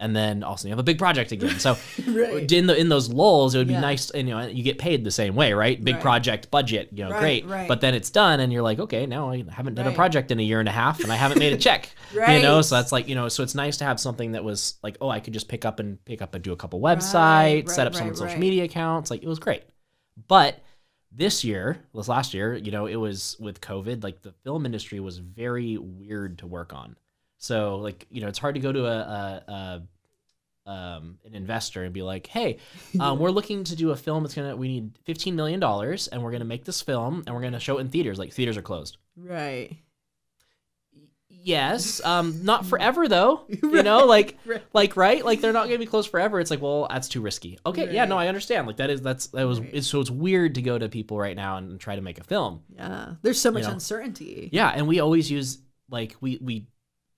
And 0.00 0.16
then 0.16 0.42
also 0.42 0.66
you 0.66 0.72
have 0.72 0.78
a 0.78 0.82
big 0.82 0.98
project 0.98 1.30
again. 1.30 1.60
So 1.60 1.76
right 2.08 2.50
in 2.50 2.66
the 2.66 2.74
in 2.74 2.88
those 2.88 3.10
lulls, 3.12 3.54
it 3.54 3.58
would 3.58 3.68
be 3.68 3.74
Yeah. 3.74 3.80
nice, 3.80 4.10
and 4.10 4.26
you 4.26 4.34
know, 4.34 4.46
you 4.46 4.62
get 4.64 4.78
paid 4.78 5.04
the 5.04 5.10
same 5.10 5.34
way, 5.36 5.52
right? 5.52 5.82
Big 5.84 5.96
Right. 5.96 6.02
project 6.02 6.50
budget, 6.50 6.88
you 6.92 7.04
know, 7.04 7.10
Right, 7.10 7.18
great. 7.18 7.46
right. 7.46 7.68
But 7.68 7.82
then 7.82 7.94
it's 7.94 8.08
done, 8.08 8.40
and 8.40 8.50
you're 8.52 8.62
like, 8.62 8.78
okay, 8.78 9.04
now 9.06 9.30
I 9.30 9.44
haven't 9.50 9.74
done 9.74 9.86
a 9.86 9.92
project 9.92 10.30
in 10.30 10.40
a 10.40 10.42
year 10.42 10.58
and 10.58 10.68
a 10.68 10.72
half, 10.72 11.04
and 11.04 11.12
I 11.12 11.16
haven't 11.16 11.38
made 11.38 11.52
a 11.52 11.56
check, 11.68 11.90
you 12.14 12.40
know. 12.40 12.62
So 12.62 12.76
that's 12.76 12.92
like, 12.92 13.08
you 13.08 13.14
know, 13.14 13.28
so 13.28 13.42
it's 13.42 13.54
nice 13.54 13.76
to 13.76 13.84
have 13.84 14.00
something 14.00 14.32
that 14.32 14.42
was 14.42 14.74
like, 14.82 14.96
oh, 15.02 15.10
I 15.10 15.20
could 15.20 15.34
just 15.34 15.48
pick 15.48 15.64
up 15.66 15.80
and 15.80 16.02
pick 16.06 16.22
up 16.22 16.34
and 16.34 16.42
do 16.42 16.52
a 16.52 16.56
couple 16.56 16.80
websites, 16.80 17.14
Right, 17.14 17.70
set 17.70 17.86
up 17.86 17.92
right, 17.92 17.98
some 17.98 18.08
right, 18.08 18.16
social 18.16 18.40
media 18.40 18.64
accounts, 18.64 19.10
like 19.10 19.22
it 19.22 19.28
was 19.28 19.38
great. 19.38 19.64
But 20.28 20.60
this 21.12 21.44
year, 21.44 21.78
this 21.94 22.08
last 22.08 22.32
year, 22.32 22.54
you 22.54 22.70
know, 22.70 22.86
it 22.86 22.96
was 22.96 23.36
with 23.38 23.60
COVID, 23.60 24.02
like 24.02 24.22
the 24.22 24.32
film 24.44 24.64
industry 24.64 24.98
was 25.00 25.18
very 25.18 25.76
weird 25.76 26.38
to 26.38 26.46
work 26.46 26.72
on. 26.72 26.96
So 27.42 27.76
like, 27.76 28.06
you 28.10 28.20
know, 28.20 28.28
it's 28.28 28.38
hard 28.38 28.54
to 28.54 28.60
go 28.60 28.70
to 28.70 28.86
a, 28.86 28.98
a, 29.48 29.52
a 30.66 30.70
um, 30.70 31.18
an 31.24 31.34
investor 31.34 31.82
and 31.84 31.92
be 31.92 32.02
like, 32.02 32.26
"Hey, 32.26 32.58
um, 33.00 33.18
we're 33.18 33.30
looking 33.30 33.64
to 33.64 33.74
do 33.74 33.90
a 33.90 33.96
film. 33.96 34.24
It's 34.24 34.34
gonna 34.34 34.54
we 34.54 34.68
need 34.68 34.92
fifteen 35.04 35.34
million 35.34 35.58
dollars, 35.58 36.06
and 36.08 36.22
we're 36.22 36.32
gonna 36.32 36.44
make 36.44 36.64
this 36.64 36.80
film, 36.82 37.24
and 37.26 37.34
we're 37.34 37.42
gonna 37.42 37.58
show 37.58 37.78
it 37.78 37.80
in 37.80 37.88
theaters. 37.88 38.18
Like 38.18 38.32
theaters 38.32 38.56
are 38.56 38.62
closed. 38.62 38.98
right 39.16 39.76
Yes, 41.42 42.04
um, 42.04 42.44
not 42.44 42.66
forever 42.72 43.08
though. 43.08 43.46
You 43.48 43.82
know, 43.82 44.04
like 44.04 44.36
Right. 44.44 44.62
like 44.74 44.96
right, 44.96 45.24
like 45.24 45.40
they're 45.40 45.54
not 45.54 45.66
gonna 45.66 45.78
be 45.78 45.86
closed 45.86 46.10
forever. 46.10 46.38
It's 46.40 46.50
like, 46.50 46.60
well, 46.60 46.86
that's 46.90 47.08
too 47.08 47.22
risky. 47.22 47.58
Okay, 47.64 47.92
yeah, 47.94 48.04
no, 48.04 48.18
I 48.18 48.28
understand. 48.28 48.66
Like 48.66 48.76
that 48.76 48.90
is 48.90 49.00
that's 49.00 49.28
that 49.28 49.44
was 49.44 49.60
Right. 49.60 49.70
it's, 49.72 49.86
so 49.86 50.00
it's 50.00 50.10
weird 50.10 50.56
to 50.56 50.62
go 50.62 50.76
to 50.78 50.88
people 50.90 51.18
right 51.18 51.34
now 51.36 51.56
and 51.56 51.80
try 51.80 51.96
to 51.96 52.02
make 52.02 52.18
a 52.18 52.24
film. 52.24 52.62
yeah 52.74 53.14
there's 53.22 53.40
so 53.40 53.50
much 53.50 53.62
know. 53.62 53.70
uncertainty 53.70 54.50
Yeah, 54.52 54.68
and 54.68 54.86
we 54.86 55.00
always 55.00 55.30
use 55.30 55.58
like 55.88 56.14
we 56.20 56.38
we 56.42 56.66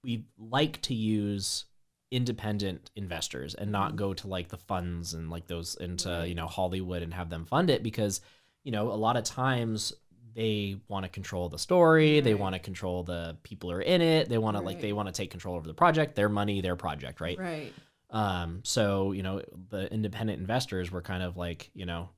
we 0.02 0.24
like 0.38 0.80
to 0.82 0.94
use 0.94 1.64
independent 2.10 2.90
investors 2.94 3.54
and 3.54 3.72
not 3.72 3.96
go 3.96 4.12
to 4.12 4.28
like 4.28 4.48
the 4.48 4.58
funds 4.58 5.14
and 5.14 5.30
like 5.30 5.46
those 5.46 5.76
into 5.76 6.08
Right. 6.10 6.24
you 6.24 6.34
know 6.34 6.46
Hollywood 6.46 7.02
and 7.02 7.14
have 7.14 7.30
them 7.30 7.46
fund 7.46 7.70
it 7.70 7.82
because 7.82 8.20
you 8.64 8.72
know 8.72 8.92
a 8.92 8.94
lot 8.94 9.16
of 9.16 9.24
times 9.24 9.92
they 10.34 10.76
want 10.88 11.04
to 11.04 11.10
control 11.10 11.48
the 11.50 11.58
story, 11.58 12.20
they 12.20 12.34
want 12.34 12.54
to 12.54 12.58
control 12.58 13.02
the 13.02 13.36
people 13.42 13.68
who 13.70 13.76
are 13.76 13.82
in 13.82 14.00
it, 14.00 14.28
they 14.28 14.38
want 14.38 14.56
to 14.56 14.62
like 14.62 14.80
they 14.80 14.92
want 14.92 15.08
to 15.08 15.12
take 15.12 15.30
control 15.30 15.56
over 15.56 15.66
the 15.66 15.74
project, 15.74 16.14
their 16.14 16.28
money, 16.28 16.60
their 16.60 16.76
project, 16.76 17.20
right? 17.20 17.38
right 17.38 17.72
Um 18.10 18.60
so, 18.62 19.12
you 19.12 19.22
know, 19.22 19.42
the 19.70 19.92
independent 19.92 20.38
investors 20.40 20.90
were 20.90 21.02
kind 21.02 21.22
of 21.22 21.36
like, 21.36 21.70
you 21.74 21.86
know, 21.86 22.10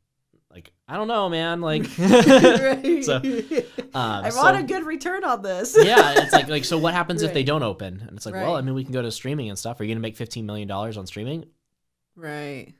like 0.55 0.73
I 0.87 0.97
don't 0.97 1.09
know, 1.09 1.29
man, 1.29 1.61
like 1.61 1.83
right. 1.99 3.05
so, 3.05 3.17
um, 3.17 4.25
I 4.25 4.31
so- 4.31 4.43
want 4.43 4.57
a 4.57 4.63
good 4.63 4.85
return 4.85 5.25
on 5.25 5.43
this. 5.43 5.77
yeah, 5.79 6.23
it's 6.23 6.33
like 6.33 6.49
like 6.49 6.65
so. 6.65 6.79
What 6.79 6.95
happens 6.95 7.23
if 7.23 7.35
they 7.35 7.43
don't 7.43 7.63
open? 7.65 8.05
And 8.07 8.17
it's 8.17 8.25
like, 8.25 8.35
well, 8.35 8.57
I 8.57 8.61
mean, 8.61 8.75
we 8.75 8.85
can 8.85 8.93
go 8.93 9.03
to 9.03 9.11
streaming 9.11 9.49
and 9.49 9.59
stuff. 9.59 9.81
Are 9.81 9.85
you 9.85 9.93
gonna 9.93 10.01
make 10.01 10.17
fifteen 10.17 10.47
million 10.47 10.69
dollars 10.69 10.97
on 10.97 11.07
streaming? 11.07 11.47
right, 12.17 12.73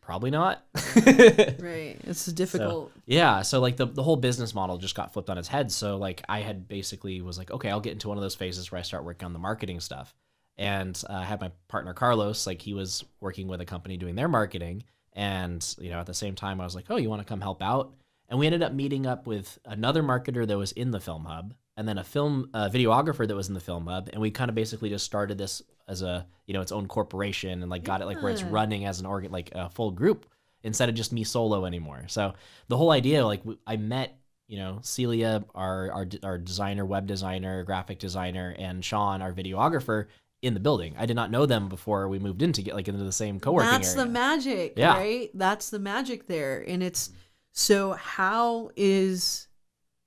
Probably 0.00 0.30
not. 0.30 0.64
right. 0.96 1.96
It's 2.04 2.24
difficult. 2.26 2.90
yeah, 3.06 3.42
so 3.42 3.60
like 3.60 3.76
the 3.76 3.86
the 3.86 4.02
whole 4.02 4.16
business 4.16 4.54
model 4.54 4.78
just 4.78 4.94
got 4.94 5.12
flipped 5.12 5.28
on 5.30 5.36
its 5.38 5.46
head. 5.46 5.70
So 5.70 5.98
like 5.98 6.22
I 6.28 6.40
had 6.40 6.66
basically 6.66 7.20
was 7.20 7.38
like, 7.38 7.50
okay, 7.50 7.70
I'll 7.70 7.80
get 7.80 7.92
into 7.92 8.08
one 8.08 8.16
of 8.16 8.22
those 8.22 8.34
phases 8.34 8.72
where 8.72 8.78
I 8.78 8.82
start 8.82 9.04
working 9.04 9.26
on 9.26 9.32
the 9.34 9.38
marketing 9.38 9.78
stuff, 9.80 10.14
and 10.56 11.00
uh, 11.08 11.12
I 11.12 11.24
had 11.24 11.40
my 11.40 11.52
partner 11.68 11.92
Carlos, 11.92 12.46
like 12.46 12.62
he 12.62 12.72
was 12.72 13.04
working 13.20 13.46
with 13.46 13.60
a 13.60 13.66
company 13.66 13.98
doing 13.98 14.14
their 14.14 14.26
marketing, 14.28 14.84
and 15.12 15.74
you 15.78 15.90
know 15.90 16.00
at 16.00 16.06
the 16.06 16.14
same 16.14 16.34
time 16.34 16.60
I 16.60 16.64
was 16.64 16.74
like, 16.74 16.86
oh, 16.90 16.96
you 16.96 17.08
want 17.08 17.22
to 17.22 17.28
come 17.28 17.40
help 17.40 17.62
out? 17.62 17.92
And 18.28 18.38
we 18.38 18.46
ended 18.46 18.62
up 18.62 18.72
meeting 18.72 19.06
up 19.06 19.26
with 19.26 19.58
another 19.64 20.02
marketer 20.02 20.46
that 20.46 20.56
was 20.56 20.72
in 20.72 20.92
the 20.92 21.00
Film 21.00 21.24
Hub, 21.24 21.54
and 21.76 21.88
then 21.88 21.98
a 21.98 22.04
film 22.04 22.48
uh, 22.54 22.68
videographer 22.68 23.26
that 23.26 23.34
was 23.34 23.48
in 23.48 23.54
the 23.54 23.60
Film 23.60 23.86
Hub, 23.86 24.08
and 24.12 24.22
we 24.22 24.30
kind 24.30 24.48
of 24.48 24.54
basically 24.54 24.88
just 24.88 25.04
started 25.04 25.36
this 25.38 25.62
as 25.88 26.02
a 26.02 26.26
you 26.46 26.54
know 26.54 26.60
its 26.60 26.72
own 26.72 26.86
corporation 26.86 27.62
and 27.62 27.70
like 27.70 27.84
got 27.84 28.00
it 28.00 28.06
like 28.06 28.22
where 28.22 28.32
it's 28.32 28.42
running 28.42 28.84
as 28.84 29.00
an 29.00 29.06
organ 29.06 29.32
like 29.32 29.50
a 29.54 29.68
full 29.70 29.90
group 29.90 30.26
instead 30.62 30.88
of 30.88 30.94
just 30.94 31.12
me 31.12 31.24
solo 31.24 31.64
anymore. 31.64 32.04
So 32.06 32.34
the 32.68 32.76
whole 32.76 32.90
idea, 32.90 33.26
like 33.26 33.42
I 33.66 33.76
met 33.76 34.16
you 34.46 34.58
know 34.58 34.78
Celia, 34.82 35.44
our 35.54 35.92
our 35.92 36.06
our 36.22 36.38
designer, 36.38 36.84
web 36.84 37.06
designer, 37.06 37.64
graphic 37.64 37.98
designer, 37.98 38.54
and 38.58 38.84
Sean, 38.84 39.22
our 39.22 39.32
videographer, 39.32 40.06
in 40.42 40.54
the 40.54 40.60
building. 40.60 40.94
I 40.98 41.06
did 41.06 41.16
not 41.16 41.30
know 41.30 41.44
them 41.46 41.68
before 41.68 42.08
we 42.08 42.18
moved 42.18 42.40
in 42.42 42.52
to 42.54 42.62
get 42.62 42.74
like 42.74 42.88
into 42.88 43.04
the 43.04 43.12
same 43.12 43.38
co-working 43.40 43.70
That's 43.70 43.94
area. 43.94 44.04
the 44.06 44.10
magic, 44.10 44.74
Yeah. 44.76 44.94
right? 44.96 45.30
That's 45.34 45.70
the 45.70 45.78
magic 45.78 46.26
there. 46.26 46.64
And 46.66 46.82
it's 46.82 47.10
so 47.52 47.92
how 47.92 48.70
is 48.76 49.46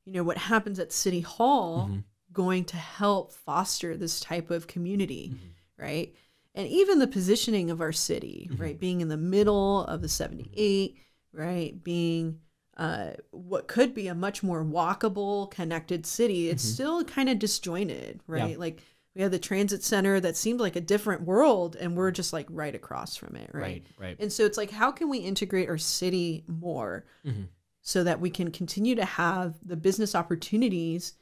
you 0.05 0.13
know 0.13 0.23
what 0.23 0.37
happens 0.37 0.79
at 0.79 0.91
City 0.91 1.21
Hall 1.21 1.87
Mhm. 1.89 2.03
going 2.33 2.65
to 2.65 2.77
help 2.77 3.31
foster 3.31 3.95
this 3.95 4.19
type 4.19 4.49
of 4.49 4.67
community, 4.67 5.29
Mm-hmm. 5.33 5.81
right? 5.83 6.15
And 6.55 6.67
even 6.67 6.99
the 6.99 7.07
positioning 7.07 7.69
of 7.71 7.79
our 7.79 7.91
city, 7.93 8.49
Mm-hmm. 8.51 8.61
right? 8.61 8.79
Being 8.79 9.01
in 9.01 9.07
the 9.09 9.17
middle 9.17 9.85
of 9.85 10.01
the 10.01 10.09
78, 10.09 10.97
right? 11.31 11.81
Being 11.83 12.39
uh, 12.75 13.11
what 13.29 13.67
could 13.67 13.93
be 13.93 14.07
a 14.07 14.15
much 14.15 14.41
more 14.41 14.65
walkable, 14.65 15.49
connected 15.51 16.07
city, 16.07 16.49
it's 16.49 16.63
still 16.63 17.03
kind 17.03 17.29
of 17.29 17.37
disjointed, 17.37 18.19
Mm-hmm. 18.23 18.35
Yeah. 18.35 18.43
right? 18.45 18.59
Like 18.59 18.81
we 19.15 19.21
have 19.21 19.31
the 19.31 19.39
transit 19.39 19.83
center 19.83 20.19
that 20.19 20.35
seemed 20.35 20.59
like 20.59 20.75
a 20.75 20.81
different 20.81 21.21
world, 21.21 21.75
and 21.75 21.95
we're 21.95 22.11
just 22.11 22.33
like 22.33 22.47
right 22.49 22.73
across 22.73 23.15
from 23.15 23.35
it, 23.35 23.49
right? 23.53 23.61
right, 23.61 23.85
right. 23.99 24.17
And 24.19 24.31
so 24.33 24.43
it's 24.45 24.57
like, 24.57 24.71
how 24.71 24.91
can 24.91 25.07
we 25.09 25.19
integrate 25.19 25.69
our 25.69 25.77
city 25.77 26.43
more 26.47 27.05
Mhm. 27.25 27.47
so 27.81 28.03
that 28.03 28.19
we 28.19 28.29
can 28.31 28.49
continue 28.49 28.95
to 28.95 29.05
have 29.05 29.55
the 29.63 29.75
business 29.75 30.15
opportunities 30.15 31.13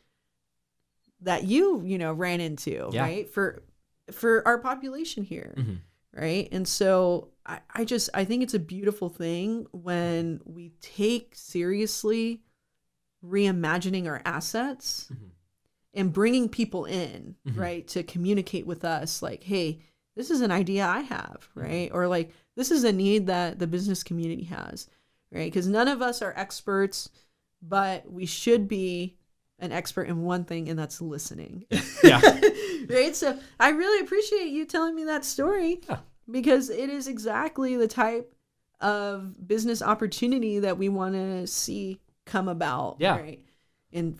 that 1.21 1.43
you, 1.43 1.83
you 1.83 1.97
know, 1.97 2.13
ran 2.13 2.39
into, 2.41 2.89
Yeah. 2.91 3.01
right? 3.03 3.29
For 3.29 3.63
for 4.11 4.45
our 4.45 4.57
population 4.57 5.23
here. 5.23 5.53
Mhm. 5.57 5.77
Right. 6.13 6.49
And 6.51 6.67
so 6.67 7.29
I, 7.45 7.59
I 7.73 7.85
just 7.85 8.09
I 8.13 8.25
think 8.25 8.43
it's 8.43 8.53
a 8.53 8.59
beautiful 8.59 9.07
thing 9.09 9.67
when 9.71 10.41
we 10.43 10.73
take 10.81 11.33
seriously 11.35 12.41
reimagining 13.23 14.07
our 14.07 14.21
assets 14.25 15.07
Mhm. 15.13 15.30
And 15.93 16.13
bringing 16.13 16.47
people 16.49 16.85
in, 16.85 17.35
Mhm. 17.47 17.57
right, 17.57 17.87
to 17.89 18.03
communicate 18.03 18.65
with 18.65 18.85
us 18.85 19.21
like, 19.21 19.43
hey, 19.43 19.79
this 20.15 20.29
is 20.31 20.41
an 20.41 20.51
idea 20.51 20.85
I 20.85 21.01
have, 21.01 21.47
Mm-hmm. 21.55 21.59
right? 21.59 21.91
Or 21.93 22.07
like, 22.07 22.31
this 22.55 22.71
is 22.71 22.83
a 22.83 22.91
need 22.91 23.27
that 23.27 23.59
the 23.59 23.67
business 23.67 24.03
community 24.03 24.43
has, 24.45 24.87
right? 25.31 25.45
Because 25.51 25.67
none 25.67 25.87
of 25.87 26.01
us 26.01 26.21
are 26.21 26.33
experts, 26.35 27.09
but 27.61 28.11
we 28.11 28.25
should 28.25 28.67
be 28.67 29.15
an 29.59 29.71
expert 29.71 30.03
in 30.07 30.23
one 30.23 30.43
thing, 30.43 30.67
and 30.69 30.77
that's 30.79 31.01
listening. 31.01 31.65
Yeah. 32.03 32.19
right. 32.89 33.15
So 33.15 33.37
I 33.59 33.69
really 33.69 34.03
appreciate 34.03 34.47
you 34.47 34.65
telling 34.65 34.95
me 34.95 35.03
that 35.03 35.23
story 35.23 35.81
Yeah. 35.87 35.99
because 36.29 36.71
it 36.71 36.89
is 36.89 37.07
exactly 37.07 37.75
the 37.77 37.87
type 37.87 38.33
of 38.79 39.47
business 39.47 39.83
opportunity 39.83 40.57
that 40.59 40.79
we 40.79 40.89
want 40.89 41.13
to 41.13 41.45
see 41.45 41.99
come 42.25 42.47
about. 42.47 42.95
Yeah. 42.99 43.17
Right. 43.17 43.45
In 43.91 44.17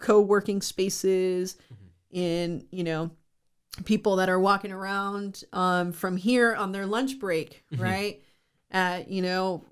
co-working 0.00 0.62
spaces, 0.62 1.54
Mm-hmm. 1.54 2.16
in 2.18 2.66
you 2.72 2.82
know, 2.84 3.10
people 3.84 4.16
that 4.16 4.28
are 4.28 4.40
walking 4.40 4.72
around 4.72 5.44
um, 5.52 5.92
from 5.92 6.16
here 6.16 6.54
on 6.56 6.72
their 6.72 6.86
lunch 6.86 7.18
break, 7.20 7.62
Mhm. 7.72 7.80
right? 7.80 8.22
At 8.70 9.08
you 9.10 9.22
know. 9.22 9.64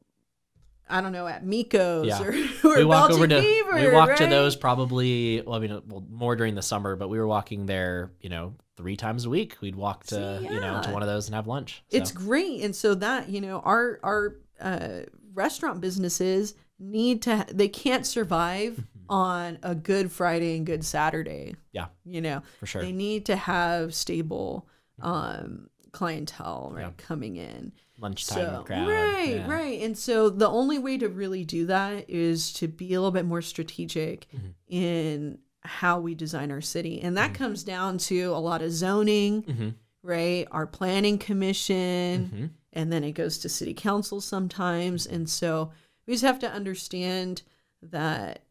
I 0.91 1.03
don't 1.03 1.13
know 1.13 1.27
at 1.27 1.45
Miko's 1.45 2.07
Yeah. 2.07 2.23
or, 2.23 2.31
or 2.65 2.79
we 2.79 2.85
walk 2.87 3.11
Belgian 3.11 3.17
over 3.17 3.29
to 3.29 3.41
Beaver, 3.43 3.75
we 3.75 3.93
walk 3.93 4.17
to 4.17 4.27
those 4.27 4.57
probably 4.57 5.43
well 5.43 5.55
I 5.57 5.59
mean 5.59 5.83
well 5.87 6.03
more 6.11 6.35
during 6.35 6.55
the 6.55 6.63
summer 6.63 6.97
but 6.97 7.09
we 7.09 7.19
were 7.19 7.27
walking 7.27 7.67
there 7.67 8.11
you 8.23 8.31
know 8.31 8.55
three 8.79 8.97
times 8.97 9.27
a 9.27 9.29
week 9.29 9.59
we'd 9.61 9.77
walk 9.77 10.05
to 10.05 10.39
See, 10.39 10.45
you 10.45 10.61
know 10.61 10.81
to 10.83 10.91
one 10.91 11.03
of 11.03 11.09
those 11.09 11.27
and 11.27 11.35
have 11.35 11.47
lunch 11.47 11.83
It's 11.91 12.11
great, 12.11 12.63
and 12.63 12.75
so 12.75 12.95
that 12.95 13.29
you 13.29 13.43
know, 13.43 13.61
our 13.67 14.01
our 14.03 14.37
uh, 14.63 15.01
restaurant 15.35 15.83
businesses 15.83 16.55
need 16.79 17.21
to. 17.23 17.45
They 17.53 17.69
can't 17.69 18.07
survive 18.07 18.83
on 19.09 19.59
a 19.63 19.75
good 19.75 20.11
Friday 20.13 20.57
and 20.57 20.67
good 20.67 20.85
Saturday. 20.85 21.55
Yeah. 21.73 21.87
you 22.05 22.21
know, 22.21 22.43
for 22.61 22.67
sure 22.67 22.83
they 22.83 22.93
need 22.93 23.27
to 23.27 23.37
have 23.37 23.95
stable 23.95 24.69
um, 25.01 25.71
clientele 25.93 26.71
right 26.75 26.83
Yeah. 26.83 26.91
coming 26.97 27.37
in. 27.37 27.73
lunchtime 28.01 28.39
So 28.57 28.63
crowd 28.65 28.89
right, 28.89 29.37
yeah. 29.39 29.51
right, 29.51 29.81
and 29.81 29.99
so 29.99 30.31
the 30.31 30.49
only 30.49 30.79
way 30.79 30.99
to 30.99 31.09
really 31.09 31.45
do 31.45 31.67
that 31.67 32.09
is 32.09 32.53
to 32.55 32.69
be 32.69 32.95
a 32.95 33.01
little 33.01 33.11
bit 33.11 33.25
more 33.25 33.43
strategic 33.43 34.29
Mhm. 34.33 34.55
in 34.69 35.39
how 35.63 35.99
we 35.99 36.15
design 36.15 36.53
our 36.53 36.61
city, 36.61 37.01
and 37.01 37.17
that 37.17 37.35
comes 37.35 37.65
down 37.65 37.99
to 37.99 38.27
a 38.27 38.39
lot 38.39 38.63
of 38.63 38.71
zoning 38.71 39.43
Mhm. 39.43 39.75
right? 40.05 40.47
Our 40.53 40.67
planning 40.67 41.19
commission, 41.19 42.31
Mhm. 42.33 42.51
and 42.73 42.93
then 42.93 43.03
it 43.03 43.13
goes 43.13 43.37
to 43.39 43.49
city 43.49 43.75
council 43.75 44.21
sometimes. 44.21 45.05
And 45.07 45.29
so 45.29 45.73
we 46.07 46.15
just 46.15 46.25
have 46.25 46.39
to 46.39 46.51
understand 46.51 47.43
that 47.83 48.43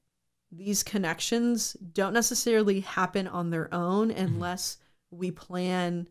these 0.52 0.84
connections 0.84 1.74
don't 1.94 2.14
necessarily 2.14 2.80
happen 2.82 3.28
on 3.28 3.50
their 3.50 3.74
own 3.74 4.12
unless 4.12 4.78
we 5.12 5.32
plan. 5.32 6.08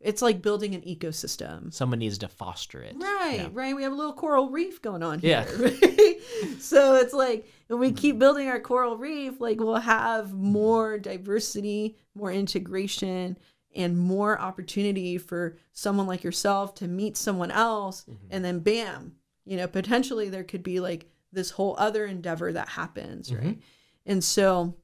It's 0.00 0.22
like 0.22 0.42
building 0.42 0.74
an 0.74 0.82
ecosystem. 0.82 1.72
someone 1.72 2.00
needs 2.00 2.18
to 2.18 2.28
foster 2.28 2.80
it 2.82 2.96
Right, 2.96 3.40
Yeah. 3.42 3.48
right. 3.52 3.74
We 3.76 3.84
have 3.84 3.92
a 3.92 3.96
little 3.96 4.12
coral 4.12 4.50
reef 4.50 4.82
going 4.82 5.02
on 5.02 5.20
Yeah. 5.22 5.44
here. 5.44 5.58
right? 5.68 6.16
so 6.60 6.96
it's 6.96 7.12
like 7.12 7.48
when 7.68 7.78
we 7.78 7.92
keep 7.92 8.18
building 8.18 8.48
our 8.48 8.58
coral 8.60 8.96
reef, 8.96 9.40
like 9.40 9.60
we'll 9.60 9.76
have 9.76 10.32
more 10.32 10.98
diversity, 10.98 11.96
more 12.14 12.32
integration, 12.32 13.38
and 13.74 13.96
more 13.96 14.40
opportunity 14.40 15.18
for 15.18 15.56
someone 15.72 16.06
like 16.06 16.24
yourself 16.24 16.74
to 16.76 16.88
meet 16.88 17.16
someone 17.16 17.50
else. 17.50 18.02
Mm-hmm. 18.02 18.26
And 18.30 18.44
then 18.44 18.58
bam, 18.58 19.12
you 19.44 19.56
know, 19.56 19.66
potentially 19.68 20.28
there 20.28 20.44
could 20.44 20.62
be 20.64 20.80
like 20.80 21.06
this 21.32 21.50
whole 21.50 21.74
other 21.78 22.04
endeavor 22.06 22.52
that 22.52 22.68
happens, 22.68 23.30
Mm-hmm. 23.30 23.46
right? 23.46 23.58
And 24.06 24.22
so 24.22 24.74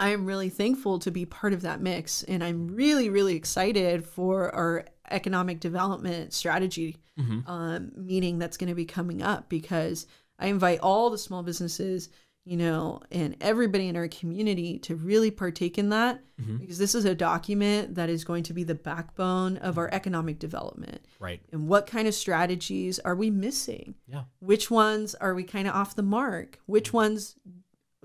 I 0.00 0.10
am 0.10 0.26
really 0.26 0.48
thankful 0.50 0.98
to 1.00 1.10
be 1.10 1.24
part 1.24 1.52
of 1.52 1.62
that 1.62 1.80
mix. 1.80 2.22
And 2.24 2.42
I'm 2.44 2.68
really, 2.68 3.08
really 3.08 3.36
excited 3.36 4.04
for 4.04 4.54
our 4.54 4.84
economic 5.10 5.60
development 5.60 6.32
strategy 6.34 6.96
Mhm. 7.18 7.48
um, 7.48 7.92
meeting 7.96 8.38
that's 8.38 8.56
going 8.58 8.68
to 8.68 8.74
be 8.74 8.84
coming 8.84 9.22
up 9.22 9.48
because 9.48 10.06
I 10.38 10.48
invite 10.48 10.80
all 10.80 11.10
the 11.10 11.18
small 11.18 11.42
businesses, 11.42 12.10
you 12.44 12.56
know, 12.56 13.00
and 13.10 13.36
everybody 13.42 13.88
in 13.88 13.96
our 13.96 14.08
community 14.08 14.78
to 14.78 14.96
really 14.96 15.30
partake 15.30 15.76
in 15.76 15.90
that 15.90 16.22
Mhm. 16.40 16.58
because 16.60 16.78
this 16.78 16.94
is 16.94 17.04
a 17.04 17.14
document 17.14 17.94
that 17.96 18.08
is 18.08 18.24
going 18.24 18.42
to 18.44 18.54
be 18.54 18.64
the 18.64 18.74
backbone 18.74 19.58
of 19.58 19.76
our 19.76 19.86
mm-hmm. 19.86 19.96
economic 19.96 20.38
development. 20.38 21.04
right 21.20 21.42
And 21.52 21.68
what 21.68 21.86
kind 21.86 22.08
of 22.08 22.14
strategies 22.14 22.98
are 23.00 23.14
we 23.14 23.30
missing? 23.30 23.96
yeah 24.06 24.24
Which 24.38 24.70
ones 24.70 25.14
are 25.16 25.34
we 25.34 25.44
kind 25.44 25.68
of 25.68 25.74
off 25.74 25.94
the 25.94 26.02
mark? 26.02 26.58
Which 26.66 26.88
mm-hmm. 26.88 26.96
ones 26.96 27.36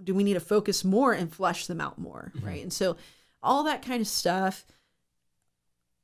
do 0.03 0.13
we 0.13 0.23
need 0.25 0.33
to 0.33 0.39
focus 0.41 0.83
more 0.83 1.13
and 1.13 1.31
flesh 1.33 1.67
them 1.67 1.79
out 1.79 1.97
more? 1.97 2.31
Mm-hmm. 2.35 2.45
Right. 2.45 2.63
And 2.63 2.73
so 2.73 2.97
all 3.41 3.63
that 3.63 3.81
kind 3.81 4.01
of 4.01 4.07
stuff, 4.07 4.65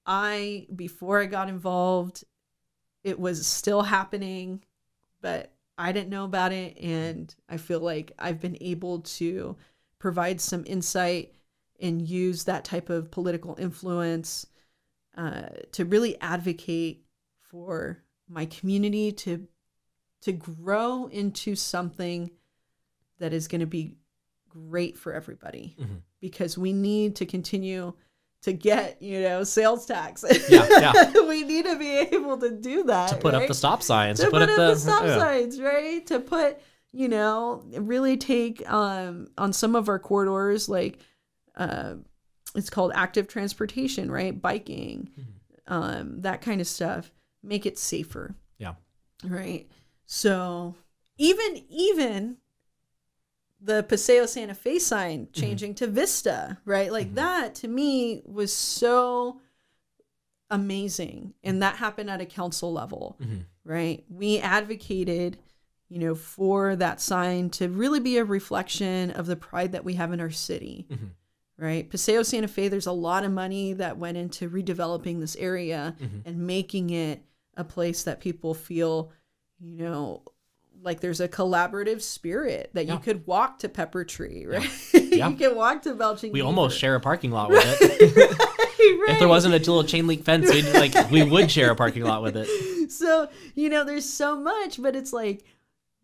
I, 0.05 0.67
before 0.75 1.19
I 1.21 1.25
got 1.25 1.49
involved, 1.49 2.23
it 3.03 3.19
was 3.19 3.45
still 3.45 3.83
happening, 3.83 4.63
but 5.21 5.51
I 5.79 5.91
didn't 5.93 6.09
know 6.09 6.25
about 6.25 6.51
it. 6.51 6.77
And 6.77 7.33
I 7.47 7.57
feel 7.57 7.79
like 7.79 8.11
I've 8.19 8.39
been 8.39 8.57
able 8.61 8.99
to 9.01 9.55
provide 9.97 10.41
some 10.41 10.63
insight 10.67 11.33
and 11.79 12.07
use 12.07 12.43
that 12.43 12.65
type 12.65 12.89
of 12.89 13.09
political 13.09 13.55
influence 13.57 14.45
uh, 15.17 15.47
to 15.71 15.85
really 15.85 16.19
advocate 16.21 17.05
for 17.41 18.03
my 18.27 18.45
community 18.45 19.11
to 19.13 19.47
to 20.21 20.33
grow 20.33 21.07
into 21.07 21.55
something 21.55 22.29
that 23.19 23.31
is 23.31 23.47
going 23.47 23.61
to 23.61 23.65
be 23.67 23.95
great 24.49 24.97
for 24.97 25.13
everybody 25.13 25.75
Mhm. 25.79 26.01
because 26.19 26.57
we 26.57 26.73
need 26.73 27.15
to 27.15 27.25
continue 27.25 27.93
to 28.41 28.53
get 28.53 29.01
you 29.01 29.21
know 29.21 29.43
sales 29.43 29.85
tax 29.85 30.23
Yeah, 30.49 30.67
yeah. 30.69 31.21
we 31.27 31.43
need 31.43 31.65
to 31.65 31.77
be 31.77 31.97
able 31.97 32.37
to 32.37 32.51
do 32.51 32.83
that 32.85 33.09
to 33.09 33.15
put 33.17 33.33
up 33.35 33.47
the 33.47 33.53
stop 33.53 33.83
signs 33.83 34.19
to, 34.19 34.29
put, 34.29 34.41
up 34.41 34.55
the, 34.55 34.75
stop 34.75 35.03
yeah. 35.03 35.17
signs, 35.17 35.59
right? 35.59 36.05
To 36.07 36.19
put, 36.19 36.59
you 36.91 37.09
know, 37.09 37.63
really 37.71 38.17
take 38.17 38.69
um 38.69 39.27
on 39.37 39.53
some 39.53 39.75
of 39.75 39.89
our 39.89 39.99
corridors, 39.99 40.69
like 40.69 40.99
uh, 41.55 41.95
it's 42.55 42.69
called 42.69 42.91
active 42.95 43.27
transportation, 43.27 44.09
right? 44.09 44.39
Biking, 44.39 45.09
um, 45.67 46.21
that 46.21 46.41
kind 46.41 46.61
of 46.61 46.67
stuff. 46.67 47.11
Make 47.41 47.65
it 47.65 47.77
safer, 47.77 48.35
yeah 48.57 48.73
right? 49.23 49.67
So 50.05 50.75
even 51.17 51.63
even 51.69 52.37
the 53.61 53.83
Paseo 53.83 54.25
Santa 54.25 54.53
Fe 54.55 54.79
sign 54.79 55.27
changing 55.33 55.75
to 55.75 55.87
Vista, 55.87 56.57
right? 56.65 56.91
Like 56.91 57.15
that 57.15 57.55
to 57.55 57.67
me 57.67 58.21
was 58.25 58.53
so 58.53 59.41
amazing, 60.49 61.33
and 61.43 61.61
that 61.61 61.75
happened 61.75 62.09
at 62.09 62.21
a 62.21 62.25
council 62.25 62.71
level 62.73 63.17
Mhm. 63.21 63.45
right? 63.63 64.03
We 64.09 64.39
advocated 64.39 65.37
you 65.91 65.97
know, 65.97 66.13
for 66.13 66.75
that 66.75 67.01
sign 67.01 67.49
to 67.49 67.67
really 67.67 67.99
be 67.99 68.17
a 68.17 68.23
reflection 68.23 69.09
of 69.09 69.25
the 69.25 69.35
pride 69.35 69.71
that 69.71 69.83
we 69.83 69.95
have 69.95 70.13
in 70.13 70.19
our 70.21 70.29
city. 70.29 70.85
Mhm. 70.87 71.09
Right? 71.57 71.89
Paseo 71.89 72.21
Santa 72.21 72.47
Fe, 72.47 72.67
there's 72.67 72.85
a 72.85 72.91
lot 72.91 73.23
of 73.25 73.31
money 73.31 73.73
that 73.73 73.97
went 73.97 74.15
into 74.15 74.47
redeveloping 74.47 75.19
this 75.19 75.35
area 75.37 75.95
Mhm. 75.99 76.21
and 76.25 76.45
making 76.45 76.91
it 76.91 77.23
a 77.57 77.63
place 77.63 78.03
that 78.03 78.19
people 78.21 78.53
feel, 78.53 79.11
you 79.59 79.77
know, 79.77 80.21
like 80.81 80.99
there's 81.01 81.19
a 81.19 81.27
collaborative 81.27 82.01
spirit 82.01 82.69
that 82.73 82.85
Yeah. 82.85 82.93
you 82.93 82.99
could 82.99 83.25
walk 83.27 83.59
to 83.59 83.69
Pepper 83.69 84.03
Tree, 84.05 84.45
right? 84.45 84.69
Yeah. 84.93 85.29
you 85.29 85.35
can 85.35 85.55
walk 85.55 85.81
to 85.83 85.95
Belching. 85.95 86.31
We 86.31 86.41
almost 86.41 86.77
share 86.79 86.95
a 86.95 86.99
parking 86.99 87.31
lot 87.31 87.49
with 87.49 87.63
it. 87.81 88.15
right. 88.39 89.09
if 89.09 89.19
there 89.19 89.27
wasn't 89.27 89.53
a 89.55 89.57
little 89.57 89.83
chain 89.83 90.05
link 90.07 90.23
fence, 90.23 90.49
we'd 90.53 90.71
like 90.73 91.09
we 91.11 91.23
would 91.23 91.49
share 91.51 91.71
a 91.71 91.75
parking 91.75 92.03
lot 92.03 92.21
with 92.21 92.37
it. 92.37 92.91
so 92.91 93.27
you 93.55 93.69
know 93.69 93.83
there's 93.83 94.07
so 94.07 94.35
much 94.35 94.81
but 94.81 94.95
it's 94.95 95.11
like 95.13 95.43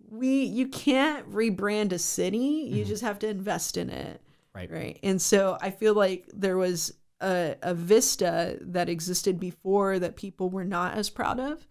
we 0.10 0.44
you 0.44 0.68
can't 0.68 1.30
rebrand 1.32 1.92
a 1.92 1.98
city 2.00 2.68
you 2.70 2.86
just 2.86 3.02
have 3.04 3.20
to 3.20 3.28
invest 3.28 3.78
in 3.78 3.90
it 3.90 4.22
Mm-hmm. 4.56 4.58
Right. 4.58 4.72
right 4.72 5.00
and 5.04 5.22
so 5.22 5.58
i 5.62 5.70
feel 5.70 5.94
like 5.96 6.26
there 6.34 6.58
was 6.58 6.94
a, 7.22 7.56
a 7.62 7.74
vista 7.74 8.58
that 8.62 8.88
existed 8.88 9.38
before 9.40 10.00
that 10.00 10.16
people 10.16 10.50
were 10.50 10.64
not 10.64 10.94
as 10.96 11.10
proud 11.10 11.40
of 11.40 11.58
Mm-hmm. 11.60 11.66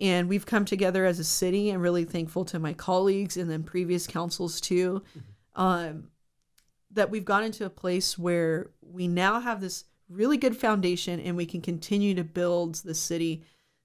And 0.00 0.28
we've 0.28 0.46
come 0.46 0.64
together 0.64 1.04
as 1.04 1.18
a 1.18 1.24
city 1.24 1.70
and 1.70 1.80
really 1.82 2.04
thankful 2.04 2.44
to 2.44 2.58
my 2.58 2.72
colleagues 2.72 3.36
and 3.36 3.50
then 3.50 3.62
previous 3.62 4.06
councils 4.06 4.60
too 4.60 5.02
Mm-hmm. 5.10 5.62
um, 5.62 6.08
that 6.92 7.10
we've 7.10 7.24
gone 7.24 7.44
into 7.44 7.66
a 7.66 7.70
place 7.70 8.18
where 8.18 8.70
we 8.80 9.06
now 9.06 9.40
have 9.40 9.60
this 9.60 9.84
really 10.08 10.36
good 10.38 10.56
foundation 10.56 11.20
and 11.20 11.36
we 11.36 11.44
can 11.44 11.60
continue 11.60 12.14
to 12.14 12.24
build 12.24 12.76
the 12.76 12.94
city 12.94 13.42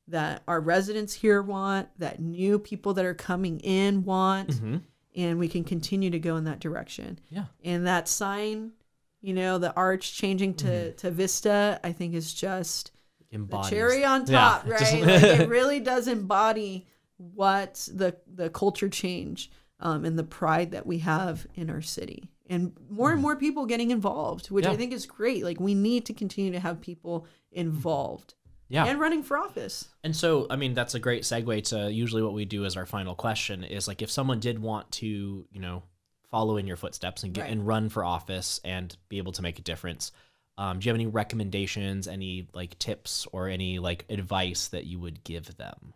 that 0.07 0.43
our 0.47 0.61
residents 0.61 1.13
here 1.13 1.41
want, 1.41 1.89
that 1.97 2.19
new 2.21 2.59
people 2.59 2.93
that 2.93 3.05
are 3.05 3.13
coming 3.13 3.59
in 3.59 4.03
want, 4.03 4.53
hmm 4.55 4.77
and 5.13 5.37
we 5.37 5.49
can 5.49 5.65
continue 5.65 6.09
to 6.09 6.19
go 6.19 6.37
in 6.37 6.45
that 6.45 6.61
direction. 6.61 7.19
Yeah. 7.29 7.43
And 7.65 7.85
that 7.85 8.07
sign, 8.07 8.71
you 9.19 9.33
know, 9.33 9.57
the 9.57 9.75
arch 9.75 10.13
changing 10.13 10.53
to, 10.53 10.93
to 10.93 11.11
Vista, 11.11 11.81
I 11.83 11.91
think 11.91 12.13
is 12.13 12.33
just 12.33 12.91
the 13.31 13.61
cherry 13.69 14.03
on 14.05 14.25
top, 14.25 14.65
it 14.67 14.71
right? 14.71 14.79
just- 14.79 14.93
like 14.93 15.23
it 15.41 15.49
really 15.57 15.79
does 15.79 16.07
embody 16.07 16.87
what 17.17 17.87
the 17.93 18.15
the 18.33 18.49
culture 18.49 18.89
change 18.89 19.51
um, 19.79 20.05
and 20.05 20.17
the 20.17 20.23
pride 20.23 20.71
that 20.71 20.85
we 20.85 20.99
have 20.99 21.45
in 21.55 21.69
our 21.69 21.81
city, 21.81 22.29
and 22.49 22.73
more 22.89 23.11
and 23.11 23.21
more 23.21 23.35
people 23.35 23.65
getting 23.65 23.91
involved, 23.91 24.49
which 24.51 24.65
I 24.65 24.69
Mm-hmm. 24.69 24.77
Think 24.77 24.93
is 24.93 25.05
great. 25.05 25.43
Like 25.43 25.59
we 25.59 25.73
need 25.75 26.05
to 26.05 26.13
continue 26.13 26.51
to 26.51 26.59
have 26.59 26.81
people 26.81 27.25
involved 27.51 28.33
Yeah. 28.69 28.85
and 28.85 28.99
running 28.99 29.23
for 29.23 29.37
office. 29.37 29.89
And 30.03 30.15
so, 30.15 30.47
I 30.49 30.55
mean, 30.55 30.73
that's 30.73 30.95
a 30.95 30.99
great 30.99 31.23
segue 31.23 31.63
to 31.69 31.91
usually 31.91 32.21
what 32.23 32.33
we 32.33 32.45
do 32.45 32.65
as 32.65 32.75
our 32.77 32.85
final 32.85 33.15
question 33.15 33.63
is 33.63 33.87
like 33.87 34.01
if 34.01 34.09
someone 34.11 34.39
did 34.39 34.59
want 34.59 34.91
to, 34.93 35.45
you 35.51 35.59
know, 35.59 35.83
follow 36.29 36.57
in 36.57 36.65
your 36.65 36.77
footsteps 36.77 37.23
and 37.23 37.33
get 37.33 37.41
Right. 37.41 37.51
and 37.51 37.67
run 37.67 37.89
for 37.89 38.03
office 38.05 38.59
and 38.63 38.95
be 39.09 39.17
able 39.17 39.33
to 39.33 39.41
make 39.41 39.59
a 39.59 39.61
difference. 39.61 40.11
Um, 40.57 40.79
do 40.79 40.85
you 40.85 40.89
have 40.89 40.97
any 40.97 41.07
recommendations, 41.07 42.07
any 42.07 42.47
like 42.53 42.77
tips 42.77 43.25
or 43.31 43.47
any 43.47 43.79
like 43.79 44.05
advice 44.09 44.67
that 44.69 44.85
you 44.85 44.99
would 44.99 45.23
give 45.23 45.57
them? 45.57 45.93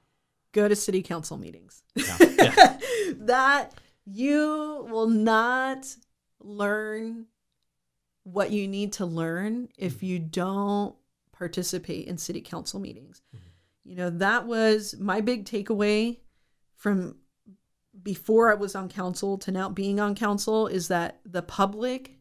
Go 0.54 0.68
to 0.68 0.76
city 0.76 1.02
council 1.02 1.38
meetings. 1.38 1.84
Yeah. 1.96 2.18
yeah. 2.40 2.78
that 3.20 3.74
you 4.06 4.88
will 4.90 5.10
not 5.10 5.86
learn 6.40 7.26
what 8.24 8.52
you 8.52 8.68
need 8.68 8.94
to 8.94 9.06
learn 9.06 9.70
if 9.78 10.02
you 10.02 10.20
don't 10.20 10.96
participate 11.32 12.08
in 12.08 12.18
city 12.18 12.42
council 12.42 12.80
meetings. 12.80 13.22
You 13.84 13.96
know, 13.96 14.10
that 14.10 14.48
was 14.48 14.96
my 15.00 15.22
big 15.22 15.46
takeaway 15.46 16.18
from 16.76 17.18
before 18.02 18.52
I 18.52 18.56
was 18.56 18.76
on 18.76 18.90
council 18.90 19.38
to 19.40 19.52
now 19.52 19.70
being 19.70 20.00
on 20.00 20.16
council 20.16 20.68
is 20.68 20.88
that 20.90 21.20
the 21.26 21.42
public 21.42 22.15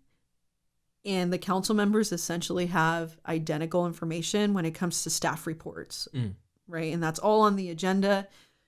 and 1.05 1.33
the 1.33 1.39
council 1.39 1.75
members 1.75 2.13
essentially 2.13 2.67
have 2.67 3.17
identical 3.27 3.87
information 3.87 4.55
when 4.55 4.65
it 4.65 4.73
comes 4.73 5.03
to 5.03 5.11
staff 5.11 5.47
reports. 5.47 6.09
Mm. 6.15 6.35
Right? 6.67 6.93
And 6.93 7.03
that's 7.03 7.19
all 7.19 7.43
on 7.43 7.57
the 7.57 7.71
agenda. 7.71 8.27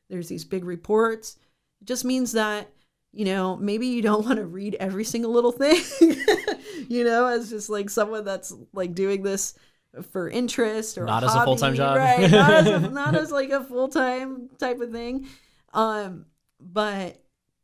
There's 0.08 0.28
these 0.28 0.44
big 0.44 0.64
reports. 0.64 1.36
It 1.80 1.86
just 1.86 2.04
means 2.04 2.32
that 2.32 2.68
you 3.16 3.24
know, 3.24 3.56
maybe 3.56 3.86
you 3.86 4.02
don't 4.02 4.24
want 4.26 4.36
to 4.36 4.44
read 4.44 4.76
every 4.78 5.04
single 5.04 5.32
little 5.32 5.52
thing, 5.52 5.82
you 6.88 7.02
know, 7.02 7.26
as 7.26 7.50
just 7.50 7.70
like 7.70 7.90
someone 7.90 8.24
that's 8.24 8.54
like 8.72 8.94
doing 8.94 9.22
this 9.22 9.54
for 10.12 10.28
interest 10.28 10.98
or 10.98 11.04
Not 11.04 11.24
as 11.24 11.30
a 11.30 11.38
hobby, 11.38 11.46
full-time 11.46 11.74
job. 11.74 11.96
right? 11.96 12.30
Not 12.30 12.50
as, 12.50 12.66
a, 12.66 12.80
not 12.90 13.14
as 13.14 13.32
like 13.32 13.50
a 13.50 13.64
full 13.64 13.88
time 13.88 14.50
type 14.58 14.80
of 14.80 14.92
thing. 14.92 15.26
Um, 15.72 16.26
but 16.60 17.18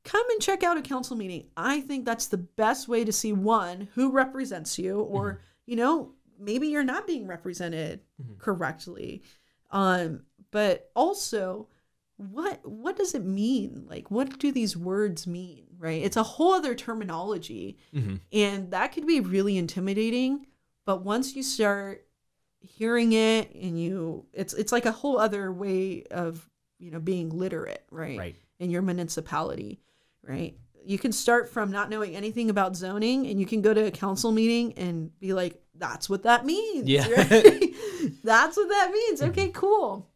come 0.05 0.25
and 0.31 0.41
check 0.41 0.63
out 0.63 0.77
a 0.77 0.83
council 0.83 1.17
meeting. 1.17 1.47
I 1.57 1.81
think 1.81 2.05
that's 2.05 2.27
the 2.27 2.39
best 2.39 2.89
way 2.89 3.05
to 3.05 3.13
see 3.13 3.33
one 3.33 3.89
who 3.95 4.11
represents 4.11 4.79
you, 4.79 5.01
or 5.01 5.41
you 5.67 5.77
know, 5.77 6.13
maybe 6.39 6.67
you're 6.69 6.83
not 6.83 7.07
being 7.07 7.27
represented 7.27 8.01
Mhm. 8.21 8.39
correctly. 8.39 9.23
Um, 9.71 10.25
but 10.51 10.91
also 10.95 11.69
what 12.17 12.65
what 12.67 12.97
does 12.97 13.15
it 13.15 13.25
mean? 13.25 13.87
Like 13.89 14.11
what 14.11 14.39
do 14.39 14.53
these 14.53 14.77
words 14.77 15.27
mean? 15.27 15.67
Right? 15.79 16.03
It's 16.03 16.17
a 16.17 16.23
whole 16.23 16.53
other 16.53 16.75
terminology 16.75 17.79
hmm 17.93 18.17
and 18.33 18.71
that 18.71 18.93
could 18.93 19.07
be 19.07 19.21
really 19.21 19.57
intimidating, 19.59 20.47
but 20.85 21.05
once 21.05 21.35
you 21.37 21.43
start 21.43 22.07
hearing 22.61 23.13
it 23.13 23.53
and 23.55 23.81
you 23.81 24.27
it's 24.33 24.55
it's 24.55 24.73
like 24.73 24.87
a 24.87 24.93
whole 24.93 25.19
other 25.19 25.53
way 25.53 26.05
of, 26.11 26.49
you 26.79 26.91
know, 26.91 27.01
being 27.01 27.31
literate, 27.31 27.85
right? 27.91 28.19
Right. 28.19 28.37
in 28.61 28.71
your 28.71 28.83
municipality, 28.83 29.81
right? 30.27 30.57
You 30.85 30.99
can 30.99 31.13
start 31.13 31.49
from 31.49 31.71
not 31.71 31.91
knowing 31.91 32.17
anything 32.17 32.51
about 32.51 32.75
zoning 32.77 33.27
and 33.29 33.39
you 33.39 33.47
can 33.47 33.63
go 33.63 33.73
to 33.73 33.87
a 33.87 33.91
council 33.91 34.33
meeting 34.33 34.73
and 34.77 35.17
be 35.21 35.33
like, 35.33 35.61
that's 35.77 36.09
what 36.09 36.25
that 36.25 36.45
means. 36.45 36.89
Yeah. 36.89 37.09
right? 37.09 37.75
that's 38.25 38.57
what 38.57 38.69
that 38.69 38.91
means. 38.93 39.23
Okay, 39.23 39.49
cool. 39.49 40.09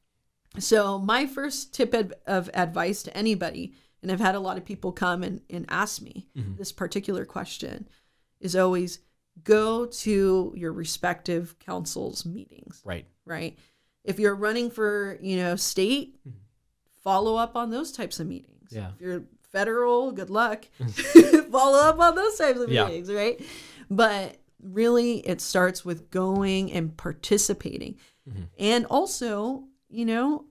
So, 0.59 0.99
my 0.99 1.27
first 1.27 1.75
tip 1.75 1.95
ad- 1.95 2.15
of 2.27 2.49
advice 2.55 3.03
to 3.05 3.17
anybody, 3.17 3.75
and 4.03 4.11
I've 4.11 4.21
had 4.21 4.35
a 4.35 4.41
lot 4.41 4.57
of 4.59 4.65
people 4.65 4.91
come 4.93 5.23
and, 5.23 5.41
and 5.51 5.67
ask 5.69 6.01
me 6.03 6.29
Mhm. 6.37 6.57
this 6.57 6.73
particular 6.73 7.25
question, 7.25 7.89
is 8.41 8.57
always 8.57 9.01
go 9.45 9.87
to 9.87 10.53
your 10.57 10.73
respective 10.73 11.59
council's 11.59 12.25
meetings 12.25 12.81
Right. 12.85 13.07
right? 13.25 13.59
If 14.03 14.19
you're 14.19 14.35
running 14.35 14.71
for, 14.71 15.19
you 15.21 15.37
know, 15.37 15.57
state, 15.57 16.19
Mhm. 16.27 16.33
follow 17.03 17.37
up 17.37 17.55
on 17.57 17.71
those 17.71 17.93
types 17.93 18.19
of 18.21 18.27
meetings. 18.27 18.71
Yeah. 18.73 18.93
If 18.95 19.01
you're 19.01 19.25
federal, 19.57 20.13
good 20.13 20.31
luck. 20.31 20.67
follow 21.51 21.79
up 21.79 21.99
on 21.99 22.15
those 22.15 22.37
types 22.37 22.61
of 22.61 22.71
Yeah. 22.71 22.87
meetings, 22.87 23.11
right? 23.13 23.41
But 23.91 24.37
really 24.63 25.19
it 25.21 25.41
starts 25.41 25.85
with 25.85 26.11
going 26.11 26.73
and 26.73 26.97
participating. 26.97 27.97
Mhm. 28.29 28.49
And 28.59 28.87
also, 28.87 29.65
you 29.89 30.05
know, 30.05 30.45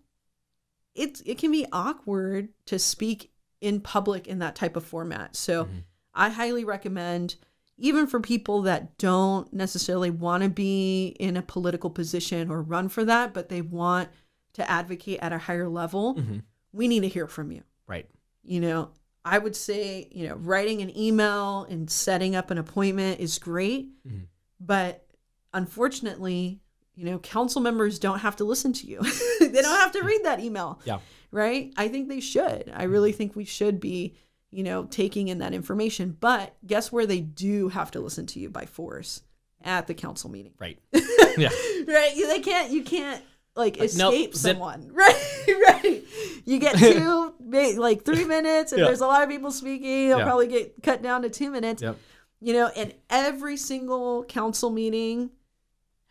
it 0.94 1.22
it 1.26 1.38
can 1.38 1.52
be 1.52 1.66
awkward 1.72 2.50
to 2.66 2.80
speak 2.80 3.32
in 3.62 3.82
public 3.82 4.28
in 4.28 4.40
that 4.40 4.56
type 4.56 4.76
of 4.76 4.86
format. 4.86 5.36
So 5.36 5.66
Mhm. 5.66 5.84
I 6.14 6.30
highly 6.30 6.64
recommend, 6.64 7.36
even 7.78 8.08
for 8.08 8.20
people 8.22 8.62
that 8.64 8.98
don't 8.98 9.52
necessarily 9.52 10.10
want 10.10 10.44
to 10.44 10.50
be 10.50 11.08
in 11.20 11.36
a 11.36 11.42
political 11.42 11.90
position 11.90 12.50
or 12.50 12.62
run 12.62 12.88
for 12.90 13.04
that, 13.06 13.34
but 13.34 13.50
they 13.50 13.62
want 13.62 14.10
to 14.54 14.70
advocate 14.70 15.20
at 15.22 15.34
a 15.34 15.38
higher 15.38 15.68
level, 15.68 16.16
Mhm. 16.16 16.44
we 16.72 16.88
need 16.88 17.02
to 17.02 17.10
hear 17.10 17.28
from 17.28 17.52
you. 17.52 17.64
Right. 17.88 18.10
You 18.46 18.62
know, 18.62 18.92
I 19.24 19.38
would 19.40 19.56
say, 19.56 20.08
you 20.12 20.28
know, 20.28 20.36
writing 20.36 20.82
an 20.82 20.96
email 20.98 21.64
and 21.70 21.90
setting 21.90 22.36
up 22.36 22.52
an 22.52 22.58
appointment 22.60 23.20
is 23.20 23.40
great, 23.40 23.90
Mhm. 24.08 24.28
but 24.60 25.08
unfortunately, 25.54 26.62
you 26.96 27.06
know, 27.06 27.20
council 27.20 27.62
members 27.62 27.98
don't 28.00 28.20
have 28.20 28.36
to 28.38 28.44
listen 28.46 28.72
to 28.74 28.88
you. 28.88 29.00
they 29.40 29.62
don't 29.62 29.80
have 29.80 29.92
to 29.94 30.04
read 30.04 30.22
that 30.24 30.40
email 30.40 30.80
Yeah. 30.86 31.00
right? 31.32 31.74
I 31.76 31.88
think 31.88 32.08
they 32.08 32.20
should. 32.20 32.72
I 32.74 32.84
really 32.84 33.12
think 33.12 33.36
we 33.36 33.46
should 33.46 33.80
be, 33.80 34.16
you 34.52 34.64
know, 34.64 34.86
taking 34.86 35.28
in 35.28 35.40
that 35.40 35.54
information. 35.54 36.16
But 36.20 36.56
guess 36.66 36.92
where 36.92 37.06
they 37.06 37.20
do 37.20 37.70
have 37.70 37.92
to 37.92 38.00
listen 38.00 38.26
to 38.28 38.40
you 38.40 38.50
by 38.50 38.66
force? 38.66 39.22
At 39.62 39.88
the 39.88 39.96
council 39.96 40.30
meeting. 40.30 40.54
Right. 40.60 40.78
Yeah. 41.38 41.50
right? 41.86 42.14
They 42.16 42.40
can't 42.40 42.72
you 42.72 42.82
can't 42.84 43.22
like 43.56 43.78
Like, 43.80 43.92
nope, 43.96 44.14
escape 44.14 44.36
zip. 44.36 44.52
someone. 44.54 44.92
Right, 44.94 45.24
right. 45.48 46.04
You 46.46 46.60
get 46.60 46.78
two, 46.80 47.34
like 47.78 48.04
three 48.04 48.26
minutes, 48.26 48.72
and 48.72 48.80
Yeah. 48.80 48.86
there's 48.88 49.02
a 49.02 49.08
lot 49.08 49.24
of 49.24 49.30
people 49.30 49.52
speaking. 49.52 50.10
Yeah. 50.10 50.24
probably 50.24 50.48
get 50.48 50.82
cut 50.84 51.02
down 51.02 51.22
to 51.24 51.30
two 51.30 51.50
minutes. 51.52 51.82
Yep. 51.82 51.98
You 52.42 52.54
know, 52.54 52.68
and 52.76 52.94
every 53.10 53.58
single 53.58 54.24
council 54.26 54.70
meeting 54.70 55.30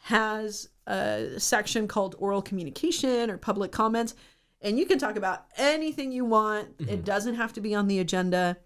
has 0.04 0.68
a 0.86 1.38
section 1.38 1.88
called 1.88 2.14
oral 2.18 2.42
communication 2.42 3.30
or 3.30 3.38
public 3.38 3.72
comments. 3.72 4.14
And 4.60 4.78
you 4.78 4.86
can 4.86 4.98
talk 4.98 5.16
about 5.16 5.44
anything 5.56 6.12
you 6.12 6.24
want. 6.24 6.78
Mm-hmm. 6.78 6.90
It 6.90 7.04
doesn't 7.04 7.34
have 7.34 7.52
to 7.54 7.60
be 7.60 7.74
on 7.74 7.86
the 7.88 7.98
agenda. 8.00 8.56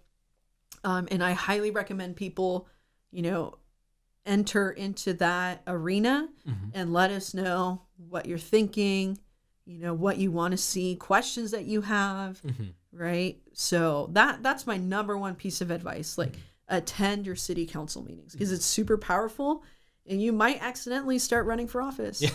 Um, 0.83 1.07
and 1.11 1.23
I 1.23 1.33
highly 1.33 1.71
recommend 1.71 2.15
people, 2.15 2.67
you 3.11 3.21
know, 3.21 3.57
enter 4.29 4.71
into 4.71 5.13
that 5.15 5.61
arena 5.67 6.29
Mhm. 6.47 6.71
and 6.73 6.93
let 6.93 7.09
us 7.11 7.33
know 7.33 7.81
what 7.97 8.27
you're 8.27 8.37
thinking, 8.37 9.17
you 9.65 9.79
know, 9.79 9.93
what 9.93 10.17
you 10.17 10.31
want 10.31 10.51
to 10.51 10.57
see, 10.57 10.95
questions 10.95 11.51
that 11.51 11.65
you 11.65 11.81
have, 11.81 12.41
Mhm. 12.43 12.73
right? 12.93 13.41
So 13.53 14.09
that 14.13 14.43
that's 14.43 14.65
my 14.67 14.77
number 14.77 15.17
one 15.17 15.35
piece 15.35 15.61
of 15.61 15.71
advice. 15.71 16.17
Like 16.17 16.37
attend 16.67 17.25
your 17.25 17.35
city 17.35 17.65
council 17.65 18.03
meetings 18.03 18.33
because 18.33 18.51
it's 18.51 18.65
super 18.65 18.97
powerful 18.97 19.63
and 20.05 20.21
you 20.21 20.31
might 20.31 20.61
accidentally 20.61 21.17
start 21.19 21.45
running 21.47 21.67
for 21.67 21.81
office. 21.81 22.21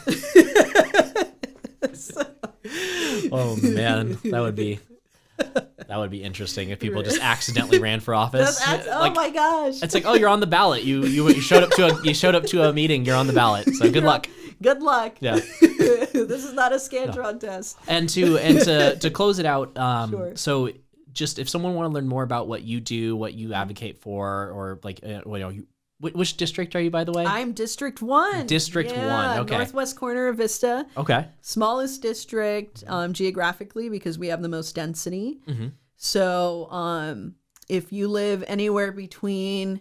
Oh 3.32 3.56
man, 3.62 4.18
that 4.24 4.40
would 4.40 4.54
be 4.54 4.80
that 5.38 5.96
would 5.98 6.10
be 6.10 6.22
interesting 6.22 6.70
if 6.70 6.78
people 6.80 7.02
just 7.02 7.20
accidentally 7.20 7.78
ran 7.78 8.00
for 8.00 8.14
office. 8.24 8.58
That's- 8.58 8.86
oh 8.90 9.00
Like, 9.00 9.14
my 9.14 9.30
gosh. 9.30 9.82
It's 9.82 9.94
like, 9.94 10.04
oh, 10.06 10.14
you're 10.14 10.28
on 10.28 10.40
the 10.40 10.46
ballot. 10.46 10.82
You 10.84 11.04
you 11.04 11.28
you 11.28 11.40
showed 11.40 11.62
up 11.62 11.70
to 11.72 11.86
a 11.86 12.02
you 12.02 12.14
showed 12.14 12.34
up 12.34 12.44
to 12.46 12.62
a 12.68 12.72
meeting. 12.72 13.04
You're 13.04 13.16
on 13.16 13.26
the 13.26 13.32
ballot. 13.32 13.74
So 13.74 13.90
good 13.90 14.04
luck. 14.04 14.26
Good 14.62 14.82
luck. 14.82 15.16
Yeah. 15.20 15.34
this 15.60 16.44
is 16.44 16.52
not 16.54 16.72
a 16.72 16.76
Scantron 16.76 17.40
test. 17.40 17.76
And 17.88 18.08
to 18.10 18.38
and 18.38 18.60
to 18.60 18.96
to 18.96 19.10
close 19.10 19.38
it 19.38 19.46
out, 19.46 19.76
um, 19.76 20.10
Sure. 20.10 20.32
so 20.36 20.70
just 21.12 21.38
if 21.38 21.48
someone 21.48 21.74
want 21.74 21.88
to 21.90 21.94
learn 21.94 22.08
more 22.08 22.22
about 22.22 22.48
what 22.48 22.62
you 22.62 22.80
do, 22.80 23.14
what 23.14 23.34
you 23.34 23.52
advocate 23.54 23.98
for, 23.98 24.50
or 24.50 24.80
like, 24.82 24.98
uh, 25.04 25.20
what, 25.24 25.36
you 25.38 25.42
know, 25.44 25.48
you, 25.50 25.66
which, 26.12 26.36
district 26.36 26.76
are 26.76 26.80
you, 26.80 26.90
by 26.90 27.04
the 27.04 27.12
way? 27.12 27.24
I'm 27.24 27.52
District 27.52 28.02
1. 28.02 28.46
District 28.46 28.90
one, 28.90 29.38
okay. 29.40 29.56
Northwest 29.56 29.96
corner 29.96 30.28
of 30.28 30.36
Vista. 30.36 30.86
okay. 30.96 31.28
smallest 31.40 32.02
district 32.02 32.84
um, 32.86 33.12
geographically 33.12 33.88
because 33.88 34.18
we 34.18 34.28
have 34.28 34.42
the 34.42 34.48
most 34.48 34.74
density. 34.74 35.40
Mhm. 35.48 35.72
So 35.96 36.68
um, 36.70 37.34
if 37.68 37.92
you 37.92 38.08
live 38.08 38.44
anywhere 38.46 38.92
between, 38.92 39.80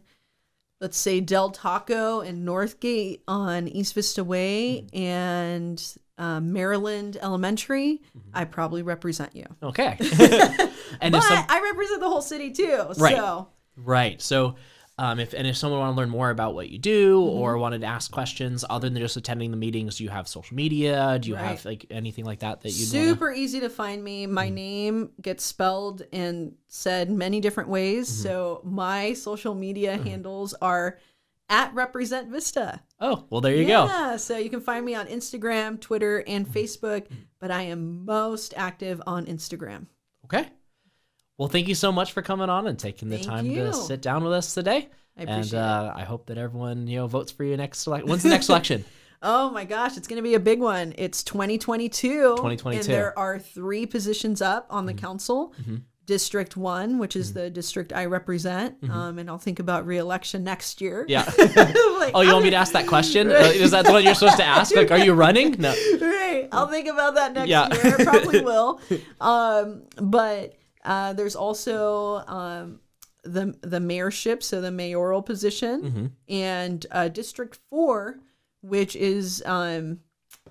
let's 0.79 0.97
say, 0.97 1.19
Del 1.19 1.49
Taco 1.51 2.21
and 2.21 2.47
Northgate 2.47 3.21
on 3.27 3.67
East 3.67 3.93
Vista 3.93 4.23
Way 4.23 4.87
and 4.93 5.83
um, 6.17 6.53
Maryland 6.53 7.17
Elementary, 7.21 8.01
I 8.33 8.45
probably 8.45 8.83
represent 8.83 9.35
you. 9.35 9.45
Okay. 9.61 9.97
and 11.01 11.11
But 11.11 11.23
some, 11.23 11.45
I 11.49 11.61
represent 11.71 11.99
the 11.99 12.09
whole 12.09 12.21
city 12.21 12.51
too. 12.51 12.85
Right. 12.97 13.15
So 13.15 13.47
Right. 13.75 14.21
So, 14.21 14.55
um, 14.97 15.19
if 15.19 15.33
and 15.33 15.47
if 15.47 15.57
someone 15.57 15.79
want 15.79 15.95
to 15.95 15.97
learn 15.99 16.09
more 16.09 16.29
about 16.29 16.53
what 16.53 16.69
you 16.69 16.77
do 16.77 17.19
Mm-hmm. 17.19 17.39
or 17.39 17.57
wanted 17.57 17.81
to 17.81 17.87
ask 17.87 18.11
questions 18.11 18.63
other 18.69 18.89
than 18.89 19.01
just 19.01 19.17
attending 19.17 19.49
the 19.51 19.57
meetings, 19.57 19.97
do 19.97 20.03
you 20.03 20.09
have 20.11 20.27
social 20.27 20.55
media? 20.55 21.17
Do 21.19 21.29
you 21.29 21.35
Right. 21.35 21.45
have 21.45 21.65
like 21.65 21.85
anything 21.89 22.25
like 22.25 22.39
that 22.39 22.61
that 22.61 22.69
you 22.69 22.85
super 22.85 23.31
easy 23.31 23.59
to 23.61 23.69
find 23.69 24.03
me. 24.03 24.27
My 24.27 24.45
Mm-hmm. 24.47 24.55
name 24.55 25.09
gets 25.21 25.43
spelled 25.43 26.03
and 26.13 26.53
said 26.67 27.09
many 27.09 27.39
different 27.41 27.69
ways. 27.69 28.07
Mm-hmm. 28.09 28.21
So 28.23 28.61
my 28.63 29.13
social 29.13 29.55
media 29.55 29.97
handles 29.97 30.53
are 30.61 30.99
at 31.49 31.73
Represent 31.73 32.29
Vista. 32.29 32.81
Oh, 32.99 33.25
well, 33.29 33.41
there 33.41 33.55
you 33.55 33.65
go. 33.65 33.85
Mm-hmm. 33.87 34.11
Yeah, 34.11 34.17
so 34.17 34.37
you 34.37 34.49
can 34.49 34.61
find 34.61 34.85
me 34.85 34.95
on 34.95 35.07
Instagram, 35.07 35.79
Twitter, 35.79 36.23
and 36.27 36.47
Facebook, 36.47 37.07
but 37.39 37.51
I 37.51 37.63
am 37.63 38.05
most 38.05 38.53
active 38.55 39.01
on 39.05 39.25
Instagram. 39.25 39.87
Okay. 40.25 40.47
Well, 41.37 41.47
thank 41.49 41.67
you 41.67 41.75
so 41.75 41.91
much 41.91 42.11
for 42.11 42.21
coming 42.21 42.49
on 42.49 42.67
and 42.67 42.77
taking 42.77 43.09
the 43.09 43.17
Thank 43.17 43.27
time 43.27 43.45
you. 43.47 43.63
to 43.65 43.73
sit 43.73 44.01
down 44.01 44.23
with 44.23 44.33
us 44.33 44.53
today. 44.53 44.89
I 45.17 45.23
appreciate 45.23 45.45
it. 45.45 45.53
and 45.53 45.55
uh, 45.55 45.93
I 45.95 46.03
hope 46.03 46.27
that 46.27 46.37
everyone 46.37 46.87
you 46.87 46.97
know 46.97 47.07
votes 47.07 47.31
for 47.31 47.43
you 47.43 47.57
next 47.57 47.79
select. 47.79 48.05
When's 48.07 48.23
the 48.23 48.29
next 48.29 48.49
election? 48.49 48.85
Oh 49.25 49.49
my 49.51 49.63
gosh, 49.63 49.95
it's 49.95 50.05
going 50.05 50.17
to 50.17 50.21
be 50.21 50.33
a 50.33 50.39
big 50.39 50.59
one. 50.59 50.93
It's 50.97 51.23
2022. 51.23 52.35
2022. 52.35 52.77
And 52.81 52.83
there 52.93 53.17
are 53.17 53.39
three 53.39 53.85
positions 53.85 54.41
up 54.41 54.67
on 54.69 54.85
the 54.85 54.93
council. 54.93 55.53
District 56.05 56.57
1, 56.57 56.97
which 56.99 57.15
is 57.15 57.31
the 57.31 57.49
district 57.49 57.93
I 57.93 58.03
represent. 58.07 58.75
Um, 58.89 59.19
and 59.19 59.29
I'll 59.29 59.37
think 59.37 59.59
about 59.59 59.87
reelection 59.87 60.43
next 60.43 60.81
year. 60.81 61.05
Yeah. 61.07 61.23
Like, 62.03 62.11
oh, 62.15 62.19
you 62.19 62.33
want 62.33 62.43
me 62.43 62.49
to 62.49 62.57
ask 62.57 62.73
that 62.73 62.85
question? 62.85 63.31
Is 63.31 63.71
that 63.71 63.85
the 63.85 63.93
one 63.93 64.03
you're 64.03 64.13
supposed 64.13 64.35
to 64.35 64.43
ask? 64.43 64.75
Like, 64.75 64.91
are 64.91 64.97
you 64.97 65.13
running? 65.13 65.51
No. 65.57 65.69
right. 66.01 66.49
I'll 66.51 66.67
think 66.67 66.89
about 66.89 67.15
that 67.15 67.31
next 67.31 67.47
Yeah. 67.47 67.73
year. 67.73 67.95
I 67.97 68.03
probably 68.03 68.41
will. 68.41 68.81
Um, 69.21 69.83
but 69.95 70.57
uh, 70.85 71.13
there's 71.13 71.35
also 71.35 72.17
um, 72.27 72.79
the 73.23 73.55
the 73.61 73.79
mayorship, 73.79 74.43
so 74.43 74.61
the 74.61 74.71
mayoral 74.71 75.21
position, 75.21 75.81
Mm-hmm. 75.81 76.05
and 76.29 76.85
uh, 76.91 77.07
District 77.07 77.57
Four, 77.69 78.19
which 78.61 78.95
is 78.95 79.41
um, 79.45 79.99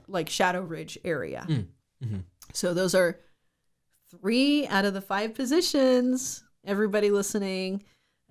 like 0.09 0.29
Shadow 0.29 0.63
Ridge 0.63 0.99
area. 1.05 1.45
Mm. 1.49 1.67
Mm-hmm. 2.05 2.19
So 2.53 2.75
those 2.75 2.95
are 2.95 3.19
three 4.11 4.67
out 4.67 4.85
of 4.85 4.95
the 4.95 5.01
five 5.01 5.35
positions. 5.35 6.45
Everybody 6.65 7.11
listening 7.11 7.83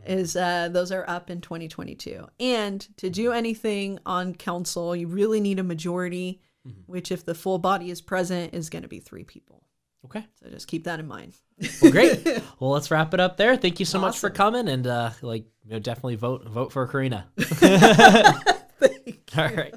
is 0.06 0.36
uh, 0.36 0.70
those 0.72 0.92
are 0.92 1.06
up 1.08 1.30
in 1.30 1.42
2022. 1.42 2.28
And 2.40 2.88
to 2.98 3.10
do 3.10 3.32
anything 3.32 4.00
on 4.06 4.34
council, 4.34 4.96
you 4.96 5.08
really 5.08 5.40
need 5.40 5.60
a 5.60 5.64
majority, 5.64 6.42
Mm-hmm. 6.68 6.92
which 6.92 7.12
if 7.12 7.26
the 7.26 7.34
full 7.34 7.58
body 7.58 7.90
is 7.90 8.02
present, 8.02 8.54
is 8.54 8.70
going 8.70 8.84
to 8.84 8.88
be 8.88 9.00
three 9.00 9.24
people. 9.24 9.64
Okay. 10.06 10.24
So 10.36 10.48
just 10.52 10.68
keep 10.68 10.84
that 10.84 11.00
in 11.00 11.08
mind. 11.08 11.34
Well, 11.82 11.92
great. 11.92 12.26
well, 12.60 12.72
let's 12.72 12.92
wrap 12.92 13.14
it 13.14 13.20
up 13.20 13.38
there. 13.38 13.56
Thank 13.58 13.80
you 13.80 13.86
so 13.86 14.00
much 14.00 14.20
for 14.20 14.30
coming, 14.30 14.68
and 14.68 14.86
uh, 14.88 15.12
like, 15.22 15.46
you 15.64 15.72
know, 15.72 15.80
definitely 15.80 16.16
vote 16.16 16.48
vote 16.48 16.72
for 16.72 16.88
Corinna. 16.88 17.28
All 19.38 19.48
right. 19.48 19.74